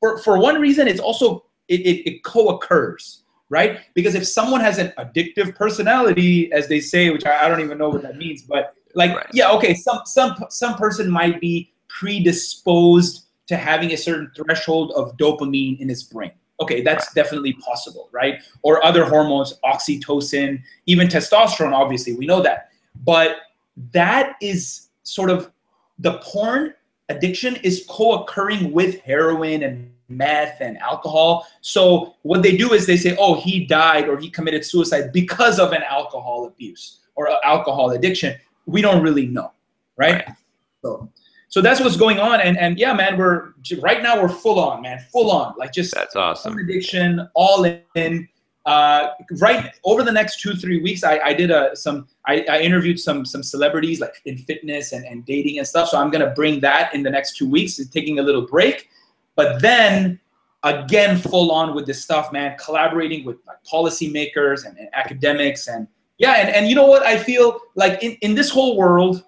for 0.00 0.18
for 0.18 0.38
one 0.38 0.60
reason. 0.60 0.88
It's 0.88 1.00
also 1.00 1.44
it, 1.68 1.80
it, 1.80 2.10
it 2.10 2.24
co-occurs 2.24 3.22
right? 3.52 3.80
Because 3.94 4.14
if 4.14 4.24
someone 4.26 4.60
has 4.60 4.78
an 4.78 4.92
addictive 4.96 5.56
personality, 5.56 6.52
as 6.52 6.68
they 6.68 6.78
say, 6.78 7.10
which 7.10 7.26
I, 7.26 7.46
I 7.46 7.48
don't 7.48 7.60
even 7.60 7.78
know 7.78 7.88
what 7.90 8.02
that 8.02 8.16
means, 8.16 8.42
but 8.42 8.76
like, 8.94 9.14
right. 9.14 9.26
yeah, 9.32 9.50
okay, 9.52 9.74
some 9.74 10.00
some 10.04 10.34
some 10.48 10.76
person 10.76 11.10
might 11.10 11.40
be 11.40 11.72
predisposed 11.88 13.26
to 13.46 13.56
having 13.56 13.92
a 13.92 13.96
certain 13.96 14.30
threshold 14.36 14.92
of 14.96 15.16
dopamine 15.16 15.80
in 15.80 15.88
his 15.88 16.02
brain. 16.02 16.32
Okay, 16.60 16.82
that's 16.82 17.06
right. 17.08 17.14
definitely 17.14 17.54
possible, 17.54 18.08
right? 18.12 18.42
Or 18.62 18.84
other 18.84 19.04
hormones, 19.04 19.58
oxytocin, 19.64 20.62
even 20.86 21.08
testosterone, 21.08 21.72
obviously, 21.72 22.12
we 22.12 22.26
know 22.26 22.42
that. 22.42 22.70
But 23.04 23.38
that 23.92 24.36
is 24.40 24.88
sort 25.02 25.30
of 25.30 25.50
the 25.98 26.18
porn 26.18 26.74
addiction 27.08 27.56
is 27.56 27.84
co-occurring 27.88 28.72
with 28.72 29.00
heroin 29.00 29.62
and 29.62 29.92
meth 30.08 30.60
and 30.60 30.78
alcohol. 30.78 31.46
So 31.60 32.14
what 32.22 32.42
they 32.42 32.56
do 32.56 32.72
is 32.72 32.86
they 32.86 32.96
say, 32.96 33.16
oh, 33.18 33.34
he 33.34 33.66
died 33.66 34.08
or 34.08 34.18
he 34.18 34.28
committed 34.30 34.64
suicide 34.64 35.12
because 35.12 35.58
of 35.58 35.72
an 35.72 35.82
alcohol 35.82 36.46
abuse 36.46 37.00
or 37.14 37.28
alcohol 37.44 37.90
addiction. 37.90 38.36
We 38.70 38.82
don't 38.82 39.02
really 39.02 39.26
know, 39.26 39.52
right? 39.96 40.26
right. 40.26 40.36
So, 40.82 41.10
so 41.48 41.60
that's 41.60 41.80
what's 41.80 41.96
going 41.96 42.18
on. 42.18 42.40
And 42.40 42.56
and 42.58 42.78
yeah, 42.78 42.92
man, 42.92 43.18
we're 43.18 43.52
right 43.80 44.02
now 44.02 44.20
we're 44.20 44.28
full 44.28 44.58
on, 44.58 44.82
man, 44.82 44.98
full 45.12 45.30
on, 45.30 45.54
like 45.58 45.72
just 45.72 45.94
that's 45.94 46.16
awesome. 46.16 46.56
Addiction, 46.58 47.28
all 47.34 47.64
in. 47.94 48.28
Uh, 48.66 49.12
right 49.40 49.72
over 49.84 50.02
the 50.02 50.12
next 50.12 50.40
two 50.40 50.54
three 50.54 50.82
weeks, 50.82 51.02
I, 51.02 51.18
I 51.18 51.32
did 51.32 51.50
a 51.50 51.74
some 51.74 52.06
I, 52.26 52.44
I 52.48 52.60
interviewed 52.60 53.00
some 53.00 53.24
some 53.24 53.42
celebrities 53.42 54.00
like 54.00 54.20
in 54.26 54.36
fitness 54.36 54.92
and, 54.92 55.04
and 55.06 55.24
dating 55.24 55.58
and 55.58 55.66
stuff. 55.66 55.88
So 55.88 55.98
I'm 55.98 56.10
gonna 56.10 56.32
bring 56.36 56.60
that 56.60 56.94
in 56.94 57.02
the 57.02 57.10
next 57.10 57.38
two 57.38 57.48
weeks, 57.48 57.84
taking 57.88 58.18
a 58.18 58.22
little 58.22 58.46
break 58.46 58.90
but 59.40 59.62
then 59.62 60.20
again, 60.64 61.16
full 61.16 61.50
on 61.50 61.74
with 61.74 61.86
this 61.86 62.02
stuff, 62.02 62.30
man, 62.30 62.58
collaborating 62.58 63.24
with 63.24 63.38
like 63.46 63.56
policymakers 63.64 64.66
and, 64.66 64.76
and 64.76 64.88
academics 64.92 65.66
and 65.66 65.88
yeah, 66.20 66.34
and, 66.34 66.54
and 66.54 66.68
you 66.68 66.74
know 66.74 66.86
what? 66.86 67.02
I 67.02 67.18
feel 67.18 67.60
like 67.76 68.02
in, 68.02 68.12
in 68.20 68.34
this 68.34 68.50
whole 68.50 68.76
world, 68.76 69.24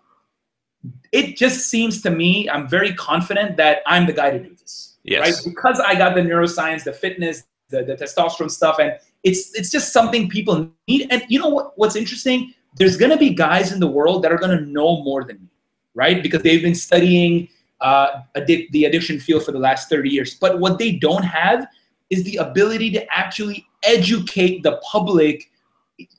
it 1.11 1.38
just 1.38 1.70
seems 1.70 2.02
to 2.02 2.11
me, 2.11 2.50
I'm 2.50 2.68
very 2.68 2.92
confident 2.92 3.57
that 3.57 3.78
I'm 3.87 4.07
the 4.07 4.12
guy 4.12 4.31
to 4.31 4.38
do 4.38 4.55
this. 4.55 4.98
Yes. 5.02 5.20
Right? 5.20 5.55
Because 5.55 5.81
I 5.81 5.94
got 5.94 6.14
the 6.14 6.20
neuroscience, 6.20 6.85
the 6.85 6.92
fitness, 6.92 7.44
the, 7.70 7.83
the 7.83 7.96
testosterone 7.96 8.50
stuff, 8.50 8.78
and 8.78 8.98
it's 9.24 9.55
it's 9.55 9.70
just 9.70 9.90
something 9.90 10.28
people 10.28 10.68
need. 10.87 11.07
And 11.11 11.24
you 11.28 11.38
know 11.38 11.48
what 11.48 11.72
what's 11.78 11.96
interesting? 11.96 12.52
There's 12.76 12.98
gonna 12.98 13.16
be 13.16 13.31
guys 13.31 13.72
in 13.72 13.81
the 13.81 13.88
world 13.88 14.22
that 14.22 14.31
are 14.31 14.38
gonna 14.38 14.61
know 14.61 15.02
more 15.02 15.24
than 15.24 15.40
me, 15.40 15.48
right? 15.94 16.22
Because 16.22 16.42
they've 16.42 16.62
been 16.62 16.74
studying 16.74 17.48
uh, 17.81 18.20
addic- 18.37 18.70
the 18.72 18.85
addiction 18.85 19.18
field 19.18 19.46
for 19.46 19.52
the 19.52 19.59
last 19.59 19.88
30 19.88 20.11
years. 20.11 20.35
But 20.35 20.61
what 20.61 20.78
they 20.78 20.92
don't 20.92 21.24
have 21.24 21.66
is 22.11 22.22
the 22.24 22.37
ability 22.37 22.90
to 22.92 23.07
actually 23.16 23.66
educate 23.83 24.62
the 24.62 24.78
public 24.90 25.51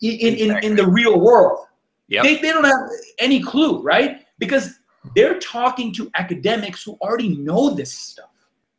in, 0.01 0.35
in, 0.35 0.63
in, 0.63 0.75
the 0.75 0.87
real 0.87 1.19
world. 1.19 1.65
Yep. 2.07 2.23
They, 2.23 2.35
they 2.37 2.51
don't 2.51 2.63
have 2.63 2.89
any 3.19 3.41
clue, 3.41 3.81
right? 3.81 4.25
Because 4.39 4.79
they're 5.15 5.39
talking 5.39 5.93
to 5.93 6.09
academics 6.15 6.83
who 6.83 6.97
already 7.01 7.29
know 7.29 7.69
this 7.71 7.91
stuff. 7.91 8.29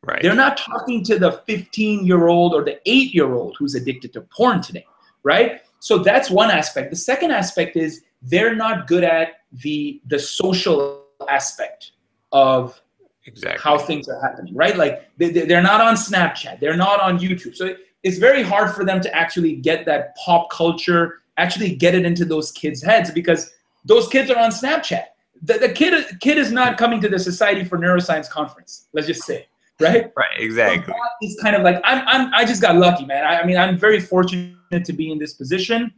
Right. 0.03 0.21
They're 0.21 0.35
not 0.35 0.57
talking 0.57 1.03
to 1.05 1.17
the 1.17 1.31
15 1.47 2.05
year 2.05 2.27
old 2.27 2.53
or 2.53 2.63
the 2.63 2.79
eight 2.85 3.13
year 3.13 3.33
old 3.33 3.55
who's 3.57 3.73
addicted 3.73 4.13
to 4.13 4.21
porn 4.21 4.61
today, 4.61 4.85
right? 5.23 5.61
So 5.79 5.97
that's 5.97 6.29
one 6.29 6.51
aspect. 6.51 6.91
The 6.91 6.95
second 6.95 7.31
aspect 7.31 7.75
is 7.75 8.03
they're 8.21 8.55
not 8.55 8.87
good 8.87 9.03
at 9.03 9.41
the 9.51 10.01
the 10.07 10.19
social 10.19 11.05
aspect 11.29 11.91
of 12.31 12.79
exactly 13.25 13.61
how 13.61 13.77
things 13.77 14.07
are 14.07 14.19
happening, 14.21 14.53
right? 14.55 14.75
Like 14.77 15.09
they, 15.17 15.29
they're 15.31 15.61
not 15.61 15.81
on 15.81 15.95
Snapchat, 15.95 16.59
they're 16.59 16.77
not 16.77 16.99
on 17.01 17.19
YouTube. 17.19 17.55
So 17.55 17.75
it's 18.05 18.19
very 18.19 18.43
hard 18.43 18.69
for 18.75 18.85
them 18.85 19.01
to 19.01 19.13
actually 19.13 19.55
get 19.55 19.83
that 19.87 20.15
pop 20.15 20.51
culture, 20.51 21.23
actually 21.37 21.75
get 21.75 21.95
it 21.95 22.05
into 22.05 22.23
those 22.23 22.51
kids' 22.51 22.81
heads 22.81 23.09
because 23.09 23.51
those 23.83 24.07
kids 24.07 24.29
are 24.29 24.37
on 24.37 24.51
Snapchat. 24.51 25.05
The, 25.41 25.55
the 25.55 25.69
kid, 25.69 26.05
kid 26.19 26.37
is 26.37 26.51
not 26.51 26.77
coming 26.77 27.01
to 27.01 27.09
the 27.09 27.17
Society 27.17 27.63
for 27.63 27.79
Neuroscience 27.79 28.29
conference, 28.29 28.87
let's 28.93 29.07
just 29.07 29.23
say, 29.23 29.47
right? 29.79 30.13
Right, 30.15 30.37
exactly. 30.37 30.93
So 30.93 30.99
it's 31.21 31.41
kind 31.41 31.55
of 31.55 31.63
like, 31.63 31.81
I'm, 31.83 32.07
I'm, 32.07 32.33
I 32.33 32.45
just 32.45 32.61
got 32.61 32.75
lucky, 32.75 33.07
man. 33.07 33.25
I, 33.25 33.39
I 33.39 33.45
mean, 33.45 33.57
I'm 33.57 33.75
very 33.75 33.99
fortunate 33.99 34.85
to 34.85 34.93
be 34.93 35.11
in 35.11 35.17
this 35.17 35.33
position. 35.33 35.91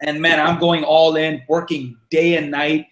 And 0.00 0.22
man, 0.22 0.40
I'm 0.40 0.58
going 0.58 0.82
all 0.82 1.16
in, 1.16 1.42
working 1.46 1.98
day 2.10 2.38
and 2.38 2.50
night 2.50 2.86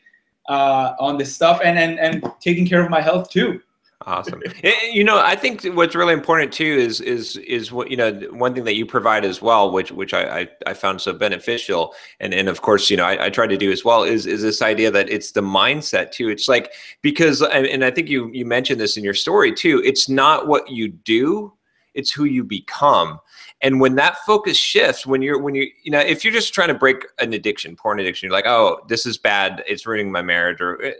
uh, 0.50 0.92
on 1.00 1.16
this 1.16 1.34
stuff 1.34 1.62
and, 1.64 1.78
and, 1.78 1.98
and 1.98 2.30
taking 2.38 2.66
care 2.66 2.82
of 2.82 2.90
my 2.90 3.00
health 3.00 3.30
too. 3.30 3.62
Awesome. 4.06 4.42
Eh, 4.46 4.50
eh, 4.64 4.90
you 4.92 5.04
know, 5.04 5.18
I 5.18 5.36
think 5.36 5.64
what's 5.74 5.94
really 5.94 6.12
important 6.12 6.52
too 6.52 6.64
is 6.64 7.00
is 7.00 7.36
is 7.36 7.72
what 7.72 7.90
you 7.90 7.96
know 7.96 8.12
one 8.30 8.54
thing 8.54 8.64
that 8.64 8.74
you 8.74 8.86
provide 8.86 9.24
as 9.24 9.40
well, 9.40 9.70
which 9.70 9.92
which 9.92 10.14
I 10.14 10.40
I, 10.40 10.48
I 10.66 10.74
found 10.74 11.00
so 11.00 11.12
beneficial, 11.12 11.94
and 12.20 12.34
and 12.34 12.48
of 12.48 12.62
course 12.62 12.90
you 12.90 12.96
know 12.96 13.04
I, 13.04 13.26
I 13.26 13.30
try 13.30 13.46
to 13.46 13.56
do 13.56 13.70
as 13.70 13.84
well 13.84 14.02
is 14.02 14.26
is 14.26 14.42
this 14.42 14.62
idea 14.62 14.90
that 14.90 15.08
it's 15.08 15.32
the 15.32 15.40
mindset 15.40 16.10
too. 16.10 16.28
It's 16.28 16.48
like 16.48 16.72
because 17.02 17.42
and 17.42 17.84
I 17.84 17.90
think 17.90 18.08
you 18.08 18.30
you 18.32 18.44
mentioned 18.44 18.80
this 18.80 18.96
in 18.96 19.04
your 19.04 19.14
story 19.14 19.52
too. 19.52 19.82
It's 19.84 20.08
not 20.08 20.48
what 20.48 20.70
you 20.70 20.88
do, 20.88 21.52
it's 21.94 22.12
who 22.12 22.24
you 22.24 22.44
become 22.44 23.20
and 23.62 23.80
when 23.80 23.94
that 23.94 24.18
focus 24.26 24.56
shifts 24.56 25.06
when 25.06 25.22
you're 25.22 25.40
when 25.40 25.54
you 25.54 25.68
you 25.82 25.90
know 25.90 26.00
if 26.00 26.24
you're 26.24 26.32
just 26.32 26.52
trying 26.52 26.68
to 26.68 26.74
break 26.74 27.06
an 27.20 27.32
addiction 27.32 27.76
porn 27.76 28.00
addiction 28.00 28.26
you're 28.26 28.36
like 28.36 28.46
oh 28.46 28.80
this 28.88 29.06
is 29.06 29.16
bad. 29.16 29.62
It's 29.66 29.86
ruining 29.86 30.12
my 30.12 30.22
marriage 30.22 30.60
or 30.60 30.82
eh, 30.82 30.92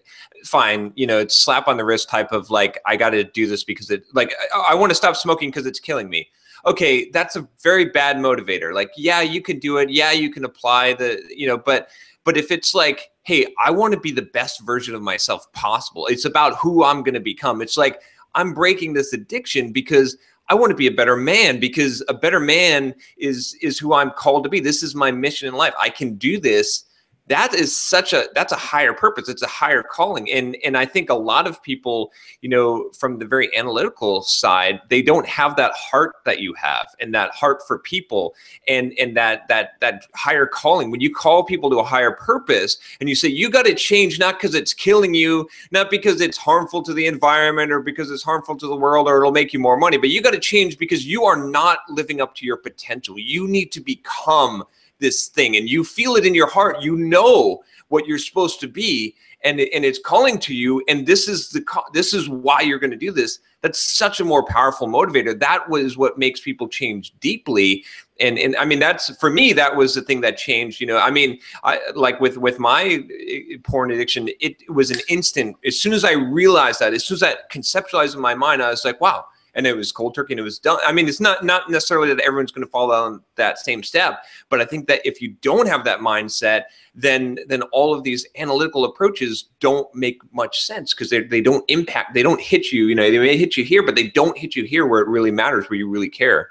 fine 0.44 0.92
you 0.94 1.06
know 1.06 1.18
it's 1.18 1.34
slap 1.34 1.68
on 1.68 1.76
the 1.76 1.84
wrist 1.84 2.08
type 2.08 2.32
of 2.32 2.50
like 2.50 2.80
i 2.86 2.96
got 2.96 3.10
to 3.10 3.24
do 3.24 3.46
this 3.46 3.64
because 3.64 3.90
it 3.90 4.04
like 4.14 4.32
i, 4.54 4.68
I 4.70 4.74
want 4.74 4.90
to 4.90 4.94
stop 4.94 5.16
smoking 5.16 5.50
because 5.50 5.66
it's 5.66 5.80
killing 5.80 6.08
me. 6.08 6.28
Okay 6.64 7.10
that's 7.10 7.34
a 7.36 7.46
very 7.62 7.86
bad 7.86 8.16
motivator. 8.16 8.72
Like 8.72 8.92
yeah 8.96 9.20
you 9.20 9.42
can 9.42 9.58
do 9.58 9.78
it. 9.78 9.90
Yeah 9.90 10.12
you 10.12 10.30
can 10.30 10.44
apply 10.44 10.94
the 10.94 11.20
you 11.28 11.46
know 11.46 11.58
but 11.58 11.88
but 12.24 12.36
if 12.36 12.50
it's 12.50 12.74
like 12.74 13.10
hey 13.24 13.46
i 13.62 13.70
want 13.70 13.92
to 13.92 14.00
be 14.00 14.12
the 14.12 14.22
best 14.22 14.64
version 14.64 14.94
of 14.94 15.02
myself 15.02 15.52
possible 15.52 16.06
it's 16.06 16.24
about 16.24 16.56
who 16.56 16.84
i'm 16.84 17.02
going 17.02 17.14
to 17.14 17.20
become. 17.20 17.60
It's 17.60 17.76
like 17.76 18.00
i'm 18.34 18.54
breaking 18.54 18.92
this 18.92 19.12
addiction 19.12 19.72
because 19.72 20.16
I 20.52 20.54
want 20.54 20.68
to 20.68 20.76
be 20.76 20.86
a 20.86 20.92
better 20.92 21.16
man 21.16 21.58
because 21.58 22.04
a 22.08 22.12
better 22.14 22.38
man 22.38 22.94
is 23.16 23.56
is 23.62 23.78
who 23.78 23.94
I'm 23.94 24.10
called 24.10 24.44
to 24.44 24.50
be. 24.50 24.60
This 24.60 24.82
is 24.82 24.94
my 24.94 25.10
mission 25.10 25.48
in 25.48 25.54
life. 25.54 25.72
I 25.80 25.88
can 25.88 26.16
do 26.16 26.38
this 26.38 26.84
that 27.28 27.54
is 27.54 27.76
such 27.76 28.12
a 28.12 28.28
that's 28.34 28.52
a 28.52 28.56
higher 28.56 28.92
purpose 28.92 29.28
it's 29.28 29.42
a 29.42 29.46
higher 29.46 29.82
calling 29.82 30.30
and 30.30 30.56
and 30.64 30.76
i 30.76 30.84
think 30.84 31.08
a 31.08 31.14
lot 31.14 31.46
of 31.46 31.62
people 31.62 32.12
you 32.40 32.48
know 32.48 32.90
from 32.98 33.18
the 33.18 33.24
very 33.24 33.54
analytical 33.56 34.22
side 34.22 34.80
they 34.88 35.02
don't 35.02 35.26
have 35.26 35.56
that 35.56 35.72
heart 35.74 36.16
that 36.24 36.40
you 36.40 36.52
have 36.54 36.88
and 37.00 37.14
that 37.14 37.30
heart 37.30 37.60
for 37.66 37.78
people 37.78 38.34
and 38.68 38.92
and 38.98 39.16
that 39.16 39.46
that 39.48 39.72
that 39.80 40.06
higher 40.14 40.46
calling. 40.46 40.90
When 40.90 41.00
you 41.00 41.12
call 41.12 41.44
people 41.44 41.70
to 41.70 41.78
a 41.78 41.84
higher 41.84 42.12
purpose 42.12 42.78
and 43.00 43.08
you 43.08 43.14
say 43.14 43.28
you 43.28 43.50
got 43.50 43.64
to 43.66 43.74
change 43.74 44.18
not 44.18 44.34
because 44.34 44.54
it's 44.54 44.72
killing 44.72 45.14
you 45.14 45.48
not 45.70 45.90
because 45.90 46.20
it's 46.20 46.36
harmful 46.36 46.82
to 46.82 46.92
the 46.92 47.06
environment 47.06 47.72
or 47.72 47.80
because 47.80 48.10
it's 48.10 48.22
harmful 48.22 48.56
to 48.56 48.66
the 48.66 48.76
world 48.76 49.08
or 49.08 49.18
it'll 49.18 49.32
make 49.32 49.52
you 49.52 49.58
more 49.58 49.76
money 49.76 49.96
but 49.96 50.10
you 50.10 50.22
got 50.22 50.32
to 50.32 50.40
change 50.40 50.78
because 50.78 51.06
you 51.06 51.24
are 51.24 51.36
not 51.36 51.78
living 51.88 52.20
up 52.20 52.34
to 52.36 52.46
your 52.46 52.56
potential. 52.56 53.18
You 53.18 53.48
need 53.48 53.72
to 53.72 53.80
become 53.80 54.64
this 55.02 55.28
thing 55.28 55.56
and 55.56 55.68
you 55.68 55.84
feel 55.84 56.16
it 56.16 56.24
in 56.24 56.34
your 56.34 56.48
heart 56.48 56.80
you 56.80 56.96
know 56.96 57.62
what 57.88 58.06
you're 58.06 58.16
supposed 58.16 58.58
to 58.60 58.68
be 58.68 59.14
and 59.44 59.60
and 59.60 59.84
it's 59.84 59.98
calling 59.98 60.38
to 60.38 60.54
you 60.54 60.82
and 60.88 61.06
this 61.06 61.28
is 61.28 61.50
the 61.50 61.64
this 61.92 62.14
is 62.14 62.28
why 62.28 62.60
you're 62.60 62.78
going 62.78 62.90
to 62.90 62.96
do 62.96 63.12
this. 63.12 63.40
That's 63.60 63.80
such 63.80 64.18
a 64.18 64.24
more 64.24 64.44
powerful 64.44 64.88
motivator. 64.88 65.38
That 65.38 65.68
was 65.68 65.96
what 65.96 66.18
makes 66.18 66.40
people 66.40 66.68
change 66.68 67.12
deeply 67.20 67.84
and 68.20 68.38
and 68.38 68.56
i 68.56 68.64
mean 68.64 68.78
that's 68.78 69.14
for 69.16 69.30
me 69.30 69.52
that 69.52 69.74
was 69.74 69.94
the 69.94 70.02
thing 70.02 70.20
that 70.20 70.36
changed 70.36 70.80
you 70.80 70.86
know 70.86 70.98
i 70.98 71.10
mean 71.10 71.38
i 71.64 71.80
like 71.94 72.20
with 72.20 72.36
with 72.38 72.58
my 72.58 73.04
eh, 73.26 73.56
porn 73.64 73.90
addiction 73.90 74.28
it 74.40 74.56
was 74.70 74.90
an 74.90 75.00
instant 75.08 75.56
as 75.64 75.80
soon 75.80 75.92
as 75.92 76.04
i 76.04 76.12
realized 76.12 76.78
that 76.78 76.92
as 76.92 77.04
soon 77.04 77.14
as 77.16 77.22
i 77.22 77.34
conceptualized 77.50 78.14
in 78.14 78.20
my 78.20 78.34
mind 78.34 78.62
i 78.62 78.68
was 78.68 78.84
like 78.84 79.00
wow 79.00 79.24
and 79.54 79.66
it 79.66 79.76
was 79.76 79.92
cold 79.92 80.14
turkey 80.14 80.32
and 80.32 80.40
it 80.40 80.44
was 80.44 80.58
done. 80.58 80.78
I 80.84 80.92
mean, 80.92 81.08
it's 81.08 81.20
not 81.20 81.44
not 81.44 81.70
necessarily 81.70 82.08
that 82.14 82.24
everyone's 82.24 82.52
going 82.52 82.66
to 82.66 82.70
follow 82.70 82.94
on 82.94 83.22
that 83.36 83.58
same 83.58 83.82
step, 83.82 84.24
but 84.48 84.60
I 84.60 84.64
think 84.64 84.88
that 84.88 85.00
if 85.04 85.20
you 85.20 85.34
don't 85.42 85.68
have 85.68 85.84
that 85.84 86.00
mindset, 86.00 86.64
then 86.94 87.38
then 87.46 87.62
all 87.72 87.94
of 87.94 88.02
these 88.02 88.26
analytical 88.36 88.84
approaches 88.84 89.48
don't 89.60 89.92
make 89.94 90.20
much 90.32 90.62
sense 90.62 90.94
because 90.94 91.10
they 91.10 91.22
they 91.22 91.40
don't 91.40 91.64
impact, 91.68 92.14
they 92.14 92.22
don't 92.22 92.40
hit 92.40 92.72
you. 92.72 92.86
You 92.86 92.94
know, 92.94 93.10
they 93.10 93.18
may 93.18 93.36
hit 93.36 93.56
you 93.56 93.64
here, 93.64 93.82
but 93.82 93.94
they 93.94 94.08
don't 94.08 94.36
hit 94.36 94.56
you 94.56 94.64
here 94.64 94.86
where 94.86 95.00
it 95.00 95.08
really 95.08 95.30
matters, 95.30 95.68
where 95.68 95.78
you 95.78 95.88
really 95.88 96.10
care. 96.10 96.50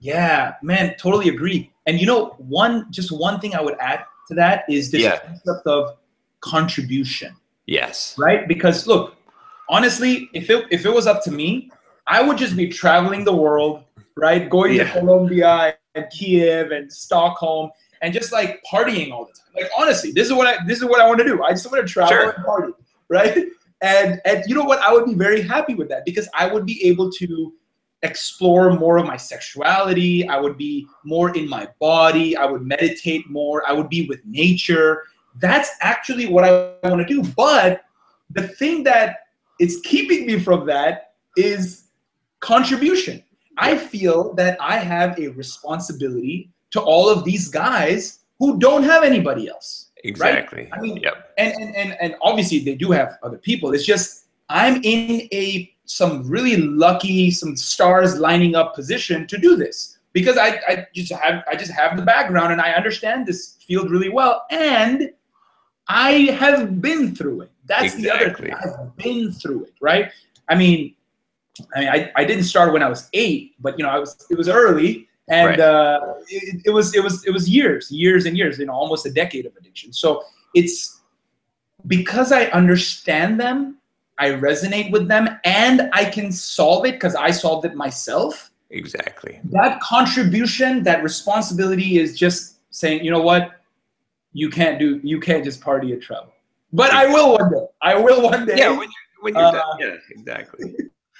Yeah, 0.00 0.54
man, 0.62 0.94
totally 0.98 1.28
agree. 1.28 1.72
And 1.86 2.00
you 2.00 2.06
know, 2.06 2.36
one 2.38 2.90
just 2.90 3.10
one 3.10 3.40
thing 3.40 3.54
I 3.54 3.60
would 3.60 3.76
add 3.80 4.04
to 4.28 4.34
that 4.34 4.64
is 4.68 4.90
this 4.90 5.02
yeah. 5.02 5.18
concept 5.18 5.66
of 5.66 5.96
contribution 6.40 7.34
Yes. 7.68 8.16
Right? 8.18 8.48
Because 8.48 8.86
look, 8.86 9.14
honestly, 9.68 10.30
if 10.32 10.48
it 10.50 10.66
if 10.70 10.86
it 10.86 10.92
was 10.92 11.06
up 11.06 11.22
to 11.24 11.30
me, 11.30 11.70
I 12.08 12.22
would 12.22 12.38
just 12.38 12.56
be 12.56 12.68
traveling 12.68 13.24
the 13.24 13.36
world, 13.36 13.84
right? 14.16 14.48
Going 14.48 14.74
Yeah. 14.74 14.84
to 14.92 15.00
Colombia 15.00 15.76
and 15.94 16.06
Kiev 16.10 16.70
and 16.70 16.90
Stockholm 16.92 17.70
and 18.02 18.14
just 18.14 18.32
like 18.32 18.62
partying 18.70 19.12
all 19.12 19.26
the 19.26 19.32
time. 19.32 19.62
Like 19.62 19.70
honestly, 19.76 20.10
this 20.12 20.26
is 20.26 20.32
what 20.32 20.46
I 20.46 20.64
this 20.66 20.78
is 20.78 20.84
what 20.84 21.00
I 21.00 21.06
want 21.06 21.18
to 21.18 21.24
do. 21.24 21.42
I 21.42 21.50
just 21.50 21.70
want 21.70 21.86
to 21.86 21.92
travel 21.92 22.16
Sure. 22.16 22.30
and 22.30 22.44
party, 22.44 22.72
right? 23.08 23.46
And 23.80 24.20
and 24.24 24.44
you 24.46 24.54
know 24.54 24.64
what? 24.64 24.80
I 24.80 24.92
would 24.92 25.04
be 25.04 25.14
very 25.14 25.42
happy 25.42 25.74
with 25.74 25.88
that 25.90 26.04
because 26.04 26.28
I 26.34 26.52
would 26.52 26.64
be 26.66 26.84
able 26.84 27.10
to 27.12 27.52
explore 28.02 28.72
more 28.72 28.96
of 28.96 29.06
my 29.06 29.16
sexuality. 29.16 30.26
I 30.28 30.38
would 30.38 30.56
be 30.56 30.86
more 31.04 31.36
in 31.36 31.48
my 31.48 31.68
body. 31.80 32.36
I 32.36 32.44
would 32.46 32.62
meditate 32.62 33.28
more. 33.28 33.68
I 33.68 33.72
would 33.72 33.88
be 33.88 34.06
with 34.06 34.20
nature. 34.24 35.02
That's 35.40 35.70
actually 35.80 36.26
what 36.26 36.44
I 36.44 36.72
want 36.88 37.06
to 37.06 37.14
do. 37.14 37.22
But 37.36 37.82
the 38.30 38.46
thing 38.46 38.84
that 38.84 39.16
is 39.60 39.80
keeping 39.84 40.26
me 40.26 40.38
from 40.38 40.66
that 40.66 41.14
is 41.36 41.87
contribution. 42.40 43.22
I 43.56 43.76
feel 43.76 44.34
that 44.34 44.56
I 44.60 44.76
have 44.76 45.18
a 45.18 45.28
responsibility 45.28 46.50
to 46.70 46.80
all 46.80 47.08
of 47.08 47.24
these 47.24 47.48
guys 47.48 48.20
who 48.38 48.58
don't 48.58 48.84
have 48.84 49.02
anybody 49.02 49.48
else. 49.48 49.90
Exactly. 50.04 50.68
I 50.72 50.80
mean, 50.80 50.98
Yep. 50.98 51.34
and, 51.38 51.52
and 51.60 51.74
and 51.76 51.96
and 52.00 52.14
obviously 52.22 52.60
they 52.60 52.76
do 52.76 52.92
have 52.92 53.18
other 53.22 53.38
people. 53.38 53.74
It's 53.74 53.84
just 53.84 54.26
I'm 54.48 54.80
in 54.84 55.28
a 55.32 55.72
some 55.86 56.22
really 56.28 56.56
lucky, 56.56 57.30
some 57.30 57.56
stars 57.56 58.18
lining 58.18 58.54
up 58.54 58.74
position 58.74 59.26
to 59.26 59.38
do 59.38 59.56
this 59.56 59.98
because 60.12 60.36
I, 60.36 60.60
I 60.68 60.86
just 60.94 61.12
have 61.12 61.42
I 61.50 61.56
just 61.56 61.72
have 61.72 61.96
the 61.96 62.04
background 62.04 62.52
and 62.52 62.60
I 62.60 62.72
understand 62.72 63.26
this 63.26 63.56
field 63.66 63.90
really 63.90 64.08
well 64.08 64.44
and 64.50 65.10
I 65.88 66.12
have 66.38 66.80
been 66.80 67.14
through 67.16 67.42
it. 67.42 67.50
That's 67.64 67.94
the 67.94 68.10
other 68.10 68.32
thing. 68.34 68.52
I've 68.52 68.94
been 68.96 69.32
through 69.32 69.64
it, 69.64 69.74
right? 69.80 70.10
I 70.48 70.54
mean, 70.54 70.94
I 71.74 71.80
mean, 71.80 71.88
I, 71.88 72.12
I 72.16 72.24
didn't 72.24 72.44
start 72.44 72.72
when 72.72 72.82
I 72.82 72.88
was 72.88 73.08
eight, 73.12 73.54
but 73.60 73.78
you 73.78 73.84
know, 73.84 73.90
I 73.90 73.98
was 73.98 74.26
it 74.30 74.36
was 74.36 74.48
early, 74.48 75.08
and 75.28 75.48
Right. 75.50 75.60
uh, 75.60 76.14
it, 76.28 76.62
it 76.66 76.70
was 76.70 76.94
it 76.94 77.02
was 77.02 77.26
it 77.26 77.32
was 77.32 77.48
years, 77.48 77.90
years 77.90 78.26
and 78.26 78.36
years, 78.36 78.58
you 78.58 78.66
know, 78.66 78.72
almost 78.72 79.06
a 79.06 79.10
decade 79.10 79.46
of 79.46 79.56
addiction. 79.56 79.92
So 79.92 80.22
it's 80.54 81.00
because 81.86 82.32
I 82.32 82.44
understand 82.46 83.40
them, 83.40 83.78
I 84.18 84.30
resonate 84.30 84.90
with 84.90 85.08
them, 85.08 85.28
and 85.44 85.90
I 85.92 86.04
can 86.06 86.32
solve 86.32 86.86
it 86.86 86.92
because 86.92 87.14
I 87.14 87.30
solved 87.30 87.64
it 87.66 87.74
myself. 87.74 88.50
Exactly. 88.70 89.40
That 89.44 89.80
contribution, 89.80 90.82
that 90.82 91.02
responsibility 91.02 91.98
is 91.98 92.18
just 92.18 92.56
saying, 92.70 93.04
you 93.04 93.10
know 93.10 93.22
what, 93.22 93.60
you 94.32 94.50
can't 94.50 94.78
do, 94.78 95.00
you 95.02 95.20
can't 95.20 95.42
just 95.44 95.60
party 95.60 95.92
and 95.92 96.02
trouble. 96.02 96.32
But 96.72 96.92
I 96.92 97.06
will 97.06 97.32
one 97.32 97.50
day. 97.50 97.66
I 97.80 97.94
will 97.94 98.22
one 98.22 98.44
day. 98.44 98.56
Yeah, 98.58 98.70
when 98.70 98.80
you're, 98.80 99.22
when 99.22 99.34
you're 99.34 99.44
Uh, 99.44 99.52
done. 99.52 99.76
Yeah, 99.80 99.96
exactly. 100.10 100.74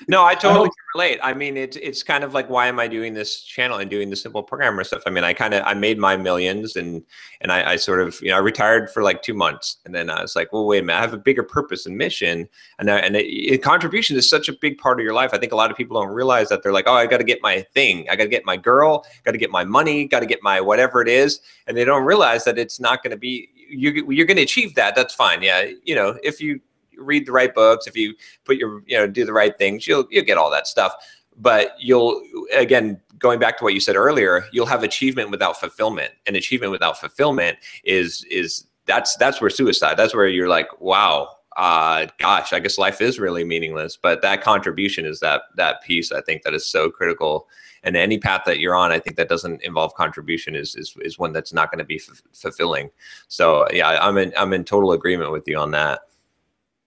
No, 0.07 0.25
I 0.25 0.35
totally 0.37 0.69
can 0.69 0.85
relate. 0.95 1.19
I 1.23 1.35
mean, 1.35 1.57
it's 1.57 1.77
it's 1.77 2.03
kind 2.03 2.23
of 2.23 2.35
like 2.35 2.49
why 2.49 2.67
am 2.67 2.79
I 2.79 2.87
doing 2.87 3.15
this 3.15 3.43
channel 3.43 3.79
and 3.79 3.91
doing 3.91 4.11
the 4.11 4.17
simple 4.17 4.43
programmer 4.43 4.85
stuff? 4.85 5.03
I 5.07 5.11
mean, 5.11 5.25
I 5.25 5.33
kind 5.33 5.55
of 5.55 5.65
I 5.65 5.75
made 5.75 5.99
my 5.99 6.17
millions 6.17 6.77
and 6.77 7.03
and 7.41 7.51
I, 7.51 7.73
I 7.73 7.77
sort 7.77 8.01
of 8.01 8.21
you 8.23 8.29
know 8.29 8.37
I 8.37 8.41
retired 8.41 8.91
for 8.91 9.03
like 9.03 9.23
two 9.23 9.35
months 9.35 9.79
and 9.85 9.95
then 9.95 10.11
I 10.11 10.23
was 10.23 10.37
like, 10.37 10.53
well, 10.53 10.67
wait 10.67 10.83
a 10.83 10.83
minute, 10.83 10.99
I 10.99 11.03
have 11.03 11.15
a 11.15 11.19
bigger 11.19 11.43
purpose 11.43 11.87
and 11.87 11.97
mission, 11.97 12.49
and 12.79 12.91
I, 12.91 12.99
and 12.99 13.17
it, 13.17 13.27
it, 13.27 13.63
contribution 13.63 14.17
is 14.17 14.29
such 14.29 14.49
a 14.49 14.53
big 14.53 14.79
part 14.79 15.01
of 15.01 15.05
your 15.05 15.15
life. 15.15 15.31
I 15.33 15.39
think 15.39 15.53
a 15.53 15.57
lot 15.57 15.71
of 15.71 15.77
people 15.77 16.01
don't 16.01 16.13
realize 16.13 16.49
that 16.51 16.63
they're 16.63 16.73
like, 16.73 16.87
oh, 16.87 16.95
I 16.95 17.07
got 17.07 17.19
to 17.19 17.25
get 17.25 17.43
my 17.43 17.63
thing, 17.75 18.09
I 18.11 18.17
got 18.17 18.25
to 18.25 18.31
get 18.31 18.45
my 18.45 18.57
girl, 18.57 19.05
got 19.25 19.33
to 19.33 19.39
get 19.39 19.51
my 19.51 19.65
money, 19.65 20.07
got 20.07 20.21
to 20.21 20.27
get 20.27 20.43
my 20.43 20.61
whatever 20.61 21.03
it 21.03 21.09
is, 21.09 21.41
and 21.67 21.77
they 21.77 21.85
don't 21.85 22.05
realize 22.05 22.45
that 22.45 22.59
it's 22.59 22.79
not 22.79 23.03
going 23.03 23.11
to 23.13 23.17
be 23.17 23.49
you. 23.69 23.91
You're 24.09 24.27
going 24.27 24.37
to 24.37 24.43
achieve 24.43 24.75
that. 24.77 24.95
That's 24.95 25.15
fine. 25.15 25.43
Yeah, 25.43 25.71
you 25.85 25.95
know, 25.95 26.19
if 26.23 26.41
you 26.41 26.61
read 26.99 27.27
the 27.27 27.33
right 27.33 27.55
books, 27.55 27.87
if 27.87 27.97
you 27.97 28.15
put 28.45 28.57
your 28.57 28.83
you 28.87 28.97
know 28.97 29.07
do 29.07 29.25
the 29.25 29.33
right 29.33 29.57
things, 29.57 29.87
you'll 29.87 30.07
you'll 30.11 30.25
get 30.25 30.39
all 30.39 30.51
that 30.51 30.67
stuff. 30.67 30.95
But 31.37 31.75
you'll 31.79 32.23
again 32.55 33.01
going 33.19 33.39
back 33.39 33.59
to 33.59 33.65
what 33.65 33.75
you 33.75 33.81
said 33.81 33.97
earlier, 33.97 34.45
you'll 34.53 34.67
have 34.67 34.83
achievement 34.83 35.31
without 35.31 35.59
fulfillment, 35.59 36.13
and 36.27 36.37
achievement 36.37 36.73
without 36.73 36.99
fulfillment 36.99 37.59
is 37.85 38.25
is 38.31 38.67
that's 38.87 39.17
that's 39.17 39.41
where 39.41 39.51
suicide. 39.51 39.97
That's 39.97 40.15
where 40.15 40.27
you're 40.27 40.49
like, 40.49 40.81
wow, 40.81 41.37
uh, 41.57 42.07
gosh, 42.19 42.53
I 42.53 42.61
guess 42.61 42.79
life 42.79 43.01
is 43.01 43.19
really 43.19 43.45
meaningless. 43.45 43.97
But 43.97 44.23
that 44.23 44.43
contribution 44.43 45.05
is 45.05 45.21
that 45.21 45.43
that 45.57 45.83
piece 45.83 46.11
I 46.13 46.21
think 46.23 46.43
that 46.43 46.55
is 46.55 46.67
so 46.67 46.91
critical. 46.91 47.49
And 47.85 47.97
any 47.97 48.19
path 48.19 48.43
that 48.47 48.59
you're 48.59 48.75
on, 48.75 48.91
I 48.91 48.99
think 48.99 49.17
that 49.17 49.29
doesn't 49.29 49.63
involve 49.63 49.95
contribution 49.95 50.57
is 50.57 50.75
is, 50.75 50.97
is 51.01 51.19
one 51.19 51.33
that's 51.33 51.53
not 51.53 51.71
going 51.71 51.79
to 51.79 51.85
be 51.85 52.01
fulfilling. 52.33 52.91
So 53.29 53.67
yeah, 53.73 53.99
I'm 54.01 54.19
in 54.19 54.33
I'm 54.37 54.53
in 54.53 54.65
total 54.65 54.93
agreement 54.93 55.31
with 55.31 55.47
you 55.47 55.59
on 55.59 55.71
that. 55.73 56.01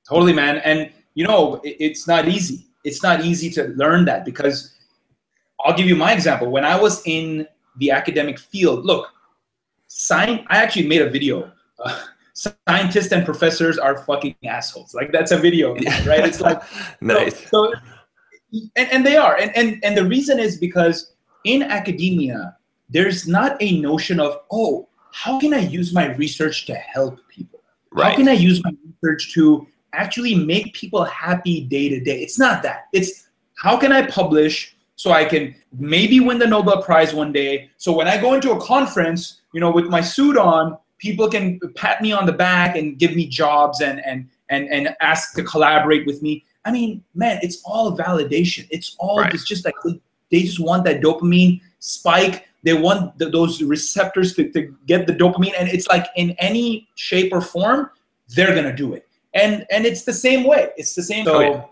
Totally, 0.08 0.34
man. 0.34 0.58
And 0.58 0.91
you 1.14 1.28
know, 1.28 1.56
it- 1.64 1.78
it's 1.80 2.08
not 2.08 2.28
easy. 2.28 2.68
It's 2.84 3.04
not 3.04 3.24
easy 3.24 3.49
to 3.52 3.68
learn 3.76 4.06
that 4.06 4.26
because 4.26 4.74
I'll 5.64 5.76
give 5.76 5.86
you 5.88 5.95
my 5.95 6.14
example. 6.14 6.49
When 6.49 6.66
I 6.66 6.80
was 6.80 7.02
in 7.06 7.47
the 7.78 7.91
academic 7.91 8.39
field, 8.39 8.86
look, 8.86 9.08
science. 9.88 10.41
I 10.49 10.58
actually 10.58 10.88
made 10.88 11.02
a 11.02 11.10
video. 11.10 11.52
Uh, 11.84 12.02
scientists 12.34 13.12
and 13.12 13.26
professors 13.26 13.78
are 13.78 13.97
fucking 14.06 14.36
assholes. 14.45 14.93
Like 14.95 15.12
that's 15.12 15.32
a 15.32 15.38
video, 15.38 15.76
right? 16.06 16.26
It's 16.26 16.41
like 16.41 16.62
nice. 17.02 17.49
so, 17.49 17.72
so 17.72 17.74
and, 18.76 18.89
and 18.91 19.06
they 19.06 19.18
are. 19.18 19.36
And, 19.38 19.56
and 19.56 19.84
and 19.84 19.97
the 19.97 20.06
reason 20.06 20.39
is 20.39 20.58
because 20.58 21.14
in 21.43 21.64
academia, 21.64 22.58
there's 22.89 23.28
not 23.28 23.58
a 23.62 23.80
notion 23.82 24.20
of, 24.20 24.39
oh, 24.52 24.88
how 25.12 25.39
can 25.39 25.54
I 25.54 25.60
use 25.60 25.93
my 25.93 26.16
research 26.16 26.66
to 26.68 26.76
help 26.76 27.20
people? 27.30 27.62
How 27.95 28.16
can 28.16 28.30
I 28.30 28.34
use 28.34 28.64
my 28.64 28.72
research 28.86 29.34
to 29.34 29.68
actually 29.94 30.36
make 30.36 30.74
people 30.74 31.04
happy 31.04 31.62
day 31.62 31.89
to 31.89 32.00
day? 32.00 32.22
It's 32.22 32.39
not 32.39 32.64
that. 32.64 32.88
It's 32.94 33.28
how 33.56 33.78
can 33.78 33.92
I 33.92 34.06
publish 34.08 34.76
so 34.96 35.12
I 35.12 35.26
can 35.26 35.56
maybe 35.78 36.20
win 36.20 36.39
the 36.39 36.48
Nobel 36.48 36.82
Prize 36.82 37.14
one 37.14 37.32
day? 37.32 37.70
So 37.78 37.92
when 37.92 38.08
I 38.08 38.20
go 38.20 38.34
into 38.34 38.52
a 38.52 38.62
conference, 38.62 39.42
you 39.54 39.60
know, 39.60 39.72
with 39.72 39.88
my 39.88 40.02
suit 40.02 40.38
on, 40.38 40.78
people 40.98 41.30
can 41.30 41.60
pat 41.76 42.02
me 42.02 42.12
on 42.12 42.26
the 42.26 42.32
back 42.34 42.76
and 42.76 42.98
give 42.98 43.16
me 43.16 43.28
jobs 43.28 43.82
and 43.82 44.00
and 44.06 44.28
and 44.50 44.70
and 44.70 44.96
ask 45.02 45.34
to 45.36 45.44
collaborate 45.44 46.06
with 46.06 46.22
me. 46.22 46.44
I 46.66 46.72
mean, 46.72 47.04
man, 47.16 47.39
it's 47.42 47.62
all 47.66 47.98
validation. 47.98 48.68
It's 48.70 48.96
all 49.00 49.20
Right. 49.20 49.34
it's 49.34 49.46
just 49.46 49.66
like 49.66 49.76
they 50.32 50.42
just 50.44 50.60
want 50.60 50.86
that 50.86 51.02
dopamine 51.02 51.62
spike. 51.80 52.48
They 52.64 52.74
want 52.74 53.18
the, 53.18 53.28
those 53.30 53.62
receptors 53.64 54.36
to, 54.36 54.52
to 54.52 54.76
get 54.86 55.08
the 55.08 55.14
dopamine, 55.14 55.54
and 55.58 55.68
it's 55.68 55.88
like 55.88 56.06
in 56.16 56.32
any 56.38 56.88
shape 56.96 57.34
or 57.34 57.42
form, 57.42 57.89
they're 58.36 58.54
gonna 58.54 58.76
do 58.76 58.94
it. 58.94 59.08
And 59.34 59.65
and 59.71 59.86
it's 59.86 60.03
the 60.03 60.13
same 60.13 60.43
way. 60.43 60.69
It's 60.77 60.95
the 60.95 61.03
same. 61.03 61.27
Oh, 61.27 61.32
So 61.32 61.39
yeah. 61.41 61.63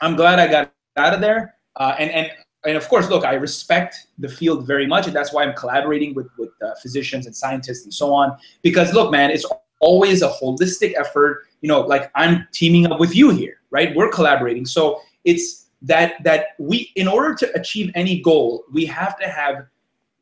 I'm 0.00 0.16
glad 0.16 0.38
I 0.38 0.48
got 0.48 0.72
out 0.96 1.14
of 1.14 1.20
there. 1.20 1.54
Uh, 1.76 1.94
and 1.98 2.10
and 2.10 2.30
and 2.64 2.76
of 2.76 2.88
course, 2.88 3.08
look, 3.08 3.24
I 3.24 3.34
respect 3.34 4.06
the 4.18 4.28
field 4.28 4.66
very 4.66 4.86
much, 4.86 5.06
and 5.06 5.16
that's 5.16 5.32
why 5.32 5.42
I'm 5.42 5.54
collaborating 5.54 6.14
with 6.14 6.28
with 6.38 6.50
uh, 6.62 6.74
physicians 6.80 7.26
and 7.26 7.34
scientists 7.34 7.84
and 7.84 7.92
so 7.92 8.12
on. 8.14 8.36
Because 8.62 8.92
look, 8.94 9.10
man, 9.10 9.30
it's 9.30 9.46
always 9.80 10.22
a 10.22 10.28
holistic 10.28 10.94
effort. 10.96 11.44
You 11.60 11.68
know, 11.68 11.80
like 11.80 12.10
I'm 12.14 12.46
teaming 12.52 12.90
up 12.90 12.98
with 12.98 13.14
you 13.14 13.30
here, 13.30 13.60
right? 13.70 13.94
We're 13.94 14.10
collaborating. 14.10 14.66
So 14.66 15.00
it's 15.24 15.66
that 15.82 16.22
that 16.24 16.48
we, 16.58 16.92
in 16.94 17.08
order 17.08 17.34
to 17.34 17.52
achieve 17.58 17.90
any 17.94 18.20
goal, 18.20 18.64
we 18.72 18.86
have 18.86 19.18
to 19.18 19.28
have 19.28 19.66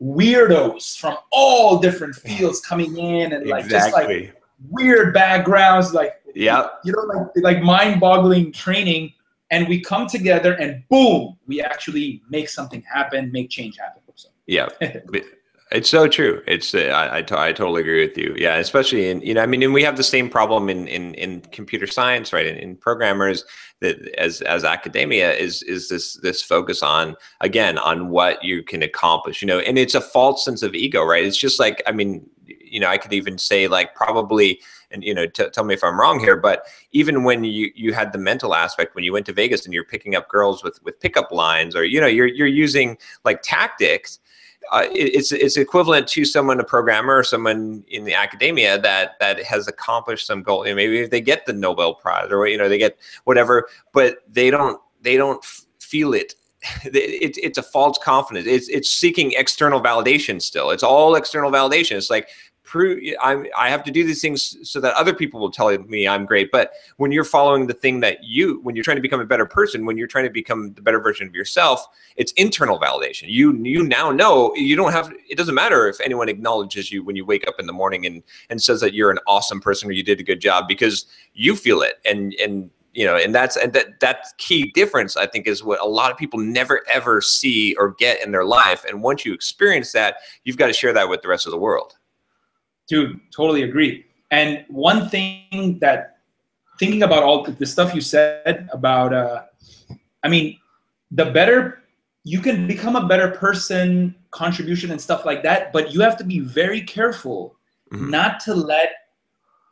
weirdos 0.03 0.99
from 0.99 1.16
all 1.30 1.78
different 1.78 2.14
fields 2.14 2.61
coming 2.61 2.97
in 2.97 3.32
and 3.32 3.47
like 3.47 3.68
just 3.68 3.93
like 3.93 4.34
weird 4.68 5.12
backgrounds, 5.12 5.93
like 5.93 6.20
Yep. 6.35 6.81
you 6.85 6.93
know, 6.93 7.03
like 7.03 7.28
like 7.37 7.62
mind-boggling 7.62 8.53
training, 8.53 9.12
and 9.51 9.68
we 9.68 9.81
come 9.81 10.07
together 10.07 10.55
and 10.55 10.83
boom, 10.89 11.37
we 11.47 11.61
actually 11.61 12.22
make 12.31 12.49
something 12.49 12.83
happen, 12.83 13.31
make 13.33 13.51
change 13.51 13.78
happen. 13.78 14.01
So, 14.14 14.28
Yeah, 14.47 14.68
it's 15.70 15.89
so 15.89 16.09
true. 16.09 16.43
It's 16.47 16.74
uh, 16.74 16.78
I, 16.78 17.18
I, 17.18 17.22
totally 17.22 17.81
agree 17.81 18.07
with 18.07 18.18
you. 18.18 18.35
Yeah, 18.37 18.57
especially 18.57 19.09
in 19.09 19.20
you 19.22 19.35
know 19.35 19.43
I 19.43 19.47
mean, 19.47 19.62
and 19.62 19.72
we 19.72 19.83
have 19.83 19.97
the 19.97 20.03
same 20.03 20.28
problem 20.28 20.68
in 20.68 20.89
in, 20.89 21.14
in 21.14 21.41
computer 21.53 21.87
science, 21.87 22.33
right? 22.33 22.47
In, 22.47 22.57
in 22.57 22.76
programmers 22.76 23.45
that 23.81 23.97
as 24.18 24.43
as 24.43 24.64
academia 24.64 25.33
is 25.33 25.62
is 25.62 25.89
this 25.89 26.14
this 26.16 26.43
focus 26.43 26.83
on 26.83 27.16
again 27.41 27.78
on 27.78 28.09
what 28.11 28.43
you 28.43 28.62
can 28.62 28.83
accomplish, 28.83 29.41
you 29.41 29.47
know, 29.47 29.61
and 29.61 29.78
it's 29.78 29.95
a 29.95 30.01
false 30.01 30.45
sense 30.45 30.62
of 30.62 30.74
ego, 30.74 31.05
right? 31.05 31.24
It's 31.24 31.37
just 31.37 31.61
like 31.61 31.83
I 31.87 31.93
mean, 31.93 32.28
you 32.47 32.81
know, 32.81 32.89
I 32.89 32.99
could 32.99 33.12
even 33.12 33.39
say 33.39 33.68
like 33.68 33.95
probably. 33.95 34.61
And 34.91 35.05
you 35.05 35.14
know, 35.14 35.26
tell 35.26 35.64
me 35.64 35.74
if 35.74 35.84
I'm 35.84 35.99
wrong 36.01 36.18
here, 36.20 36.36
but 36.36 36.64
even 36.93 37.22
when 37.24 37.45
you 37.45 37.70
you 37.74 37.93
had 37.93 38.12
the 38.12 38.18
mental 38.18 38.55
aspect 38.55 38.95
when 38.95 39.05
you 39.05 39.12
went 39.12 39.26
to 39.26 39.32
Vegas 39.32 39.64
and 39.64 39.72
you're 39.74 39.84
picking 39.84 40.14
up 40.16 40.28
girls 40.28 40.64
with 40.64 40.82
with 40.82 40.99
pickup 41.01 41.30
lines, 41.32 41.76
or 41.76 41.84
you 41.84 42.01
know, 42.01 42.07
you're 42.07 42.26
you're 42.26 42.47
using 42.47 42.99
like 43.24 43.41
tactics, 43.43 44.18
uh, 44.72 44.84
it- 44.93 45.14
it's 45.14 45.32
it's 45.32 45.57
equivalent 45.57 46.07
to 46.09 46.24
someone 46.24 46.61
a 46.61 46.64
programmer 46.64 47.16
or 47.18 47.24
someone 47.24 47.84
in 47.88 48.05
the 48.05 48.14
academia 48.14 48.78
that 48.80 49.12
that 49.20 49.43
has 49.45 49.68
accomplished 49.68 50.26
some 50.26 50.43
goal 50.43 50.62
and 50.64 50.76
maybe 50.76 50.99
if 51.01 51.11
they 51.11 51.20
get 51.20 51.47
the 51.47 51.53
nobel 51.53 51.95
prize 51.95 52.28
or 52.30 52.47
you 52.47 52.59
know 52.59 52.68
they 52.68 52.78
get 52.78 52.99
whatever 53.24 53.68
but 53.93 54.18
they 54.28 54.51
don't 54.51 54.80
they 55.03 55.16
don't 55.16 55.45
feel 55.80 56.14
it. 56.14 56.34
It, 56.84 57.38
it's 57.43 57.59
a 57.59 57.62
false 57.62 57.97
confidence. 57.99 58.47
It's 58.47 58.68
it's 58.68 58.91
seeking 58.91 59.32
external 59.36 59.80
validation 59.80 60.43
still. 60.43 60.70
It's 60.70 60.82
all 60.82 61.14
external 61.14 61.51
validation. 61.51 61.97
It's 61.97 62.11
like 62.11 62.28
prove 62.71 63.03
I'm 63.21 63.47
I 63.59 63.68
have 63.68 63.83
to 63.83 63.91
do 63.91 64.05
these 64.05 64.23
things 64.23 64.57
so 64.62 64.81
that 64.81 64.95
other 64.95 65.12
people 65.12 65.41
will 65.41 65.51
tell 65.51 65.77
me 65.77 66.07
I'm 66.07 66.25
great. 66.25 66.53
But 66.53 66.73
when 66.99 67.11
you're 67.11 67.25
following 67.25 67.66
the 67.66 67.75
thing 67.75 67.99
that 68.01 68.23
you 68.23 68.61
when 68.62 68.77
you're 68.77 68.85
trying 68.85 68.97
to 68.97 69.03
become 69.03 69.21
a 69.21 69.27
better 69.27 69.45
person, 69.45 69.85
when 69.85 69.99
you're 69.99 70.07
trying 70.07 70.25
to 70.25 70.31
become 70.31 70.73
the 70.75 70.81
better 70.81 71.01
version 71.01 71.27
of 71.27 71.35
yourself, 71.35 71.85
it's 72.14 72.31
internal 72.33 72.79
validation. 72.79 73.25
You 73.27 73.53
you 73.64 73.83
now 73.83 74.12
know 74.12 74.55
you 74.55 74.77
don't 74.77 74.93
have 74.93 75.12
it 75.29 75.37
doesn't 75.37 75.55
matter 75.55 75.89
if 75.89 76.01
anyone 76.01 76.29
acknowledges 76.29 76.93
you 76.93 77.03
when 77.03 77.16
you 77.16 77.27
wake 77.27 77.47
up 77.49 77.57
in 77.59 77.66
the 77.66 77.73
morning 77.73 78.07
and 78.07 78.23
and 78.49 78.62
says 78.62 78.81
that 78.83 78.95
you're 78.95 79.11
an 79.11 79.18
awesome 79.27 79.61
person 79.61 79.89
or 79.89 79.93
you 79.93 80.05
did 80.05 80.21
a 80.21 80.25
good 80.25 80.41
job 80.41 80.68
because 80.68 81.07
you 81.35 81.57
feel 81.57 81.83
it 81.83 81.95
and 82.05 82.35
and 82.35 82.71
you 82.93 83.05
know 83.05 83.16
and 83.16 83.35
that's 83.35 83.57
and 83.57 83.73
that 83.73 84.01
that 84.01 84.27
key 84.39 84.73
difference 84.75 85.16
i 85.16 85.25
think 85.25 85.47
is 85.47 85.62
what 85.62 85.81
a 85.81 85.87
lot 85.87 86.11
of 86.11 86.16
people 86.16 86.41
never 86.41 86.81
ever 86.93 87.21
see 87.21 87.73
or 87.77 87.93
get 87.93 88.21
in 88.21 88.33
their 88.33 88.45
life 88.45 88.85
and 88.85 89.01
once 89.01 89.25
you 89.25 89.33
experience 89.33 89.93
that 89.93 90.16
you've 90.43 90.57
got 90.57 90.66
to 90.66 90.73
share 90.73 90.93
that 90.93 91.09
with 91.09 91.23
the 91.23 91.29
rest 91.29 91.47
of 91.47 91.53
the 91.53 91.59
world 91.59 91.95
dude 92.91 93.18
totally 93.34 93.62
agree. 93.62 94.05
And 94.30 94.64
one 94.68 95.09
thing 95.09 95.78
that 95.80 96.18
thinking 96.80 97.03
about 97.03 97.22
all 97.22 97.45
the 97.45 97.66
stuff 97.66 97.95
you 97.95 98.01
said 98.01 98.68
about 98.72 99.12
uh 99.12 99.43
i 100.24 100.28
mean 100.28 100.59
the 101.11 101.26
better 101.26 101.82
you 102.24 102.41
can 102.41 102.66
become 102.66 102.97
a 102.97 103.07
better 103.07 103.28
person 103.32 104.14
contribution 104.30 104.91
and 104.91 105.01
stuff 105.01 105.26
like 105.26 105.43
that 105.43 105.72
but 105.74 105.93
you 105.93 106.01
have 106.01 106.16
to 106.16 106.24
be 106.24 106.38
very 106.41 106.80
careful 106.80 107.55
mm-hmm. 107.93 108.09
not 108.09 108.41
to 108.41 108.55
let 108.55 108.93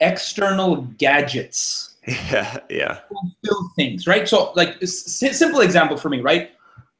external 0.00 0.82
gadgets 0.98 1.96
yeah 2.06 2.58
yeah. 2.68 2.98
fulfill 3.08 3.70
things 3.74 4.06
right? 4.06 4.28
So 4.28 4.52
like 4.54 4.76
simple 4.82 5.60
example 5.60 5.96
for 5.96 6.10
me 6.10 6.20
right? 6.20 6.52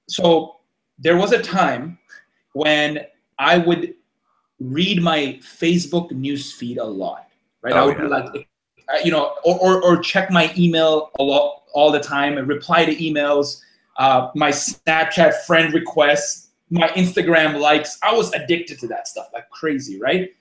So 0.09 0.57
there 0.99 1.17
was 1.17 1.33
a 1.33 1.43
time 1.43 1.99
when 2.55 3.05
i 3.39 3.57
would 3.57 3.95
read 4.61 5.03
my 5.03 5.39
facebook 5.43 6.11
news 6.11 6.53
feed 6.53 6.79
a 6.79 6.85
lot 6.85 7.29
right 7.63 7.75
oh, 7.75 7.77
i 7.77 7.85
would 7.85 7.97
yeah. 7.97 8.03
be 8.03 8.09
like 8.09 8.49
uh, 8.89 8.99
you 9.05 9.11
know 9.11 9.35
or, 9.45 9.59
or, 9.59 9.85
or, 9.85 9.97
check 9.99 10.31
my 10.31 10.53
email 10.57 11.11
a 11.19 11.23
lot 11.23 11.63
all 11.75 11.93
the 11.93 12.01
time 12.01 12.39
and 12.39 12.49
reply 12.49 12.85
to 12.85 12.95
emails 12.97 13.61
uh, 13.99 14.31
my 14.35 14.51
snapchat 14.51 15.35
friend 15.47 15.75
requests 15.75 16.49
my 16.71 16.89
instagram 16.89 17.59
likes 17.61 17.99
i 18.03 18.13
was 18.13 18.33
addicted 18.35 18.79
to 18.79 18.87
that 18.87 19.07
stuff 19.07 19.29
like 19.33 19.49
crazy 19.51 20.01
right 20.01 20.35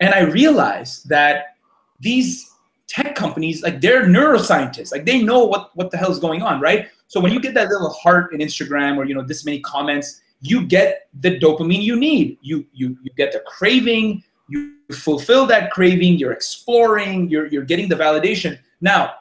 and 0.00 0.14
i 0.14 0.20
realized 0.20 1.08
that 1.08 1.56
these 2.00 2.48
tech 2.88 3.14
companies, 3.14 3.62
like 3.62 3.80
they're 3.80 4.06
neuroscientists, 4.06 4.90
like 4.90 5.04
they 5.04 5.22
know 5.22 5.44
what 5.44 5.70
what 5.76 5.90
the 5.90 5.96
hell 5.96 6.10
is 6.10 6.18
going 6.18 6.42
on, 6.42 6.60
right? 6.60 6.88
So 7.06 7.20
when 7.20 7.32
you 7.32 7.40
get 7.40 7.54
that 7.54 7.68
little 7.68 7.90
heart 7.90 8.32
in 8.32 8.40
Instagram 8.40 8.96
or 8.96 9.04
you 9.04 9.14
know 9.14 9.22
this 9.22 9.44
many 9.44 9.60
comments, 9.60 10.20
you 10.40 10.66
get 10.66 11.08
the 11.20 11.38
dopamine 11.38 11.82
you 11.82 11.98
need. 11.98 12.38
You 12.42 12.66
you 12.72 12.96
you 13.02 13.10
get 13.16 13.32
the 13.32 13.40
craving. 13.40 14.22
You 14.48 14.74
fulfill 14.92 15.46
that 15.46 15.70
craving. 15.70 16.18
You're 16.18 16.32
exploring. 16.32 17.28
You're 17.28 17.46
you're 17.46 17.64
getting 17.64 17.88
the 17.88 17.96
validation. 17.96 18.58
Now, 18.80 19.14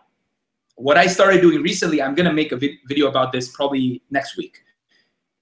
what 0.76 0.98
I 0.98 1.08
started 1.08 1.42
doing 1.42 1.62
recently, 1.62 2.02
I'm 2.02 2.16
gonna 2.16 2.34
make 2.34 2.52
a 2.52 2.58
vid- 2.58 2.80
video 2.88 3.08
about 3.08 3.32
this 3.32 3.50
probably 3.50 4.02
next 4.12 4.38
week. 4.38 4.64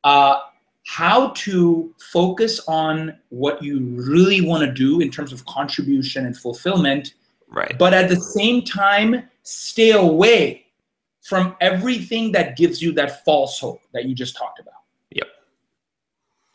Uh, 0.04 0.40
how 0.88 1.30
to 1.30 1.94
focus 2.00 2.62
on 2.68 3.18
what 3.30 3.62
you 3.62 3.80
really 3.96 4.42
want 4.42 4.64
to 4.64 4.72
do 4.72 5.02
in 5.02 5.10
terms 5.10 5.34
of 5.34 5.44
contribution 5.46 6.28
and 6.28 6.38
fulfillment 6.38 7.16
Right. 7.56 7.78
But 7.78 7.94
at 7.94 8.10
the 8.10 8.20
same 8.20 8.64
time, 8.64 9.30
stay 9.44 9.92
away 9.92 10.66
from 11.22 11.56
everything 11.62 12.32
that 12.34 12.58
gives 12.58 12.82
you 12.82 12.92
that 12.94 13.24
false 13.26 13.60
hope 13.60 13.82
that 13.94 14.06
you 14.06 14.14
just 14.14 14.36
talked 14.36 14.60
about. 14.60 14.74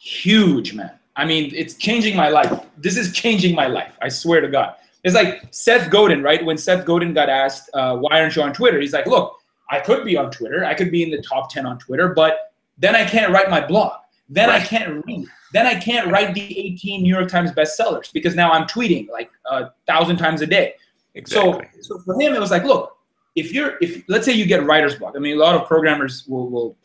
Huge, 0.00 0.72
man. 0.72 0.92
I 1.14 1.26
mean, 1.26 1.52
it's 1.54 1.74
changing 1.74 2.16
my 2.16 2.30
life. 2.30 2.50
This 2.78 2.96
is 2.96 3.12
changing 3.12 3.54
my 3.54 3.66
life. 3.66 3.98
I 4.00 4.08
swear 4.08 4.40
to 4.40 4.48
God. 4.48 4.74
It's 5.04 5.14
like 5.14 5.42
Seth 5.50 5.90
Godin, 5.90 6.22
right? 6.22 6.42
When 6.42 6.56
Seth 6.56 6.86
Godin 6.86 7.12
got 7.12 7.28
asked, 7.28 7.68
uh, 7.74 7.96
why 7.98 8.20
aren't 8.20 8.34
you 8.34 8.42
on 8.42 8.54
Twitter? 8.54 8.80
He's 8.80 8.94
like, 8.94 9.06
look, 9.06 9.36
I 9.70 9.78
could 9.78 10.04
be 10.06 10.16
on 10.16 10.30
Twitter. 10.30 10.64
I 10.64 10.72
could 10.72 10.90
be 10.90 11.02
in 11.02 11.10
the 11.10 11.20
top 11.20 11.52
10 11.52 11.66
on 11.66 11.78
Twitter, 11.78 12.14
but 12.14 12.52
then 12.78 12.96
I 12.96 13.04
can't 13.04 13.30
write 13.30 13.50
my 13.50 13.64
blog. 13.64 13.92
Then 14.30 14.48
right. 14.48 14.62
I 14.62 14.64
can't 14.64 15.04
read. 15.04 15.26
Then 15.52 15.66
I 15.66 15.74
can't 15.74 16.10
write 16.10 16.32
the 16.32 16.58
18 16.58 17.02
New 17.02 17.14
York 17.14 17.28
Times 17.28 17.50
bestsellers 17.50 18.10
because 18.10 18.34
now 18.34 18.52
I'm 18.52 18.66
tweeting 18.66 19.10
like 19.10 19.30
a 19.50 19.70
thousand 19.86 20.16
times 20.16 20.40
a 20.40 20.46
day. 20.46 20.74
Exactly. 21.14 21.66
So, 21.80 21.96
so 21.96 22.02
for 22.04 22.14
him, 22.18 22.32
it 22.32 22.40
was 22.40 22.50
like, 22.50 22.64
look, 22.64 22.96
if 23.36 23.52
you're, 23.52 23.76
if 23.82 24.02
let's 24.08 24.24
say 24.24 24.32
you 24.32 24.46
get 24.46 24.64
writer's 24.64 24.94
block. 24.94 25.14
I 25.14 25.18
mean, 25.18 25.36
a 25.36 25.40
lot 25.40 25.56
of 25.56 25.66
programmers 25.66 26.26
will 26.26 26.48
will 26.48 26.76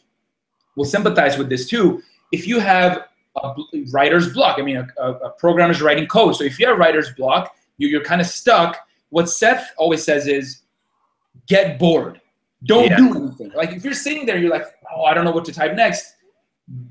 will 0.75 0.85
sympathize 0.85 1.37
with 1.37 1.47
this 1.47 1.67
too. 1.69 2.01
If 2.31 2.47
you 2.47 2.59
have 2.59 3.05
a 3.41 3.53
writer's 3.91 4.33
block, 4.33 4.59
I 4.59 4.61
mean, 4.61 4.77
a, 4.77 4.87
a, 5.01 5.11
a 5.13 5.29
programmer's 5.31 5.81
writing 5.81 6.07
code. 6.07 6.35
So 6.35 6.43
if 6.43 6.59
you 6.59 6.67
have 6.67 6.77
writer's 6.77 7.11
block, 7.13 7.55
you, 7.77 7.87
you're 7.87 8.03
kind 8.03 8.21
of 8.21 8.27
stuck. 8.27 8.77
What 9.09 9.29
Seth 9.29 9.71
always 9.77 10.03
says 10.03 10.27
is, 10.27 10.61
get 11.47 11.77
bored. 11.77 12.21
Don't 12.63 12.89
yeah. 12.89 12.97
do 12.97 13.15
anything. 13.15 13.51
Like 13.55 13.71
if 13.71 13.83
you're 13.83 13.93
sitting 13.93 14.25
there, 14.25 14.37
you're 14.37 14.49
like, 14.49 14.65
oh, 14.95 15.03
I 15.03 15.13
don't 15.13 15.25
know 15.25 15.31
what 15.31 15.45
to 15.45 15.53
type 15.53 15.75
next. 15.75 16.15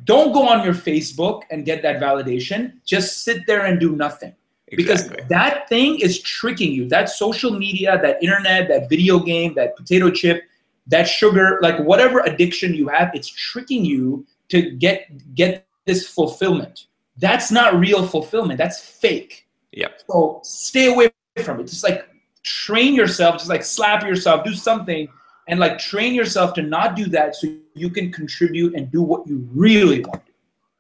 Don't 0.05 0.33
go 0.33 0.47
on 0.49 0.65
your 0.65 0.75
Facebook 0.75 1.43
and 1.51 1.65
get 1.65 1.83
that 1.83 2.01
validation. 2.01 2.75
Just 2.85 3.25
sit 3.25 3.45
there 3.47 3.65
and 3.67 3.81
do 3.81 3.97
nothing. 3.97 4.35
Because 4.77 5.09
that 5.29 5.69
thing 5.69 6.01
is 6.01 6.21
tricking 6.23 6.73
you. 6.73 6.89
That 6.89 7.09
social 7.09 7.53
media, 7.59 8.01
that 8.03 8.23
internet, 8.23 8.69
that 8.69 8.89
video 8.89 9.19
game, 9.19 9.55
that 9.55 9.77
potato 9.77 10.11
chip, 10.11 10.45
that 10.87 11.05
sugar, 11.05 11.59
like 11.63 11.79
whatever 11.81 12.21
addiction 12.21 12.75
you 12.75 12.89
have, 12.89 13.11
it's 13.15 13.29
tricking 13.29 13.85
you 13.85 14.27
to 14.49 14.71
get 14.73 15.35
get 15.35 15.67
this 15.85 16.09
fulfillment. 16.09 16.87
That's 17.17 17.51
not 17.51 17.79
real 17.79 18.07
fulfillment. 18.07 18.59
That's 18.59 18.81
fake. 18.81 19.47
Yeah. 19.73 19.89
So 20.09 20.41
stay 20.43 20.93
away 20.93 21.11
from 21.43 21.61
it. 21.61 21.65
Just 21.65 21.85
like 21.85 22.09
train 22.43 22.95
yourself, 22.95 23.37
just 23.37 23.49
like 23.49 23.65
slap 23.65 24.03
yourself, 24.03 24.45
do 24.45 24.55
something, 24.55 25.09
and 25.49 25.61
like 25.61 25.79
train 25.79 26.15
yourself 26.15 26.55
to 26.55 26.63
not 26.63 26.97
do 26.97 27.07
that 27.07 27.35
so 27.37 27.49
you 27.75 27.91
can 27.91 28.13
contribute 28.13 28.75
and 28.75 28.91
do 28.91 29.03
what 29.03 29.27
you 29.27 29.49
really 29.53 30.01
want. 30.01 30.25
To. 30.27 30.33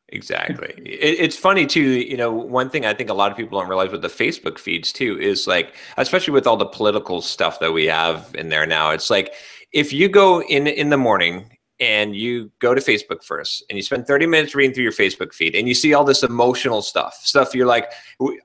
Exactly. 0.08 0.72
It, 0.78 1.20
it's 1.20 1.36
funny 1.36 1.66
too. 1.66 1.80
You 1.80 2.16
know, 2.16 2.32
one 2.32 2.70
thing 2.70 2.86
I 2.86 2.94
think 2.94 3.10
a 3.10 3.14
lot 3.14 3.30
of 3.30 3.36
people 3.36 3.58
don't 3.58 3.68
realize 3.68 3.90
with 3.90 4.02
the 4.02 4.08
Facebook 4.08 4.58
feeds 4.58 4.92
too 4.92 5.18
is 5.20 5.46
like, 5.46 5.74
especially 5.96 6.32
with 6.32 6.46
all 6.46 6.56
the 6.56 6.66
political 6.66 7.20
stuff 7.20 7.58
that 7.60 7.72
we 7.72 7.86
have 7.86 8.34
in 8.36 8.48
there 8.48 8.66
now. 8.66 8.90
It's 8.90 9.10
like 9.10 9.34
if 9.72 9.92
you 9.92 10.08
go 10.08 10.42
in 10.42 10.66
in 10.66 10.90
the 10.90 10.96
morning 10.96 11.53
and 11.80 12.14
you 12.14 12.50
go 12.60 12.74
to 12.74 12.80
Facebook 12.80 13.24
first 13.24 13.64
and 13.68 13.76
you 13.76 13.82
spend 13.82 14.06
30 14.06 14.26
minutes 14.26 14.54
reading 14.54 14.74
through 14.74 14.84
your 14.84 14.92
Facebook 14.92 15.32
feed 15.32 15.54
and 15.54 15.66
you 15.66 15.74
see 15.74 15.94
all 15.94 16.04
this 16.04 16.22
emotional 16.22 16.82
stuff, 16.82 17.14
stuff 17.22 17.54
you're 17.54 17.66
like, 17.66 17.90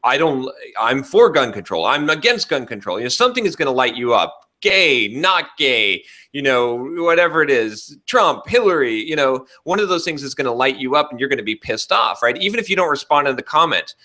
I 0.04 0.18
don't, 0.18 0.52
I'm 0.80 1.04
for 1.04 1.30
gun 1.30 1.52
control, 1.52 1.86
I'm 1.86 2.10
against 2.10 2.50
gun 2.50 2.66
control. 2.66 3.00
You 3.00 3.06
know, 3.06 3.10
something 3.10 3.46
is 3.46 3.56
going 3.56 3.68
to 3.68 3.72
light 3.72 3.96
you 3.96 4.14
up 4.14 4.50
gay, 4.62 5.08
not 5.08 5.58
gay, 5.58 6.04
you 6.34 6.42
know, 6.42 6.76
whatever 7.02 7.42
it 7.42 7.50
is, 7.50 7.98
Trump, 8.06 8.48
Hillary, 8.48 8.96
you 8.96 9.16
know, 9.16 9.46
one 9.64 9.80
of 9.80 9.90
those 9.90 10.04
things 10.04 10.24
is 10.24 10.36
going 10.36 10.46
to 10.46 10.52
light 10.52 10.78
you 10.78 10.96
up 10.96 11.12
and 11.12 11.20
you're 11.20 11.30
going 11.30 11.38
to 11.38 11.44
be 11.44 11.56
pissed 11.56 11.92
off, 11.92 12.22
right? 12.22 12.38
Even 12.38 12.60
if 12.60 12.70
you 12.70 12.76
don't 12.76 12.90
respond 12.90 13.28
in 13.28 13.36
the 13.36 13.44
comment, 13.44 13.96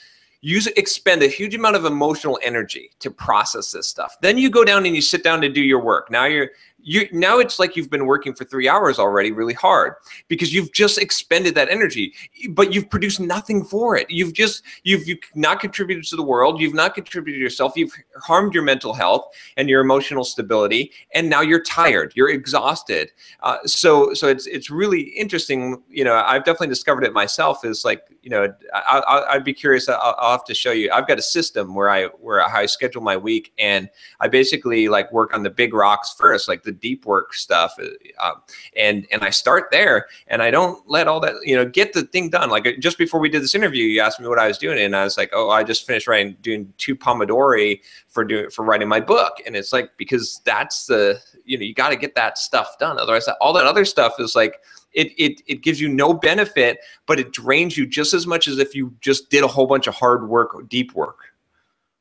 you 0.40 0.60
expend 0.76 1.22
a 1.22 1.26
huge 1.26 1.54
amount 1.54 1.74
of 1.74 1.86
emotional 1.86 2.38
energy 2.42 2.90
to 2.98 3.10
process 3.10 3.72
this 3.72 3.88
stuff. 3.88 4.14
Then 4.20 4.36
you 4.36 4.50
go 4.50 4.62
down 4.62 4.84
and 4.84 4.94
you 4.94 5.00
sit 5.00 5.24
down 5.24 5.40
to 5.40 5.48
do 5.48 5.62
your 5.62 5.82
work. 5.82 6.10
Now 6.10 6.26
you're 6.26 6.50
you 6.84 7.08
now 7.12 7.38
it's 7.38 7.58
like 7.58 7.76
you've 7.76 7.90
been 7.90 8.06
working 8.06 8.34
for 8.34 8.44
three 8.44 8.68
hours 8.68 8.98
already 8.98 9.32
really 9.32 9.54
hard 9.54 9.94
because 10.28 10.52
you've 10.54 10.72
just 10.72 10.98
expended 10.98 11.54
that 11.54 11.68
energy 11.68 12.12
but 12.50 12.72
you've 12.72 12.88
produced 12.90 13.20
nothing 13.20 13.64
for 13.64 13.96
it. 13.96 14.08
You've 14.10 14.32
just 14.32 14.62
you've 14.84 15.08
you've 15.08 15.18
not 15.34 15.60
contributed 15.60 16.04
to 16.04 16.16
the 16.16 16.22
world. 16.22 16.60
You've 16.60 16.74
not 16.74 16.94
contributed 16.94 17.40
yourself. 17.40 17.72
You've 17.76 17.92
harmed 18.22 18.54
your 18.54 18.62
mental 18.62 18.94
health 18.94 19.34
and 19.56 19.68
your 19.68 19.80
emotional 19.80 20.24
stability 20.24 20.92
and 21.12 21.28
now 21.28 21.40
you're 21.40 21.62
tired. 21.62 22.12
You're 22.14 22.30
exhausted. 22.30 23.10
Uh, 23.40 23.58
so 23.66 24.14
so 24.14 24.28
it's 24.28 24.46
it's 24.46 24.70
really 24.70 25.00
interesting 25.00 25.82
you 25.88 26.04
know 26.04 26.14
i've 26.26 26.44
definitely 26.44 26.68
discovered 26.68 27.04
it 27.04 27.12
myself 27.12 27.64
is 27.64 27.84
like 27.84 28.02
you 28.24 28.30
know 28.30 28.52
I, 28.72 29.34
would 29.34 29.44
be 29.44 29.54
curious 29.54 29.88
I'll, 29.88 30.14
I'll 30.18 30.32
have 30.32 30.44
to 30.44 30.54
show 30.54 30.72
you 30.72 30.90
i've 30.92 31.06
got 31.06 31.18
a 31.18 31.22
system 31.22 31.74
where 31.74 31.90
i 31.90 32.06
where 32.06 32.42
i 32.42 32.66
schedule 32.66 33.02
my 33.02 33.16
week 33.16 33.52
and 33.58 33.88
i 34.20 34.28
basically 34.28 34.88
like 34.88 35.12
work 35.12 35.34
on 35.34 35.42
the 35.42 35.50
big 35.50 35.74
rocks 35.74 36.14
first 36.18 36.48
like 36.48 36.62
the 36.62 36.72
deep 36.72 37.06
work 37.06 37.34
stuff, 37.34 37.74
uh, 37.78 38.26
um, 38.26 38.42
and 38.76 39.06
and 39.12 39.22
I 39.22 39.30
start 39.30 39.68
there, 39.70 40.06
and 40.28 40.42
I 40.42 40.50
don't 40.50 40.88
let 40.88 41.08
all 41.08 41.20
that 41.20 41.34
you 41.42 41.54
know 41.54 41.64
get 41.64 41.92
the 41.92 42.02
thing 42.02 42.30
done. 42.30 42.50
Like 42.50 42.78
just 42.80 42.98
before 42.98 43.20
we 43.20 43.28
did 43.28 43.42
this 43.42 43.54
interview, 43.54 43.84
you 43.84 44.00
asked 44.00 44.20
me 44.20 44.28
what 44.28 44.38
I 44.38 44.48
was 44.48 44.58
doing, 44.58 44.78
and 44.78 44.96
I 44.96 45.04
was 45.04 45.16
like, 45.16 45.30
oh, 45.32 45.50
I 45.50 45.62
just 45.62 45.86
finished 45.86 46.06
writing 46.06 46.36
doing 46.42 46.72
two 46.78 46.96
Pomodori 46.96 47.80
for 48.08 48.24
doing 48.24 48.50
for 48.50 48.64
writing 48.64 48.88
my 48.88 49.00
book, 49.00 49.34
and 49.46 49.54
it's 49.56 49.72
like 49.72 49.90
because 49.96 50.40
that's 50.44 50.86
the 50.86 51.20
you 51.44 51.58
know 51.58 51.64
you 51.64 51.74
got 51.74 51.90
to 51.90 51.96
get 51.96 52.14
that 52.14 52.38
stuff 52.38 52.78
done. 52.78 52.98
Otherwise, 52.98 53.28
all 53.40 53.52
that 53.52 53.66
other 53.66 53.84
stuff 53.84 54.14
is 54.18 54.34
like. 54.34 54.60
It, 54.96 55.08
it, 55.18 55.42
it 55.48 55.62
gives 55.62 55.80
you 55.80 55.88
no 55.88 56.14
benefit, 56.14 56.78
but 57.06 57.18
it 57.18 57.32
drains 57.32 57.76
you 57.76 57.84
just 57.84 58.14
as 58.14 58.28
much 58.28 58.46
as 58.46 58.60
if 58.60 58.76
you 58.76 58.94
just 59.00 59.28
did 59.28 59.42
a 59.42 59.48
whole 59.48 59.66
bunch 59.66 59.88
of 59.88 59.94
hard 59.96 60.28
work, 60.28 60.54
or 60.54 60.62
deep 60.62 60.94
work. 60.94 61.18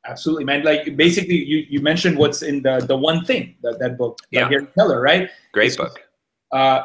Absolutely, 0.06 0.44
man. 0.44 0.62
Like 0.62 0.96
basically, 0.96 1.42
you, 1.42 1.66
you 1.68 1.80
mentioned 1.80 2.18
what's 2.18 2.42
in 2.42 2.62
the 2.62 2.84
the 2.86 2.96
one 2.96 3.24
thing 3.24 3.56
that 3.62 3.78
that 3.80 3.96
book, 3.96 4.20
yeah. 4.30 4.48
Gary 4.48 4.66
Keller, 4.76 5.00
right? 5.00 5.28
Great 5.52 5.68
it's, 5.68 5.76
book. 5.76 6.02
Uh, 6.52 6.82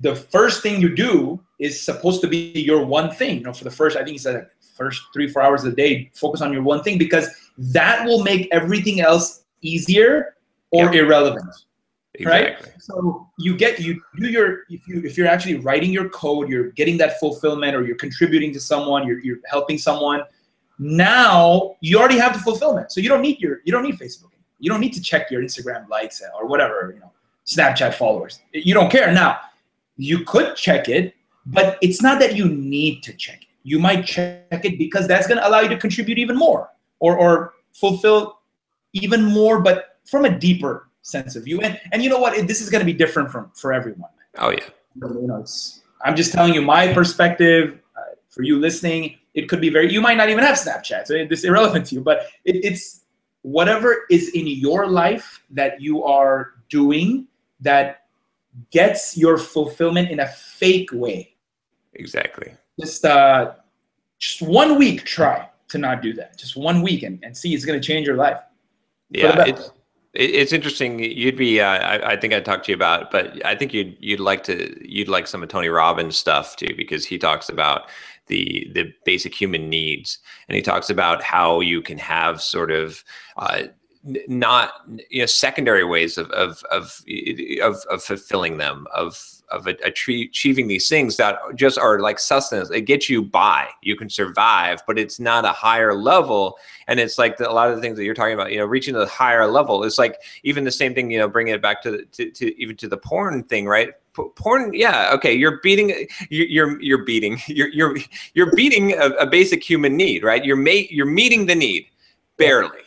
the 0.00 0.14
first 0.14 0.62
thing 0.62 0.80
you 0.80 0.94
do 0.94 1.40
is 1.58 1.80
supposed 1.80 2.20
to 2.22 2.28
be 2.28 2.52
your 2.54 2.84
one 2.84 3.10
thing. 3.10 3.38
You 3.38 3.44
know, 3.44 3.52
for 3.52 3.64
the 3.64 3.70
first, 3.70 3.96
I 3.96 4.00
think 4.00 4.12
he 4.12 4.18
said 4.18 4.34
like 4.34 4.50
first 4.76 5.02
three, 5.12 5.28
four 5.28 5.42
hours 5.42 5.64
of 5.64 5.70
the 5.70 5.76
day, 5.76 6.10
focus 6.14 6.40
on 6.40 6.52
your 6.52 6.62
one 6.62 6.82
thing 6.82 6.96
because 6.96 7.28
that 7.58 8.04
will 8.06 8.22
make 8.22 8.48
everything 8.52 9.00
else 9.00 9.42
easier 9.60 10.36
or 10.70 10.84
yep. 10.84 10.94
irrelevant. 10.94 11.54
Exactly. 12.14 12.66
Right. 12.66 12.82
So 12.82 13.28
you 13.38 13.56
get 13.56 13.78
you 13.78 14.00
do 14.16 14.28
your 14.28 14.64
if 14.68 14.86
you 14.88 15.02
if 15.04 15.16
you're 15.16 15.28
actually 15.28 15.56
writing 15.56 15.92
your 15.92 16.08
code, 16.08 16.48
you're 16.48 16.70
getting 16.72 16.96
that 16.98 17.20
fulfillment, 17.20 17.76
or 17.76 17.84
you're 17.84 17.96
contributing 17.96 18.52
to 18.52 18.60
someone, 18.60 19.06
you're 19.06 19.20
you're 19.20 19.38
helping 19.48 19.78
someone. 19.78 20.22
Now 20.78 21.76
you 21.80 21.98
already 21.98 22.18
have 22.18 22.32
the 22.32 22.40
fulfillment, 22.40 22.90
so 22.90 23.00
you 23.00 23.08
don't 23.08 23.22
need 23.22 23.40
your 23.40 23.60
you 23.64 23.72
don't 23.72 23.84
need 23.84 23.98
Facebook. 23.98 24.30
You 24.58 24.70
don't 24.70 24.80
need 24.80 24.92
to 24.94 25.00
check 25.00 25.30
your 25.30 25.42
Instagram 25.42 25.88
likes 25.88 26.22
or 26.36 26.46
whatever 26.46 26.92
you 26.94 27.00
know, 27.00 27.12
Snapchat 27.46 27.94
followers. 27.94 28.40
You 28.52 28.74
don't 28.74 28.90
care 28.90 29.12
now. 29.12 29.38
You 29.96 30.24
could 30.24 30.56
check 30.56 30.88
it, 30.88 31.14
but 31.46 31.78
it's 31.80 32.02
not 32.02 32.18
that 32.20 32.36
you 32.36 32.48
need 32.48 33.02
to 33.04 33.12
check 33.14 33.42
it. 33.42 33.48
You 33.62 33.78
might 33.78 34.04
check 34.04 34.64
it 34.64 34.78
because 34.78 35.06
that's 35.06 35.26
going 35.26 35.38
to 35.38 35.46
allow 35.46 35.60
you 35.60 35.68
to 35.68 35.78
contribute 35.78 36.18
even 36.18 36.36
more 36.36 36.70
or 36.98 37.16
or 37.16 37.54
fulfill 37.72 38.40
even 38.92 39.24
more, 39.24 39.60
but 39.60 39.89
from 40.04 40.24
a 40.24 40.38
deeper 40.38 40.88
sense 41.02 41.36
of 41.36 41.44
view. 41.44 41.60
And 41.60 41.80
and 41.92 42.02
you 42.02 42.10
know 42.10 42.18
what? 42.18 42.46
This 42.46 42.60
is 42.60 42.70
going 42.70 42.80
to 42.80 42.86
be 42.86 42.92
different 42.92 43.30
from 43.30 43.50
for 43.54 43.72
everyone. 43.72 44.10
Oh 44.38 44.50
yeah. 44.50 44.64
You 44.96 45.26
know, 45.26 45.36
it's. 45.36 45.82
I'm 46.02 46.16
just 46.16 46.32
telling 46.32 46.54
you 46.54 46.62
my 46.62 46.92
perspective. 46.92 47.78
Uh, 47.96 48.14
for 48.28 48.42
you 48.42 48.58
listening, 48.58 49.16
it 49.34 49.48
could 49.48 49.60
be 49.60 49.70
very. 49.70 49.92
You 49.92 50.00
might 50.00 50.16
not 50.16 50.30
even 50.30 50.44
have 50.44 50.56
Snapchat, 50.56 51.06
so 51.06 51.14
it's 51.14 51.44
irrelevant 51.44 51.86
to 51.86 51.94
you. 51.96 52.00
But 52.00 52.28
it, 52.44 52.64
it's 52.64 53.02
whatever 53.42 54.04
is 54.10 54.30
in 54.30 54.46
your 54.46 54.86
life 54.86 55.42
that 55.50 55.80
you 55.80 56.04
are 56.04 56.52
doing 56.68 57.26
that 57.60 58.04
gets 58.70 59.16
your 59.16 59.38
fulfillment 59.38 60.10
in 60.10 60.20
a 60.20 60.26
fake 60.26 60.90
way. 60.92 61.34
Exactly. 61.94 62.52
Just 62.78 63.04
uh, 63.04 63.52
just 64.18 64.42
one 64.42 64.78
week, 64.78 65.04
try 65.04 65.48
to 65.68 65.78
not 65.78 66.02
do 66.02 66.12
that. 66.14 66.38
Just 66.38 66.56
one 66.56 66.82
week, 66.82 67.02
and, 67.02 67.22
and 67.22 67.36
see 67.36 67.54
it's 67.54 67.64
going 67.64 67.80
to 67.80 67.86
change 67.86 68.06
your 68.06 68.16
life. 68.16 68.38
Yeah, 69.10 69.44
it's 69.46 69.70
it's 70.14 70.52
interesting. 70.52 70.98
You'd 70.98 71.36
be. 71.36 71.60
Uh, 71.60 71.66
I, 71.66 72.12
I, 72.12 72.16
think 72.16 72.34
I 72.34 72.40
talked 72.40 72.64
to 72.66 72.72
you 72.72 72.76
about, 72.76 73.10
but 73.10 73.44
I 73.44 73.54
think 73.54 73.72
you'd 73.72 73.96
you'd 74.00 74.20
like 74.20 74.42
to 74.44 74.76
you'd 74.88 75.08
like 75.08 75.26
some 75.26 75.42
of 75.42 75.48
Tony 75.48 75.68
Robbins 75.68 76.16
stuff 76.16 76.56
too, 76.56 76.74
because 76.76 77.04
he 77.04 77.18
talks 77.18 77.48
about 77.48 77.88
the 78.26 78.70
the 78.74 78.92
basic 79.04 79.34
human 79.34 79.68
needs, 79.68 80.18
and 80.48 80.56
he 80.56 80.62
talks 80.62 80.90
about 80.90 81.22
how 81.22 81.60
you 81.60 81.82
can 81.82 81.98
have 81.98 82.42
sort 82.42 82.70
of. 82.70 83.04
Uh, 83.36 83.64
not 84.28 84.72
you 85.10 85.20
know 85.20 85.26
secondary 85.26 85.84
ways 85.84 86.16
of 86.16 86.30
of 86.30 86.62
of 86.70 87.04
of, 87.62 87.76
of 87.90 88.02
fulfilling 88.02 88.56
them 88.56 88.86
of 88.94 89.39
of 89.50 89.66
achieving 89.66 90.68
these 90.68 90.88
things 90.88 91.16
that 91.16 91.38
just 91.54 91.78
are 91.78 91.98
like 92.00 92.18
sustenance. 92.18 92.70
It 92.70 92.82
gets 92.82 93.08
you 93.08 93.22
by. 93.22 93.68
You 93.82 93.96
can 93.96 94.08
survive, 94.08 94.82
but 94.86 94.98
it's 94.98 95.18
not 95.18 95.44
a 95.44 95.52
higher 95.52 95.94
level. 95.94 96.58
And 96.86 97.00
it's 97.00 97.18
like 97.18 97.36
the, 97.36 97.50
a 97.50 97.52
lot 97.52 97.68
of 97.68 97.76
the 97.76 97.82
things 97.82 97.96
that 97.96 98.04
you're 98.04 98.14
talking 98.14 98.34
about. 98.34 98.52
You 98.52 98.58
know, 98.58 98.66
reaching 98.66 98.94
the 98.94 99.06
higher 99.06 99.46
level. 99.46 99.84
It's 99.84 99.98
like 99.98 100.18
even 100.44 100.64
the 100.64 100.70
same 100.70 100.94
thing. 100.94 101.10
You 101.10 101.18
know, 101.18 101.28
bringing 101.28 101.54
it 101.54 101.62
back 101.62 101.82
to 101.82 102.04
to, 102.04 102.30
to 102.30 102.60
even 102.60 102.76
to 102.76 102.88
the 102.88 102.96
porn 102.96 103.42
thing, 103.44 103.66
right? 103.66 103.90
porn 104.34 104.72
yeah 104.74 105.10
okay 105.14 105.32
you're 105.32 105.60
beating 105.62 106.06
you're 106.30 106.82
you're 106.82 107.04
beating 107.04 107.38
you're 107.46 107.68
you're 107.68 107.96
you're 108.34 108.54
beating 108.56 108.92
a, 108.92 109.06
a 109.20 109.26
basic 109.26 109.62
human 109.62 109.96
need 109.96 110.24
right 110.24 110.44
you're 110.44 110.56
mate 110.56 110.90
you're 110.90 111.06
meeting 111.06 111.46
the 111.46 111.54
need 111.54 111.86
barely 112.36 112.80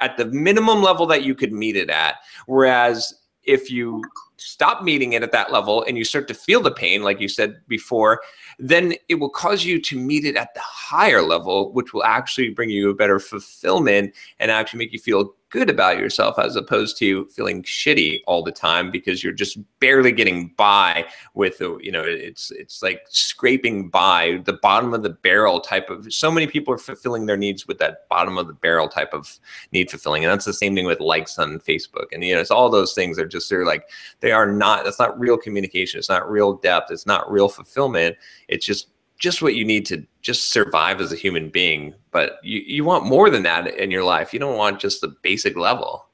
at 0.00 0.16
the 0.16 0.24
minimum 0.24 0.82
level 0.82 1.06
that 1.06 1.22
you 1.22 1.34
could 1.34 1.52
meet 1.52 1.76
it 1.76 1.90
at 1.90 2.16
whereas 2.46 3.20
if 3.44 3.70
you 3.70 4.02
stop 4.40 4.82
meeting 4.82 5.12
it 5.12 5.22
at 5.22 5.32
that 5.32 5.52
level 5.52 5.84
and 5.84 5.98
you 5.98 6.04
start 6.04 6.26
to 6.28 6.34
feel 6.34 6.60
the 6.60 6.70
pain, 6.70 7.02
like 7.02 7.20
you 7.20 7.28
said 7.28 7.60
before, 7.68 8.20
then 8.58 8.94
it 9.08 9.16
will 9.16 9.28
cause 9.28 9.64
you 9.64 9.80
to 9.80 9.98
meet 9.98 10.24
it 10.24 10.36
at 10.36 10.54
the 10.54 10.60
higher 10.60 11.22
level, 11.22 11.72
which 11.72 11.92
will 11.92 12.04
actually 12.04 12.50
bring 12.50 12.70
you 12.70 12.90
a 12.90 12.94
better 12.94 13.18
fulfillment 13.18 14.14
and 14.38 14.50
actually 14.50 14.78
make 14.78 14.92
you 14.92 14.98
feel 14.98 15.34
good 15.50 15.68
about 15.68 15.98
yourself 15.98 16.38
as 16.38 16.56
opposed 16.56 16.96
to 16.98 17.26
feeling 17.26 17.62
shitty 17.64 18.20
all 18.26 18.42
the 18.42 18.52
time 18.52 18.90
because 18.90 19.22
you're 19.22 19.32
just 19.32 19.58
barely 19.80 20.12
getting 20.12 20.48
by 20.56 21.04
with 21.34 21.60
you 21.60 21.90
know 21.92 22.02
it's 22.04 22.50
it's 22.52 22.82
like 22.82 23.02
scraping 23.08 23.88
by 23.88 24.40
the 24.44 24.52
bottom 24.54 24.94
of 24.94 25.02
the 25.02 25.10
barrel 25.10 25.60
type 25.60 25.90
of 25.90 26.12
so 26.12 26.30
many 26.30 26.46
people 26.46 26.72
are 26.72 26.78
fulfilling 26.78 27.26
their 27.26 27.36
needs 27.36 27.66
with 27.66 27.78
that 27.78 28.08
bottom 28.08 28.38
of 28.38 28.46
the 28.46 28.52
barrel 28.54 28.88
type 28.88 29.12
of 29.12 29.38
need 29.72 29.90
fulfilling. 29.90 30.24
And 30.24 30.32
that's 30.32 30.44
the 30.44 30.52
same 30.52 30.74
thing 30.74 30.86
with 30.86 31.00
likes 31.00 31.38
on 31.38 31.58
facebook. 31.58 32.06
And 32.12 32.24
you 32.24 32.34
know 32.34 32.40
it's 32.40 32.50
all 32.50 32.70
those 32.70 32.94
things 32.94 33.18
are 33.18 33.26
just 33.26 33.50
they're 33.50 33.66
like 33.66 33.90
they 34.20 34.32
are 34.32 34.50
not 34.50 34.84
that's 34.84 34.98
not 34.98 35.18
real 35.18 35.36
communication. 35.36 35.98
It's 35.98 36.08
not 36.08 36.30
real 36.30 36.54
depth. 36.54 36.90
It's 36.90 37.06
not 37.06 37.30
real 37.30 37.48
fulfillment. 37.48 38.16
It's 38.48 38.64
just 38.64 38.88
just 39.20 39.42
what 39.42 39.54
you 39.54 39.64
need 39.64 39.86
to 39.86 40.04
just 40.22 40.50
survive 40.50 41.00
as 41.00 41.12
a 41.12 41.16
human 41.16 41.50
being. 41.50 41.94
But 42.10 42.40
you, 42.42 42.60
you 42.66 42.84
want 42.84 43.04
more 43.04 43.30
than 43.30 43.44
that 43.44 43.68
in 43.76 43.90
your 43.90 44.02
life. 44.02 44.32
You 44.32 44.40
don't 44.40 44.56
want 44.56 44.80
just 44.80 45.00
the 45.00 45.14
basic 45.22 45.56
level. 45.56 46.06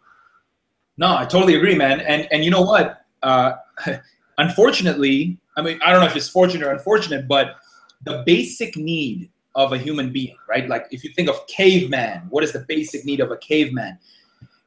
No, 0.98 1.16
I 1.16 1.24
totally 1.24 1.54
agree, 1.54 1.74
man. 1.74 2.00
And 2.00 2.28
and 2.30 2.44
you 2.44 2.50
know 2.50 2.62
what? 2.62 3.04
Uh, 3.22 3.52
unfortunately, 4.38 5.38
I 5.56 5.62
mean, 5.62 5.80
I 5.84 5.92
don't 5.92 6.00
know 6.00 6.06
if 6.06 6.16
it's 6.16 6.28
fortunate 6.28 6.66
or 6.66 6.72
unfortunate, 6.72 7.26
but 7.26 7.56
the 8.04 8.22
basic 8.26 8.76
need 8.76 9.30
of 9.54 9.72
a 9.72 9.78
human 9.78 10.12
being, 10.12 10.36
right? 10.48 10.68
Like 10.68 10.86
if 10.90 11.02
you 11.02 11.10
think 11.10 11.30
of 11.30 11.46
caveman, 11.46 12.26
what 12.28 12.44
is 12.44 12.52
the 12.52 12.60
basic 12.60 13.04
need 13.04 13.20
of 13.20 13.30
a 13.30 13.36
caveman? 13.38 13.98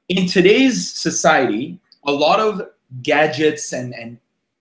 In 0.08 0.26
today's 0.26 0.92
society, 0.92 1.80
a 2.08 2.12
lot 2.12 2.40
of 2.40 2.62
gadgets 3.04 3.72
and, 3.72 3.94
and 3.94 4.18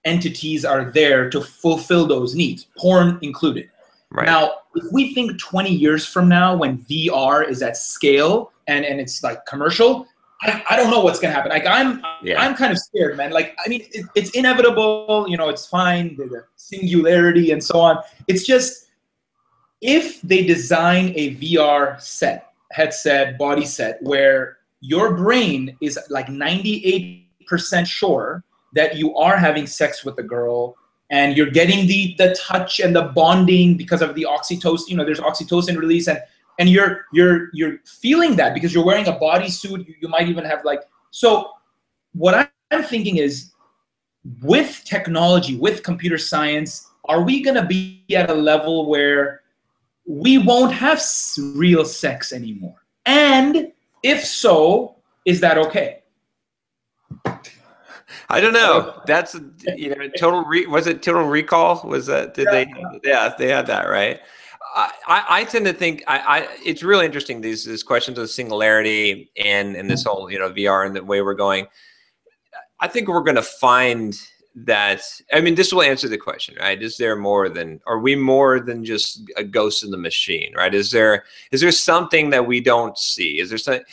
entities 0.09 0.65
are 0.65 0.91
there 0.91 1.31
to 1.31 1.41
fulfill 1.41 2.07
those 2.07 2.35
needs, 2.35 2.67
porn 2.79 3.19
included. 3.23 3.71
Right. 4.11 4.27
Now, 4.27 4.53
if 4.75 4.85
we 4.91 5.13
think 5.13 5.39
20 5.39 5.71
years 5.71 6.07
from 6.07 6.29
now 6.29 6.57
when 6.57 6.79
VR 6.79 7.47
is 7.47 7.63
at 7.63 7.77
scale 7.77 8.53
and, 8.67 8.85
and 8.85 8.99
it's 9.01 9.23
like 9.23 9.45
commercial, 9.45 10.07
I, 10.41 10.65
I 10.71 10.77
don't 10.77 10.91
know 10.91 11.01
what's 11.01 11.19
gonna 11.19 11.35
happen. 11.35 11.51
Like 11.51 11.67
I'm 11.67 12.03
yeah. 12.23 12.41
I'm 12.41 12.55
kind 12.55 12.71
of 12.71 12.79
scared, 12.79 13.17
man. 13.17 13.33
Like 13.33 13.57
I 13.65 13.69
mean, 13.69 13.83
it, 13.93 14.07
it's 14.15 14.31
inevitable. 14.31 15.27
You 15.29 15.37
know, 15.37 15.49
it's 15.49 15.67
fine. 15.67 16.17
The, 16.17 16.27
the 16.27 16.45
singularity 16.57 17.51
and 17.51 17.63
so 17.63 17.81
on. 17.81 17.99
It's 18.29 18.47
just 18.47 18.87
if 19.81 20.23
they 20.23 20.45
design 20.45 21.13
a 21.17 21.35
VR 21.37 22.01
set, 22.01 22.53
headset, 22.71 23.37
body 23.37 23.67
set, 23.67 24.01
where 24.03 24.59
your 24.81 25.17
brain 25.17 25.77
is 25.81 25.99
like 26.09 26.27
98% 26.27 27.25
sure 27.87 28.45
that 28.73 28.97
you 28.97 29.15
are 29.17 29.37
having 29.37 29.67
sex 29.67 30.05
with 30.05 30.19
a 30.19 30.23
girl 30.23 30.77
and 31.11 31.37
you're 31.37 31.51
getting 31.51 31.87
the 31.87 32.15
the 32.19 32.35
touch 32.35 32.81
and 32.81 32.95
the 32.95 33.03
bonding 33.15 33.77
because 33.77 34.03
of 34.03 34.15
the 34.15 34.27
oxytocin 34.29 34.89
you 34.89 34.97
know 34.97 35.05
there's 35.05 35.21
oxytocin 35.21 35.79
release 35.79 36.09
and 36.09 36.21
and 36.59 36.69
you're 36.69 37.07
you're 37.13 37.49
you're 37.53 37.79
feeling 37.87 38.37
that 38.37 38.53
because 38.53 38.75
you're 38.75 38.85
wearing 38.85 39.09
a 39.09 39.13
bodysuit 39.13 39.87
you, 39.87 39.95
you 40.01 40.09
might 40.09 40.29
even 40.29 40.45
have 40.45 40.65
like 40.65 40.83
so 41.11 41.51
what 42.13 42.51
i'm 42.71 42.83
thinking 42.83 43.17
is 43.17 43.53
with 44.43 44.83
technology 44.85 45.57
with 45.57 45.83
computer 45.83 46.19
science 46.19 46.89
are 47.09 47.23
we 47.23 47.43
going 47.43 47.55
to 47.55 47.65
be 47.65 48.05
at 48.15 48.31
a 48.31 48.35
level 48.35 48.89
where 48.89 49.41
we 50.07 50.39
won't 50.39 50.73
have 50.73 51.03
real 51.55 51.85
sex 51.85 52.33
anymore? 52.33 52.77
And 53.07 53.73
if 54.03 54.25
so 54.25 54.97
is 55.25 55.41
that 55.41 55.59
okay 55.59 56.03
I 58.29 58.41
don't 58.41 58.53
know. 58.53 59.01
That's 59.07 59.37
you 59.77 59.95
know, 59.95 60.09
total. 60.19 60.45
Re- 60.45 60.67
was 60.67 60.87
it 60.87 61.03
Total 61.03 61.25
Recall? 61.25 61.83
Was 61.87 62.07
that? 62.07 62.35
Did 62.35 62.47
yeah, 62.47 62.51
they? 62.53 62.67
Yeah. 62.69 62.99
yeah, 63.05 63.35
they 63.37 63.49
had 63.49 63.67
that 63.67 63.89
right. 63.89 64.21
I, 64.77 65.25
I 65.29 65.45
tend 65.45 65.65
to 65.67 65.73
think 65.73 66.05
I, 66.07 66.19
I 66.19 66.49
it's 66.65 66.83
really 66.83 67.07
interesting 67.07 67.41
these 67.41 67.65
these 67.65 67.83
questions 67.83 68.19
of 68.19 68.31
singularity 68.31 69.31
and 69.37 69.75
and 69.75 69.91
this 69.91 70.05
mm-hmm. 70.05 70.11
whole 70.11 70.31
you 70.31 70.39
know 70.39 70.51
VR 70.51 70.87
and 70.87 70.95
the 70.95 71.05
way 71.05 71.23
we're 71.23 71.35
going. 71.35 71.67
I 72.81 72.87
think 72.87 73.09
we're 73.09 73.23
going 73.23 73.37
to 73.37 73.43
find 73.43 74.17
that 74.55 75.03
I 75.33 75.41
mean 75.41 75.55
this 75.55 75.73
will 75.73 75.83
answer 75.83 76.09
the 76.09 76.19
question, 76.19 76.57
right? 76.61 76.81
Is 76.81 76.97
there 76.97 77.17
more 77.17 77.49
than 77.49 77.81
are 77.87 77.99
we 77.99 78.15
more 78.15 78.61
than 78.61 78.85
just 78.85 79.23
a 79.37 79.45
ghost 79.45 79.83
in 79.83 79.91
the 79.91 79.99
machine, 79.99 80.53
right? 80.55 80.75
Is 80.75 80.91
there 80.91 81.25
is 81.51 81.61
there 81.61 81.73
something 81.73 82.31
that 82.31 82.47
we 82.47 82.61
don't 82.61 82.97
see? 82.99 83.41
Is 83.41 83.49
there 83.49 83.59
something 83.59 83.85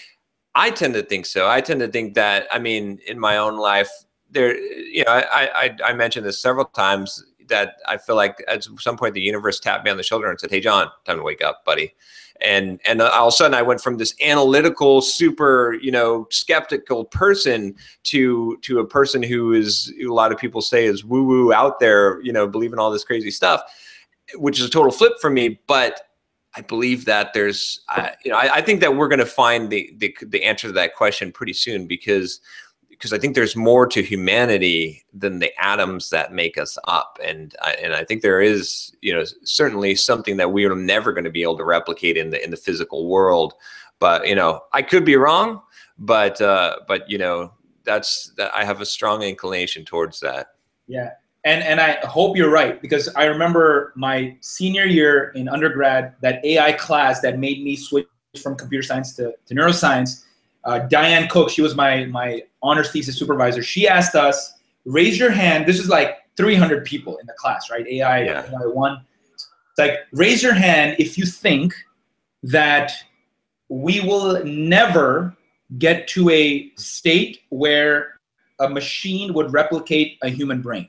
I 0.56 0.72
tend 0.72 0.93
to 0.93 1.03
think 1.03 1.26
so. 1.26 1.49
I 1.49 1.62
tend 1.62 1.82
to 1.82 1.88
think 1.88 2.14
that 2.16 2.47
I 2.51 2.60
mean 2.60 2.99
in 3.06 3.20
my 3.20 3.38
own 3.38 3.58
life 3.58 3.89
there, 4.32 4.58
you 4.58 5.03
know, 5.06 5.12
I, 5.12 5.49
I, 5.53 5.78
I 5.91 5.93
mentioned 5.93 6.26
this 6.26 6.41
several 6.41 6.66
times 6.66 7.24
that 7.47 7.76
I 7.88 7.97
feel 7.97 8.16
like 8.16 8.43
at 8.47 8.64
some 8.80 8.97
point 8.97 9.14
the 9.14 9.22
universe 9.22 9.60
tapped 9.60 9.86
me 9.86 9.91
on 9.91 9.97
the 9.97 10.03
shoulder 10.03 10.30
and 10.30 10.39
said, 10.39 10.49
"Hey, 10.49 10.60
John, 10.60 10.89
time 11.06 11.18
to 11.18 11.24
wake 11.24 11.43
up, 11.43 11.64
buddy." 11.66 11.93
And 12.41 12.80
and 12.86 13.01
all 13.01 13.28
of 13.28 13.34
a 13.34 13.36
sudden 13.36 13.53
I 13.53 13.62
went 13.62 13.82
from 13.82 13.97
this 13.97 14.14
analytical, 14.22 15.01
super, 15.01 15.78
you 15.82 15.91
know, 15.91 16.28
skeptical 16.32 17.06
person 17.06 17.76
to 18.06 18.58
to 18.64 18.80
a 18.80 18.88
person 18.88 19.22
who 19.24 19.53
is 19.53 19.93
a 20.01 20.08
lot 20.08 20.32
of 20.32 20.38
people 20.38 20.62
say 20.62 20.86
is 20.86 21.06
woo 21.06 21.24
woo 21.24 21.53
out 21.53 21.80
there, 21.80 22.22
you 22.22 22.34
know, 22.34 22.47
believing 22.47 22.80
all 22.80 22.91
this 22.91 23.03
crazy 23.03 23.32
stuff, 23.32 23.62
which 24.36 24.60
is 24.60 24.66
a 24.66 24.70
total 24.70 24.91
flip 24.91 25.14
for 25.22 25.30
me. 25.30 25.60
But 25.68 26.05
I 26.58 26.62
believe 26.62 27.06
that 27.06 27.34
there's, 27.34 27.82
uh, 27.89 28.10
you 28.24 28.32
know, 28.32 28.38
I, 28.38 28.56
I 28.56 28.62
think 28.62 28.80
that 28.80 28.95
we're 28.95 29.10
going 29.10 29.20
to 29.20 29.26
find 29.26 29.70
the, 29.70 29.93
the 29.97 30.16
the 30.22 30.43
answer 30.43 30.68
to 30.68 30.74
that 30.74 30.95
question 30.95 31.32
pretty 31.32 31.53
soon 31.53 31.86
because 31.86 32.39
because 32.89 33.12
I 33.12 33.18
think 33.18 33.36
there's 33.36 33.58
more 33.58 33.86
to 33.88 34.01
humanity 34.01 35.06
than 35.14 35.39
the 35.39 35.51
atoms 35.62 36.10
that 36.12 36.34
make 36.34 36.58
us 36.58 36.78
up, 36.86 37.20
and 37.22 37.53
I, 37.62 37.74
and 37.74 37.93
I 37.93 38.06
think 38.06 38.22
there 38.22 38.41
is 38.41 38.95
you 39.01 39.14
know 39.14 39.26
certainly 39.43 39.95
something 39.95 40.38
that 40.38 40.53
we 40.53 40.66
are 40.66 40.76
never 40.76 41.12
going 41.12 41.26
to 41.26 41.30
be 41.30 41.43
able 41.43 41.58
to 41.58 41.66
replicate 41.66 42.16
in 42.16 42.30
the 42.30 42.43
in 42.43 42.51
the 42.51 42.58
physical 42.58 43.10
world. 43.10 43.53
But 43.99 44.28
you 44.28 44.36
know, 44.36 44.62
I 44.74 44.82
could 44.82 45.03
be 45.03 45.18
wrong, 45.18 45.62
but 45.97 46.39
uh, 46.39 46.78
but 46.88 47.10
you 47.10 47.18
know, 47.18 47.53
that's 47.84 48.32
that 48.38 48.53
I 48.56 48.64
have 48.64 48.80
a 48.80 48.86
strong 48.86 49.24
inclination 49.24 49.84
towards 49.84 50.22
that. 50.22 50.47
Yeah, 50.88 51.12
and 51.46 51.64
and 51.64 51.80
I 51.80 51.93
hope 52.06 52.36
you're 52.36 52.50
right 52.50 52.82
because 52.82 53.08
I 53.10 53.26
remember 53.26 53.93
my 53.96 54.36
senior 54.41 54.86
year 54.86 55.30
in 55.36 55.48
undergrad 55.48 56.16
that 56.22 56.43
AI 56.43 56.74
class 56.74 57.22
that 57.22 57.39
made 57.39 57.64
me 57.64 57.76
switch 57.76 58.08
from 58.41 58.56
computer 58.56 58.84
science 58.84 59.16
to, 59.16 59.34
to 59.46 59.56
neuroscience. 59.56 60.24
Uh, 60.66 60.80
Diane 60.80 61.30
Cook, 61.30 61.50
she 61.52 61.62
was 61.62 61.76
my 61.76 62.06
my 62.06 62.41
honors 62.64 62.91
thesis 62.91 63.18
supervisor. 63.18 63.62
She 63.62 63.88
asked 63.88 64.16
us, 64.16 64.54
raise 64.86 65.20
your 65.20 65.30
hand. 65.32 65.68
This 65.68 65.80
is 65.80 65.88
like 65.88 66.18
300 66.36 66.84
people 66.84 67.18
in 67.18 67.28
the 67.28 67.34
class, 67.34 67.70
right? 67.70 67.88
AI, 67.88 68.24
Yeah. 68.24 68.50
AI 68.52 68.66
one. 68.66 69.06
It's 69.34 69.48
like 69.78 70.00
raise 70.12 70.41
your 70.41 70.54
hand 70.54 70.96
if 70.98 71.18
you 71.18 71.26
think 71.26 71.76
that 72.41 72.91
we 73.70 74.02
will 74.02 74.43
never 74.43 75.36
get 75.78 76.08
to 76.08 76.30
a 76.30 76.72
state 76.76 77.41
where 77.50 78.20
a 78.60 78.70
machine 78.70 79.34
would 79.34 79.54
replicate 79.54 80.18
a 80.24 80.30
human 80.30 80.62
brain. 80.62 80.88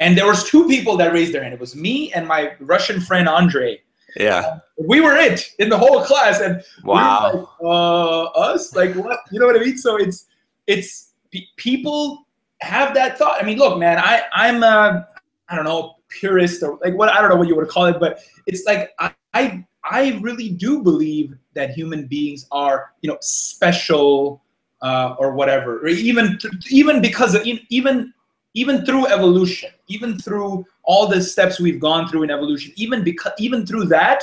And 0.00 0.16
there 0.16 0.26
was 0.26 0.44
two 0.44 0.66
people 0.66 0.96
that 0.96 1.12
raised 1.12 1.32
their 1.32 1.42
hand. 1.42 1.54
It 1.54 1.60
was 1.60 1.76
me 1.76 2.12
and 2.14 2.26
my 2.26 2.54
Russian 2.58 3.00
friend 3.00 3.28
Andre. 3.28 3.80
Yeah. 4.16 4.58
We 4.78 5.00
were 5.00 5.14
it 5.14 5.48
in 5.58 5.68
the 5.68 5.78
whole 5.78 6.02
class, 6.02 6.40
and 6.40 6.56
we 6.82 6.90
Wow. 6.90 7.32
like, 7.32 7.46
uh, 7.62 8.22
us, 8.40 8.74
like 8.74 8.94
what? 8.94 9.20
You 9.30 9.38
know 9.38 9.46
what 9.46 9.56
I 9.56 9.60
mean? 9.60 9.76
So 9.76 9.96
it's 9.96 10.26
it's 10.66 11.12
pe- 11.30 11.46
people 11.56 12.26
have 12.60 12.94
that 12.94 13.18
thought. 13.18 13.40
I 13.40 13.46
mean, 13.46 13.58
look, 13.58 13.78
man, 13.78 13.98
I 13.98 14.22
I'm 14.32 14.62
a 14.62 15.06
I 15.48 15.54
don't 15.54 15.64
know 15.64 15.96
purist 16.08 16.62
or 16.62 16.78
like 16.82 16.94
what 16.94 17.08
I 17.10 17.20
don't 17.20 17.30
know 17.30 17.36
what 17.36 17.46
you 17.46 17.54
would 17.54 17.68
call 17.68 17.86
it, 17.86 18.00
but 18.00 18.20
it's 18.46 18.64
like 18.64 18.90
I 18.98 19.12
I, 19.34 19.64
I 19.84 20.18
really 20.22 20.48
do 20.48 20.82
believe 20.82 21.36
that 21.54 21.70
human 21.70 22.06
beings 22.06 22.46
are 22.50 22.92
you 23.02 23.10
know 23.10 23.18
special 23.20 24.42
uh, 24.82 25.14
or 25.18 25.34
whatever, 25.34 25.78
or 25.80 25.88
even 25.88 26.38
even 26.70 27.00
because 27.00 27.34
of 27.34 27.46
even 27.46 28.12
even 28.54 28.84
through 28.84 29.06
evolution, 29.06 29.70
even 29.88 30.18
through 30.18 30.66
all 30.82 31.06
the 31.06 31.20
steps 31.22 31.60
we've 31.60 31.80
gone 31.80 32.08
through 32.08 32.24
in 32.24 32.30
evolution, 32.30 32.72
even 32.76 33.04
because 33.04 33.32
even 33.38 33.64
through 33.64 33.84
that, 33.86 34.22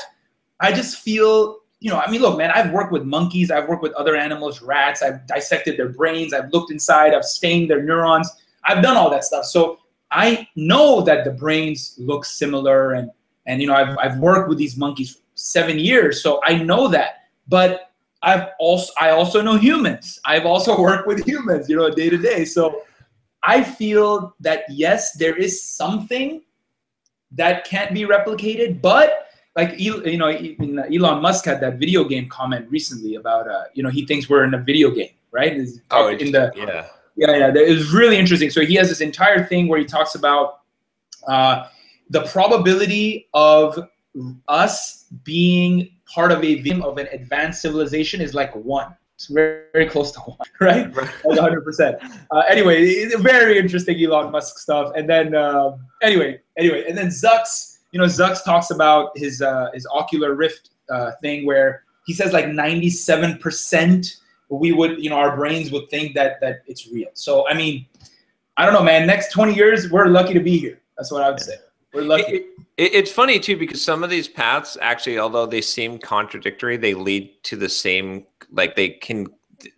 I 0.59 0.71
just 0.71 0.97
feel, 0.97 1.59
you 1.79 1.89
know, 1.91 1.99
I 1.99 2.09
mean, 2.09 2.21
look, 2.21 2.37
man, 2.37 2.51
I've 2.51 2.71
worked 2.71 2.91
with 2.91 3.03
monkeys, 3.03 3.51
I've 3.51 3.67
worked 3.67 3.83
with 3.83 3.93
other 3.93 4.15
animals, 4.15 4.61
rats, 4.61 5.01
I've 5.01 5.25
dissected 5.27 5.77
their 5.77 5.89
brains, 5.89 6.33
I've 6.33 6.51
looked 6.51 6.71
inside, 6.71 7.13
I've 7.13 7.25
stained 7.25 7.69
their 7.69 7.83
neurons, 7.83 8.29
I've 8.65 8.83
done 8.83 8.97
all 8.97 9.09
that 9.11 9.23
stuff. 9.23 9.45
So 9.45 9.79
I 10.11 10.47
know 10.55 11.01
that 11.01 11.23
the 11.23 11.31
brains 11.31 11.95
look 11.97 12.25
similar 12.25 12.93
and 12.93 13.11
and 13.45 13.61
you 13.61 13.67
know, 13.67 13.75
I've 13.75 13.97
I've 13.97 14.17
worked 14.19 14.49
with 14.49 14.57
these 14.57 14.75
monkeys 14.75 15.15
for 15.15 15.21
seven 15.35 15.79
years, 15.79 16.21
so 16.21 16.41
I 16.43 16.55
know 16.55 16.89
that. 16.89 17.29
But 17.47 17.91
I've 18.21 18.49
also 18.59 18.91
I 18.99 19.11
also 19.11 19.41
know 19.41 19.57
humans. 19.57 20.19
I've 20.25 20.45
also 20.45 20.79
worked 20.87 21.07
with 21.07 21.25
humans, 21.25 21.69
you 21.69 21.77
know, 21.77 21.89
day 21.89 22.09
to 22.09 22.17
day. 22.17 22.43
So 22.45 22.81
I 23.43 23.63
feel 23.63 24.35
that 24.39 24.63
yes, 24.69 25.13
there 25.13 25.35
is 25.35 25.63
something 25.63 26.41
that 27.31 27.65
can't 27.65 27.93
be 27.93 28.01
replicated, 28.01 28.81
but 28.81 29.27
like 29.55 29.79
you 29.79 30.17
know, 30.17 30.29
even 30.29 30.79
Elon 30.79 31.21
Musk 31.21 31.45
had 31.45 31.59
that 31.61 31.77
video 31.77 32.03
game 32.03 32.29
comment 32.29 32.69
recently 32.69 33.15
about 33.15 33.47
uh, 33.49 33.63
you 33.73 33.83
know, 33.83 33.89
he 33.89 34.05
thinks 34.05 34.29
we're 34.29 34.43
in 34.43 34.53
a 34.53 34.59
video 34.59 34.91
game, 34.91 35.11
right? 35.31 35.53
He's 35.53 35.81
Oh, 35.91 36.07
in 36.07 36.31
the 36.31 36.51
yeah. 36.55 36.87
yeah, 37.15 37.37
yeah, 37.37 37.51
that 37.51 37.63
is 37.63 37.91
really 37.91 38.17
interesting. 38.17 38.49
So 38.49 38.61
he 38.61 38.75
has 38.75 38.89
this 38.89 39.01
entire 39.01 39.43
thing 39.45 39.67
where 39.67 39.79
he 39.79 39.85
talks 39.85 40.15
about 40.15 40.61
uh, 41.27 41.67
the 42.09 42.21
probability 42.23 43.27
of 43.33 43.79
us 44.47 45.05
being 45.23 45.89
part 46.13 46.31
of 46.31 46.43
a 46.43 46.81
of 46.81 46.97
an 46.97 47.07
advanced 47.11 47.61
civilization 47.61 48.21
is 48.21 48.33
like 48.33 48.55
one. 48.55 48.95
It's 49.17 49.25
very, 49.25 49.63
very 49.73 49.89
close 49.89 50.11
to 50.11 50.19
one, 50.19 50.37
right? 50.61 50.95
Right. 50.95 51.09
Like 51.25 51.39
100%. 51.39 52.19
Uh, 52.29 52.43
anyway, 52.47 53.05
very 53.15 53.57
interesting 53.57 53.99
Elon 53.99 54.31
Musk 54.31 54.59
stuff. 54.59 54.91
And 54.95 55.09
then, 55.09 55.33
um 55.33 55.87
anyway, 56.03 56.39
anyway, 56.55 56.85
and 56.87 56.95
then 56.95 57.07
Zucks, 57.07 57.79
you 57.91 57.99
know, 57.99 58.05
Zucks 58.05 58.43
talks 58.43 58.69
about 58.69 59.17
his 59.17 59.41
uh, 59.41 59.71
his 59.73 59.87
ocular 59.91 60.35
rift 60.35 60.69
uh, 60.91 61.13
thing 61.19 61.47
where 61.47 61.83
he 62.05 62.13
says 62.13 62.31
like 62.31 62.45
97% 62.45 64.17
we 64.49 64.71
would, 64.71 65.03
you 65.03 65.09
know, 65.09 65.17
our 65.17 65.35
brains 65.35 65.71
would 65.71 65.89
think 65.89 66.13
that 66.13 66.39
that 66.41 66.61
it's 66.67 66.87
real. 66.87 67.09
So 67.13 67.49
I 67.49 67.55
mean, 67.55 67.87
I 68.55 68.65
don't 68.65 68.73
know, 68.73 68.83
man. 68.83 69.07
Next 69.07 69.31
20 69.31 69.55
years, 69.55 69.89
we're 69.89 70.07
lucky 70.07 70.33
to 70.35 70.39
be 70.39 70.57
here. 70.57 70.79
That's 70.95 71.11
what 71.11 71.23
I 71.23 71.29
would 71.31 71.39
say. 71.39 71.55
We're 71.97 72.03
lucky. 72.03 72.23
It- 72.35 72.45
it- 72.77 72.93
it's 72.93 73.11
funny 73.11 73.39
too 73.39 73.57
because 73.57 73.81
some 73.81 74.03
of 74.03 74.09
these 74.09 74.27
paths 74.27 74.77
actually, 74.81 75.17
although 75.19 75.45
they 75.45 75.61
seem 75.61 75.97
contradictory, 75.97 76.77
they 76.77 76.93
lead 76.93 77.43
to 77.43 77.55
the 77.55 77.69
same. 77.69 78.25
Like 78.51 78.75
they 78.75 78.89
can 78.89 79.27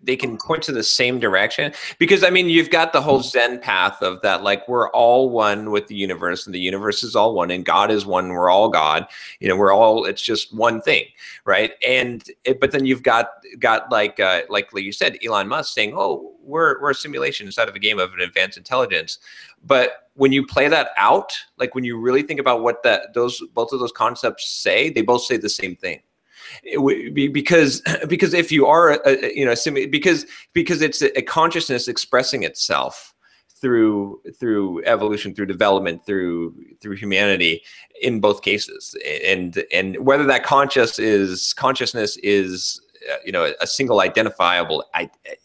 they 0.04 0.16
can 0.16 0.38
point 0.38 0.62
to 0.64 0.72
the 0.72 0.84
same 0.84 1.20
direction 1.20 1.74
because 2.00 2.24
I 2.24 2.30
mean 2.30 2.50
you've 2.50 2.70
got 2.70 2.92
the 2.92 3.02
whole 3.02 3.22
Zen 3.22 3.60
path 3.60 4.02
of 4.02 4.22
that 4.22 4.44
like 4.44 4.68
we're 4.68 4.90
all 4.92 5.30
one 5.30 5.72
with 5.72 5.88
the 5.88 5.96
universe 5.96 6.46
and 6.46 6.54
the 6.54 6.60
universe 6.60 7.04
is 7.04 7.16
all 7.16 7.34
one 7.34 7.52
and 7.52 7.64
God 7.66 7.92
is 7.92 8.06
one. 8.06 8.30
We're 8.30 8.50
all 8.50 8.70
God. 8.70 9.08
You 9.40 9.48
know, 9.48 9.56
we're 9.56 9.74
all. 9.74 10.06
It's 10.06 10.22
just 10.22 10.54
one 10.54 10.82
thing, 10.82 11.06
right? 11.46 11.74
And 11.88 12.24
it, 12.44 12.60
but 12.60 12.72
then 12.72 12.86
you've 12.86 13.04
got 13.04 13.30
got 13.60 13.92
like 13.92 14.20
uh, 14.20 14.42
like 14.50 14.70
you 14.74 14.92
said, 14.92 15.18
Elon 15.26 15.48
Musk 15.48 15.74
saying, 15.74 15.94
"Oh, 15.96 16.34
we're 16.42 16.82
we're 16.82 16.92
a 16.92 16.96
simulation 16.96 17.46
inside 17.48 17.70
of 17.70 17.76
a 17.76 17.80
game 17.80 18.00
of 18.00 18.14
an 18.14 18.22
advanced 18.22 18.58
intelligence." 18.58 19.20
But 19.66 20.10
when 20.16 20.32
you 20.32 20.46
play 20.46 20.68
that 20.68 20.90
out, 20.98 21.34
like 21.58 21.76
when 21.76 21.84
you 21.84 22.00
really 22.00 22.24
think 22.24 22.40
about 22.40 22.62
what 22.62 22.84
that 22.84 23.14
those 23.14 23.42
both 23.54 23.72
of 23.72 23.80
those 23.80 23.92
concepts 23.92 24.50
say, 24.50 24.90
they 24.90 25.02
both 25.02 25.24
say 25.24 25.38
the 25.38 25.50
same 25.50 25.76
thing. 25.76 26.02
Because 27.14 27.82
because 28.08 28.34
if 28.34 28.52
you 28.52 28.66
are 28.66 29.02
a, 29.06 29.34
you 29.34 29.46
know 29.46 29.56
because 29.90 30.26
because 30.54 30.82
it's 30.82 31.02
a, 31.02 31.18
a 31.18 31.22
consciousness 31.22 31.88
expressing 31.88 32.44
itself 32.44 33.14
through 33.62 34.22
through 34.40 34.84
evolution 34.86 35.36
through 35.36 35.46
development 35.46 36.06
through 36.06 36.56
through 36.82 36.96
humanity 36.96 37.62
in 38.02 38.20
both 38.20 38.42
cases. 38.42 38.96
And 39.26 39.64
and 39.72 39.98
whether 40.06 40.26
that 40.26 40.44
conscious 40.44 41.00
is 41.00 41.54
consciousness 41.54 42.18
is 42.18 42.82
uh, 43.12 43.18
you 43.26 43.32
know 43.32 43.54
a 43.62 43.68
single 43.68 44.02
identifiable 44.02 44.86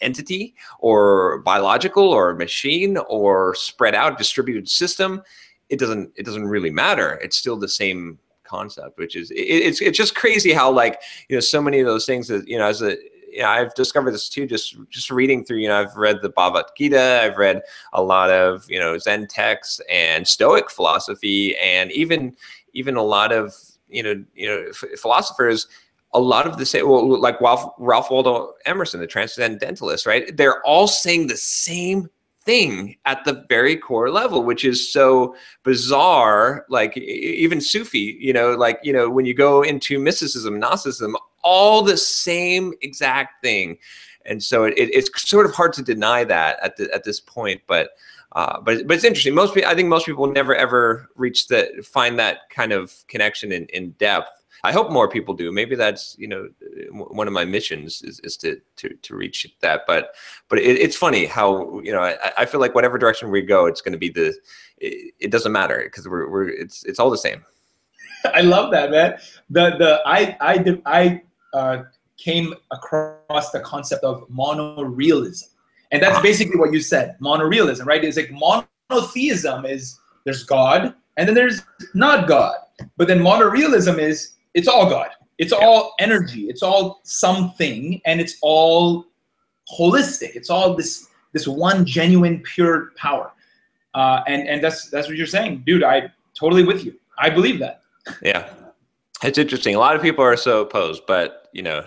entity 0.01 0.55
or 0.79 1.39
biological 1.39 2.09
or 2.09 2.35
machine 2.35 2.99
or 3.09 3.55
spread 3.55 3.95
out 3.95 4.19
distributed 4.19 4.69
system 4.69 5.23
it 5.69 5.79
doesn't 5.79 6.13
it 6.17 6.25
doesn't 6.25 6.47
really 6.47 6.71
matter. 6.71 7.19
It's 7.23 7.37
still 7.37 7.57
the 7.57 7.69
same 7.69 8.19
concept 8.45 8.99
which 8.99 9.17
is 9.17 9.31
it, 9.31 9.37
it's 9.37 9.81
it's 9.81 9.97
just 9.97 10.15
crazy 10.15 10.53
how 10.53 10.71
like 10.71 11.01
you 11.29 11.37
know 11.37 11.41
so 11.41 11.61
many 11.61 11.81
of 11.81 11.87
those 11.87 12.07
things 12.07 12.29
that 12.29 12.47
you 12.47 12.59
know 12.59 12.67
as 12.67 12.83
a 12.83 12.97
you 13.35 13.41
know, 13.41 13.49
I've 13.49 13.75
discovered 13.75 14.13
this 14.13 14.29
too, 14.29 14.47
just 14.47 14.77
just 14.91 15.11
reading 15.11 15.45
through. 15.45 15.57
You 15.59 15.67
know, 15.67 15.81
I've 15.81 15.97
read 15.97 16.23
the 16.23 16.29
Bhagavad 16.29 16.67
Gita. 16.79 17.21
I've 17.21 17.37
read 17.37 17.63
a 17.93 18.01
lot 18.01 18.31
of 18.31 18.65
you 18.71 18.79
know 18.79 18.97
Zen 18.97 19.27
texts 19.27 19.81
and 19.91 20.27
Stoic 20.27 20.71
philosophy, 20.71 21.57
and 21.57 21.91
even 21.91 22.37
even 22.75 22.95
a 22.95 23.03
lot 23.03 23.33
of 23.33 23.53
you 23.89 24.05
know 24.05 24.25
you 24.35 24.47
know 24.47 24.73
philosophers 24.97 25.67
a 26.15 26.21
lot 26.21 26.47
of 26.47 26.59
the 26.59 26.65
same, 26.65 26.89
well, 26.89 27.21
like 27.21 27.41
Ralph, 27.41 27.75
Ralph 27.77 28.09
Waldo 28.09 28.53
Emerson, 28.67 29.01
the 29.01 29.07
transcendentalist, 29.07 30.07
right? 30.07 30.35
They're 30.37 30.65
all 30.65 30.87
saying 30.87 31.27
the 31.27 31.37
same 31.37 32.09
thing 32.45 32.97
at 33.05 33.25
the 33.25 33.45
very 33.49 33.77
core 33.77 34.11
level, 34.11 34.43
which 34.43 34.65
is 34.65 34.93
so 34.93 35.35
bizarre. 35.63 36.67
Like 36.69 36.97
even 36.97 37.61
Sufi, 37.61 38.17
you 38.21 38.33
know, 38.33 38.53
like 38.53 38.79
you 38.83 38.93
know, 38.93 39.11
when 39.11 39.27
you 39.27 39.35
go 39.35 39.63
into 39.63 39.99
mysticism, 39.99 40.59
Gnosticism, 40.59 41.17
all 41.43 41.83
the 41.83 41.97
same 41.97 42.75
exact 42.83 43.43
thing, 43.43 43.79
and 44.25 44.43
so 44.43 44.65
it, 44.65 44.75
it's 44.77 45.11
sort 45.29 45.47
of 45.47 45.55
hard 45.55 45.73
to 45.75 45.83
deny 45.83 46.25
that 46.25 46.59
at 46.63 46.77
the, 46.77 46.93
at 46.95 47.05
this 47.05 47.21
point, 47.21 47.61
but. 47.67 47.91
Uh, 48.37 48.61
but 48.63 48.85
but 48.89 48.97
it's 48.97 49.05
interesting. 49.05 49.33
Most 49.33 49.55
people, 49.55 49.71
I 49.71 49.77
think 49.77 49.87
most 49.89 50.07
people 50.07 50.27
never 50.27 50.57
ever 50.57 51.09
reach 51.15 51.47
that 51.47 51.87
find 51.87 52.19
that 52.19 52.51
kind 52.51 52.73
of 52.73 52.93
connection 53.07 53.53
in, 53.53 53.67
in 53.67 53.91
depth. 53.93 54.44
I 54.65 54.73
hope 54.73 54.91
more 54.91 55.09
people 55.09 55.35
do. 55.35 55.53
Maybe 55.53 55.77
that's 55.77 56.17
you 56.19 56.27
know 56.27 56.49
one 56.91 57.27
of 57.27 57.35
my 57.35 57.45
missions 57.45 58.01
is, 58.03 58.19
is 58.21 58.37
to, 58.39 58.61
to 58.77 58.89
to 58.95 59.15
reach 59.15 59.47
that. 59.61 59.83
But 59.87 60.15
but 60.49 60.59
it, 60.59 60.79
it's 60.79 60.97
funny 60.97 61.27
how 61.27 61.81
you 61.81 61.93
know 61.93 62.01
I, 62.01 62.17
I 62.39 62.47
feel 62.47 62.61
like 62.61 62.75
whatever 62.75 62.97
direction 62.97 63.31
we 63.31 63.43
go, 63.43 63.67
it's 63.67 63.83
going 63.83 63.93
to 63.93 63.99
be 63.99 64.09
the 64.09 64.35
it, 64.79 65.12
it 65.21 65.31
doesn't 65.31 65.53
matter 65.53 65.83
because 65.85 66.09
we're 66.09 66.31
we're 66.31 66.49
it's 66.49 66.83
it's 66.85 66.99
all 66.99 67.11
the 67.11 67.19
same. 67.19 67.45
I 68.25 68.41
love 68.41 68.73
that, 68.73 68.91
man. 68.91 69.19
The 69.51 69.77
the 69.77 70.01
I 70.07 70.35
I 70.41 70.57
did 70.57 70.81
I 70.87 71.23
uh, 71.53 71.83
came 72.17 72.55
across 72.73 73.51
the 73.51 73.61
concept 73.61 74.03
of 74.03 74.27
monorealism, 74.31 75.45
and 75.93 76.03
that's 76.03 76.21
basically 76.23 76.59
what 76.59 76.73
you 76.73 76.81
said. 76.81 77.17
Monorealism, 77.21 77.85
right? 77.85 78.03
It's 78.03 78.17
like 78.17 78.33
monotheism 78.33 79.67
is 79.67 80.01
there's 80.25 80.43
God, 80.43 80.95
and 81.19 81.29
then 81.29 81.35
there's 81.35 81.61
not 81.93 82.27
God. 82.27 82.57
But 82.97 83.09
then 83.09 83.21
monorealism 83.21 83.99
is 83.99 84.34
it's 84.55 84.69
all 84.69 84.89
God. 84.89 85.11
It's 85.39 85.53
all 85.53 85.95
energy. 85.99 86.49
It's 86.49 86.63
all 86.63 87.01
something, 87.03 88.01
and 88.07 88.21
it's 88.21 88.37
all 88.41 89.07
holistic. 89.77 90.37
It's 90.37 90.51
all 90.51 90.75
this 90.75 91.09
this 91.33 91.49
one 91.49 91.85
genuine 91.85 92.41
pure 92.41 92.93
power. 92.97 93.33
Uh, 93.95 94.21
and 94.27 94.49
and 94.49 94.63
that's 94.63 94.91
that's 94.91 95.09
what 95.09 95.17
you're 95.17 95.27
saying, 95.27 95.63
dude. 95.67 95.85
I 95.85 96.11
totally 96.35 96.65
with 96.65 96.85
you. 96.85 96.95
I 97.19 97.31
believe 97.31 97.59
that. 97.61 97.83
Yeah, 98.23 98.49
it's 99.23 99.39
interesting. 99.39 99.75
A 99.75 99.79
lot 99.79 99.97
of 99.97 100.03
people 100.03 100.25
are 100.25 100.37
so 100.37 100.63
opposed, 100.63 101.03
but 101.07 101.49
you 101.53 101.63
know, 101.63 101.85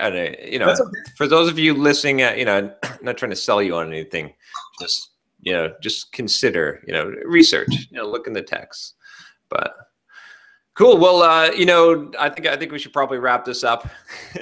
you 0.00 0.58
know, 0.58 0.70
okay. 0.70 0.82
for 1.16 1.26
those 1.26 1.48
of 1.48 1.58
you 1.58 1.74
listening, 1.74 2.22
at, 2.22 2.38
you 2.38 2.44
know, 2.44 2.72
I'm 2.82 2.98
not 3.02 3.16
trying 3.16 3.30
to 3.30 3.36
sell 3.36 3.60
you 3.62 3.74
on 3.76 3.88
anything. 3.88 4.34
Just 4.80 5.10
you 5.40 5.52
know, 5.52 5.72
just 5.80 6.12
consider, 6.12 6.82
you 6.86 6.92
know, 6.92 7.12
research. 7.24 7.68
You 7.90 7.98
know, 7.98 8.08
look 8.08 8.26
in 8.26 8.32
the 8.32 8.42
text. 8.42 8.94
But 9.48 9.74
cool. 10.78 10.96
Well, 10.96 11.22
uh, 11.22 11.50
you 11.50 11.66
know, 11.66 12.10
I 12.18 12.30
think 12.30 12.46
I 12.46 12.56
think 12.56 12.70
we 12.70 12.78
should 12.78 12.92
probably 12.92 13.18
wrap 13.18 13.44
this 13.44 13.64
up. 13.64 13.88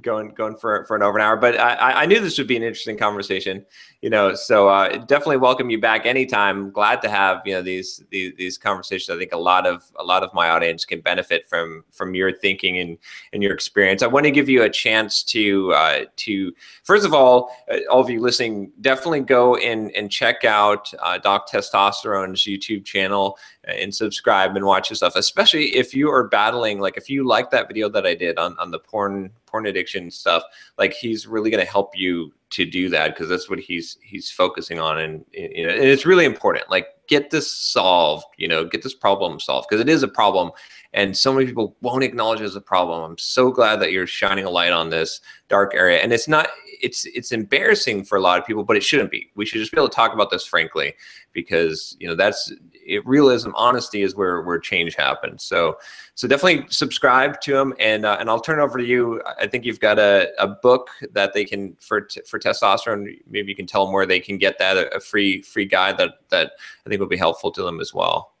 going 0.00 0.30
going 0.30 0.56
for 0.56 0.84
for 0.86 0.96
an 0.96 1.02
over 1.02 1.18
an 1.18 1.24
hour. 1.24 1.36
But 1.36 1.58
I, 1.58 2.02
I 2.02 2.06
knew 2.06 2.20
this 2.20 2.38
would 2.38 2.46
be 2.46 2.56
an 2.56 2.62
interesting 2.62 2.96
conversation, 2.96 3.66
you 4.00 4.08
know. 4.08 4.34
So 4.34 4.68
uh, 4.68 4.98
definitely 4.98 5.38
welcome 5.38 5.70
you 5.70 5.80
back 5.80 6.06
anytime. 6.06 6.70
Glad 6.70 7.02
to 7.02 7.08
have 7.08 7.42
you 7.44 7.54
know 7.54 7.62
these, 7.62 8.02
these 8.10 8.32
these 8.36 8.58
conversations. 8.58 9.10
I 9.14 9.18
think 9.18 9.32
a 9.32 9.38
lot 9.38 9.66
of 9.66 9.82
a 9.96 10.04
lot 10.04 10.22
of 10.22 10.32
my 10.32 10.50
audience 10.50 10.84
can 10.84 11.00
benefit 11.00 11.48
from 11.48 11.84
from 11.90 12.14
your 12.14 12.32
thinking 12.32 12.78
and 12.78 12.96
and 13.32 13.42
your 13.42 13.52
experience. 13.52 14.02
I 14.02 14.06
want 14.06 14.24
to 14.24 14.30
give 14.30 14.48
you 14.48 14.62
a 14.62 14.70
chance 14.70 15.22
to 15.24 15.72
uh, 15.72 16.04
to 16.16 16.52
first 16.84 17.04
of 17.04 17.12
all, 17.12 17.56
uh, 17.70 17.78
all 17.90 18.00
of 18.00 18.08
you 18.08 18.20
listening, 18.20 18.70
definitely 18.80 19.20
go 19.20 19.56
and 19.56 19.90
and 19.96 20.10
check 20.10 20.44
out 20.44 20.92
uh, 21.00 21.18
Doc 21.18 21.50
Testosterone's 21.50 22.42
YouTube 22.44 22.84
channel 22.84 23.36
and 23.64 23.94
subscribe 23.94 24.56
and 24.56 24.64
watch 24.64 24.88
his 24.88 24.98
stuff. 24.98 25.16
Especially 25.16 25.74
if 25.76 25.94
you 25.94 26.10
are 26.10 26.28
battling, 26.28 26.80
like 26.80 26.96
if 26.96 27.08
you 27.08 27.26
like 27.26 27.50
that 27.50 27.68
video 27.68 27.88
that 27.88 28.06
I 28.06 28.14
did 28.14 28.38
on 28.38 28.56
on 28.58 28.70
the 28.70 28.78
porn 28.78 29.30
porn 29.46 29.66
addiction 29.66 30.10
stuff, 30.10 30.42
like 30.78 30.92
he's 30.92 31.26
really 31.26 31.50
going 31.50 31.64
to 31.64 31.70
help 31.70 31.96
you 31.96 32.32
to 32.50 32.66
do 32.66 32.88
that 32.90 33.14
because 33.14 33.28
that's 33.28 33.48
what 33.48 33.58
he's 33.58 33.98
he's 34.02 34.30
focusing 34.30 34.78
on, 34.78 34.98
and 34.98 35.24
you 35.32 35.66
know, 35.66 35.72
and 35.72 35.84
it's 35.84 36.06
really 36.06 36.24
important. 36.24 36.70
Like 36.70 36.88
get 37.08 37.30
this 37.30 37.50
solved, 37.50 38.24
you 38.36 38.48
know, 38.48 38.64
get 38.64 38.82
this 38.82 38.94
problem 38.94 39.38
solved 39.38 39.68
because 39.68 39.80
it 39.80 39.88
is 39.88 40.02
a 40.02 40.08
problem, 40.08 40.50
and 40.92 41.16
so 41.16 41.32
many 41.32 41.46
people 41.46 41.76
won't 41.80 42.04
acknowledge 42.04 42.40
it 42.40 42.44
as 42.44 42.56
a 42.56 42.60
problem. 42.60 43.02
I'm 43.02 43.18
so 43.18 43.50
glad 43.50 43.76
that 43.80 43.92
you're 43.92 44.06
shining 44.06 44.44
a 44.44 44.50
light 44.50 44.72
on 44.72 44.90
this 44.90 45.20
dark 45.48 45.74
area, 45.74 45.98
and 45.98 46.12
it's 46.12 46.28
not 46.28 46.48
it's 46.82 47.06
it's 47.06 47.32
embarrassing 47.32 48.04
for 48.04 48.18
a 48.18 48.20
lot 48.20 48.38
of 48.38 48.44
people, 48.44 48.64
but 48.64 48.76
it 48.76 48.82
shouldn't 48.82 49.10
be. 49.10 49.30
We 49.36 49.46
should 49.46 49.60
just 49.60 49.72
be 49.72 49.78
able 49.78 49.88
to 49.88 49.94
talk 49.94 50.12
about 50.12 50.30
this 50.30 50.44
frankly 50.44 50.94
because 51.32 51.96
you 52.00 52.08
know 52.08 52.14
that's 52.14 52.52
it, 52.72 53.06
realism, 53.06 53.50
honesty 53.54 54.02
is 54.02 54.14
where 54.14 54.42
where 54.42 54.58
change 54.58 54.94
happens. 54.96 55.44
So 55.44 55.78
so 56.14 56.28
definitely 56.28 56.66
subscribe 56.68 57.40
to 57.42 57.56
him, 57.56 57.72
and 57.78 58.04
uh, 58.04 58.16
and 58.18 58.28
I'll 58.28 58.40
turn 58.40 58.58
it 58.58 58.62
over 58.62 58.78
to 58.78 58.84
you. 58.84 59.22
I 59.40 59.46
think 59.46 59.64
you've 59.64 59.80
got 59.80 59.98
a, 59.98 60.30
a 60.38 60.48
book 60.48 60.90
that 61.12 61.32
they 61.32 61.44
can 61.44 61.76
for 61.80 62.08
for 62.26 62.38
testosterone. 62.38 63.16
Maybe 63.30 63.48
you 63.48 63.56
can 63.56 63.66
tell 63.66 63.86
them 63.86 63.94
where 63.94 64.06
they 64.06 64.20
can 64.20 64.36
get 64.36 64.58
that 64.58 64.76
a, 64.76 64.96
a 64.96 65.00
free 65.00 65.42
free 65.42 65.66
guide 65.66 65.96
that 65.98 66.14
that 66.30 66.52
I 66.84 66.88
think 66.88 67.00
will 67.00 67.08
be 67.08 67.16
helpful 67.16 67.52
to 67.52 67.62
them 67.62 67.80
as 67.80 67.94
well. 67.94 68.32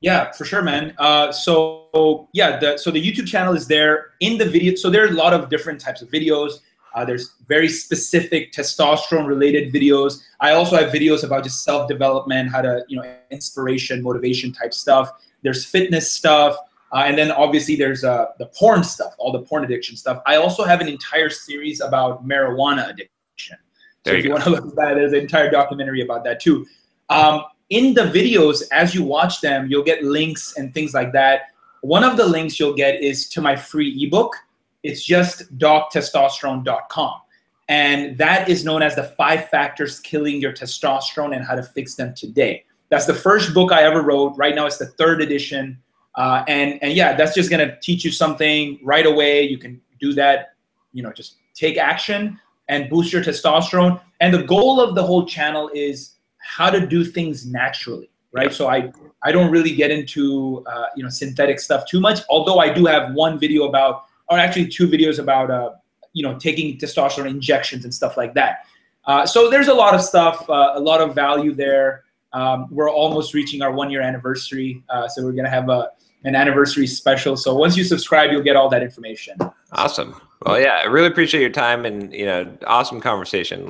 Yeah, 0.00 0.32
for 0.32 0.44
sure, 0.44 0.60
man. 0.60 0.94
Uh, 0.98 1.32
so 1.32 2.28
yeah, 2.32 2.58
the, 2.58 2.76
so 2.76 2.90
the 2.90 3.02
YouTube 3.02 3.26
channel 3.26 3.54
is 3.54 3.66
there 3.66 4.12
in 4.20 4.36
the 4.36 4.44
video. 4.44 4.74
So 4.74 4.90
there 4.90 5.04
are 5.04 5.08
a 5.08 5.12
lot 5.12 5.32
of 5.32 5.48
different 5.48 5.80
types 5.80 6.02
of 6.02 6.10
videos. 6.10 6.60
Uh, 6.94 7.04
there's 7.04 7.34
very 7.48 7.68
specific 7.68 8.52
testosterone 8.52 9.26
related 9.26 9.72
videos. 9.72 10.22
I 10.40 10.52
also 10.52 10.76
have 10.76 10.92
videos 10.92 11.24
about 11.24 11.42
just 11.44 11.64
self 11.64 11.88
development, 11.88 12.50
how 12.50 12.62
to, 12.62 12.84
you 12.88 12.96
know, 12.96 13.14
inspiration, 13.30 14.02
motivation 14.02 14.52
type 14.52 14.72
stuff. 14.72 15.10
There's 15.42 15.64
fitness 15.64 16.10
stuff. 16.10 16.56
Uh, 16.92 17.04
and 17.06 17.18
then 17.18 17.32
obviously 17.32 17.74
there's 17.74 18.04
uh, 18.04 18.26
the 18.38 18.46
porn 18.46 18.84
stuff, 18.84 19.14
all 19.18 19.32
the 19.32 19.42
porn 19.42 19.64
addiction 19.64 19.96
stuff. 19.96 20.22
I 20.26 20.36
also 20.36 20.62
have 20.62 20.80
an 20.80 20.88
entire 20.88 21.28
series 21.28 21.80
about 21.80 22.26
marijuana 22.26 22.88
addiction. 22.88 23.58
So 24.06 24.12
if 24.12 24.24
you, 24.24 24.30
want 24.30 24.44
to 24.44 24.50
look 24.50 24.64
at 24.64 24.76
that, 24.76 24.94
there's 24.94 25.12
an 25.12 25.20
entire 25.20 25.50
documentary 25.50 26.02
about 26.02 26.22
that 26.24 26.40
too. 26.40 26.66
Um, 27.08 27.42
in 27.70 27.94
the 27.94 28.02
videos, 28.02 28.62
as 28.70 28.94
you 28.94 29.02
watch 29.02 29.40
them, 29.40 29.66
you'll 29.68 29.82
get 29.82 30.04
links 30.04 30.56
and 30.56 30.72
things 30.72 30.94
like 30.94 31.12
that. 31.14 31.52
One 31.80 32.04
of 32.04 32.16
the 32.16 32.26
links 32.26 32.60
you'll 32.60 32.74
get 32.74 33.02
is 33.02 33.28
to 33.30 33.40
my 33.40 33.56
free 33.56 34.04
ebook 34.04 34.36
it's 34.84 35.02
just 35.02 35.58
doctestosterone.com. 35.58 37.20
And 37.68 38.18
that 38.18 38.48
is 38.48 38.64
known 38.64 38.82
as 38.82 38.94
the 38.94 39.04
five 39.04 39.48
factors 39.48 39.98
killing 40.00 40.40
your 40.40 40.52
testosterone 40.52 41.34
and 41.34 41.44
how 41.44 41.54
to 41.54 41.62
fix 41.62 41.94
them 41.94 42.14
today. 42.14 42.64
That's 42.90 43.06
the 43.06 43.14
first 43.14 43.54
book 43.54 43.72
I 43.72 43.82
ever 43.82 44.02
wrote. 44.02 44.36
Right 44.36 44.54
now, 44.54 44.66
it's 44.66 44.76
the 44.76 44.86
third 44.86 45.22
edition. 45.22 45.78
Uh, 46.14 46.44
and, 46.46 46.78
and 46.82 46.92
yeah, 46.92 47.16
that's 47.16 47.34
just 47.34 47.50
going 47.50 47.66
to 47.66 47.76
teach 47.80 48.04
you 48.04 48.12
something 48.12 48.78
right 48.84 49.06
away. 49.06 49.42
You 49.42 49.56
can 49.56 49.80
do 49.98 50.12
that, 50.12 50.54
you 50.92 51.02
know, 51.02 51.10
just 51.10 51.36
take 51.54 51.78
action 51.78 52.38
and 52.68 52.90
boost 52.90 53.12
your 53.12 53.22
testosterone. 53.24 54.00
And 54.20 54.32
the 54.32 54.42
goal 54.42 54.80
of 54.80 54.94
the 54.94 55.02
whole 55.02 55.24
channel 55.24 55.70
is 55.74 56.16
how 56.38 56.68
to 56.68 56.86
do 56.86 57.04
things 57.04 57.46
naturally, 57.46 58.10
right? 58.32 58.52
So 58.52 58.68
I, 58.68 58.92
I 59.22 59.32
don't 59.32 59.50
really 59.50 59.74
get 59.74 59.90
into, 59.90 60.62
uh, 60.66 60.86
you 60.94 61.02
know, 61.02 61.08
synthetic 61.08 61.58
stuff 61.58 61.86
too 61.86 62.00
much, 62.00 62.20
although 62.28 62.58
I 62.58 62.72
do 62.72 62.84
have 62.84 63.14
one 63.14 63.38
video 63.38 63.64
about 63.64 64.04
or 64.28 64.38
actually 64.38 64.68
two 64.68 64.88
videos 64.88 65.18
about 65.18 65.50
uh, 65.50 65.70
you 66.12 66.22
know 66.22 66.38
taking 66.38 66.78
testosterone 66.78 67.28
injections 67.28 67.84
and 67.84 67.94
stuff 67.94 68.16
like 68.16 68.34
that. 68.34 68.66
Uh, 69.06 69.26
so 69.26 69.50
there's 69.50 69.68
a 69.68 69.74
lot 69.74 69.94
of 69.94 70.00
stuff, 70.00 70.48
uh, 70.48 70.72
a 70.74 70.80
lot 70.80 71.00
of 71.00 71.14
value 71.14 71.54
there. 71.54 72.04
Um, 72.32 72.66
we're 72.70 72.90
almost 72.90 73.34
reaching 73.34 73.60
our 73.62 73.72
one 73.72 73.90
year 73.90 74.00
anniversary, 74.00 74.82
uh, 74.88 75.08
so 75.08 75.22
we're 75.22 75.32
gonna 75.32 75.50
have 75.50 75.68
a 75.68 75.90
an 76.24 76.34
anniversary 76.34 76.86
special. 76.86 77.36
So 77.36 77.54
once 77.54 77.76
you 77.76 77.84
subscribe, 77.84 78.32
you'll 78.32 78.42
get 78.42 78.56
all 78.56 78.70
that 78.70 78.82
information. 78.82 79.36
Awesome. 79.72 80.14
Well, 80.44 80.60
yeah, 80.60 80.80
I 80.82 80.84
really 80.84 81.06
appreciate 81.06 81.40
your 81.40 81.50
time 81.50 81.84
and 81.86 82.12
you 82.12 82.26
know, 82.26 82.50
awesome 82.66 83.00
conversation. 83.00 83.66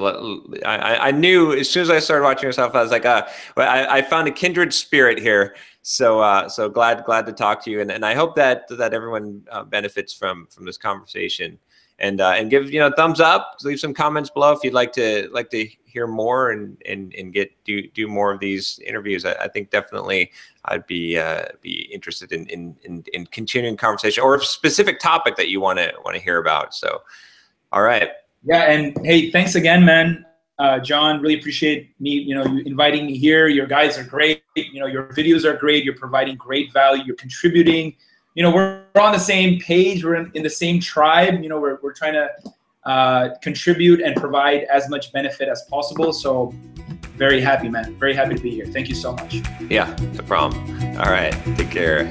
I, 0.65 1.09
I 1.09 1.11
knew 1.13 1.53
as 1.53 1.71
soon 1.71 1.83
as 1.83 1.91
I 1.91 2.01
started 2.01 2.25
watching 2.25 2.47
yourself, 2.47 2.75
I 2.75 2.83
was 2.83 2.91
like, 2.91 3.05
uh, 3.05 3.27
I, 3.57 3.99
I 3.99 4.03
found 4.03 4.27
a 4.27 4.33
kindred 4.33 4.75
spirit 4.75 5.19
here 5.19 5.55
so 5.87 6.19
uh, 6.21 6.49
so 6.49 6.71
glad 6.71 7.05
glad 7.05 7.27
to 7.27 7.33
talk 7.33 7.63
to 7.65 7.71
you, 7.71 7.83
and, 7.83 7.91
and 7.91 8.07
I 8.07 8.15
hope 8.15 8.35
that 8.37 8.67
that 8.71 8.95
everyone 8.95 9.43
uh, 9.51 9.65
benefits 9.65 10.15
from 10.15 10.47
from 10.51 10.65
this 10.65 10.79
conversation. 10.79 11.59
And 12.01 12.21
uh, 12.21 12.31
and 12.31 12.51
give 12.51 12.73
you 12.73 12.81
know 12.81 12.91
thumbs 12.97 13.21
up, 13.21 13.59
leave 13.63 13.79
some 13.79 13.95
comments 13.95 14.29
below 14.29 14.51
if 14.53 14.65
you'd 14.65 14.73
like 14.73 14.93
to 14.95 15.29
like 15.31 15.51
to 15.51 15.69
hear 15.85 16.07
more 16.09 16.51
and 16.51 16.77
and 16.87 17.15
and 17.15 17.33
get 17.33 17.53
do 17.65 17.87
do 17.89 18.09
more 18.09 18.33
of 18.33 18.41
these 18.41 18.81
interviews. 18.85 19.25
I, 19.25 19.35
I 19.35 19.49
think 19.49 19.71
definitely 19.71 20.33
I'd 20.65 20.87
be 20.87 21.19
uh, 21.19 21.45
be 21.61 21.89
interested 21.93 22.33
in, 22.33 22.47
in 22.47 22.75
in 22.83 23.05
in 23.13 23.27
continuing 23.27 23.77
conversation 23.77 24.25
or 24.25 24.37
a 24.37 24.41
specific 24.41 24.99
topic 24.99 25.37
that 25.37 25.51
you 25.51 25.61
want 25.61 25.79
to 25.79 25.93
want 26.05 26.17
to 26.17 26.23
hear 26.23 26.39
about. 26.39 26.75
So, 26.75 27.03
all 27.73 27.83
right. 27.83 28.09
Yeah, 28.43 28.71
and 28.71 28.97
hey, 29.07 29.31
thanks 29.31 29.55
again, 29.55 29.85
man 29.85 30.25
uh, 30.59 30.79
John. 30.81 31.21
Really 31.21 31.39
appreciate 31.39 31.91
me, 32.01 32.11
you 32.11 32.35
know, 32.35 32.45
you 32.45 32.63
inviting 32.65 33.07
me 33.07 33.17
here. 33.17 33.49
Your 33.49 33.67
guys 33.67 33.99
are 33.99 34.05
great. 34.05 34.43
You 34.57 34.81
know, 34.81 34.87
your 34.87 35.09
videos 35.09 35.45
are 35.45 35.57
great. 35.57 35.85
You're 35.85 35.97
providing 35.97 36.37
great 36.37 36.73
value. 36.73 37.03
You're 37.05 37.17
contributing. 37.17 37.97
You 38.35 38.43
know, 38.43 38.55
we're, 38.55 38.85
we're 38.95 39.01
on 39.01 39.13
the 39.13 39.19
same 39.19 39.61
page. 39.61 40.05
We're 40.05 40.17
in, 40.17 40.31
in, 40.35 40.43
the 40.43 40.51
same 40.51 40.81
tribe. 40.81 41.43
You 41.43 41.49
know, 41.49 41.61
we're, 41.61 41.79
we're 41.83 41.93
trying 41.93 42.15
to 42.15 42.29
uh, 42.85 43.29
contribute 43.43 44.01
and 44.01 44.17
provide 44.17 44.65
as 44.65 44.89
much 44.89 45.13
benefit 45.13 45.49
as 45.49 45.63
possible. 45.71 46.13
So, 46.13 46.53
very 47.17 47.41
happy, 47.41 47.69
man. 47.69 47.97
Very 47.99 48.15
happy 48.15 48.35
to 48.35 48.41
be 48.41 48.51
here. 48.51 48.67
Thank 48.67 48.89
you 48.89 48.95
so 48.97 49.13
much. 49.13 49.37
Yeah, 49.71 49.95
no 50.15 50.25
problem. 50.25 50.69
All 50.99 51.11
right. 51.11 51.33
Take 51.57 51.71
care. 51.71 52.11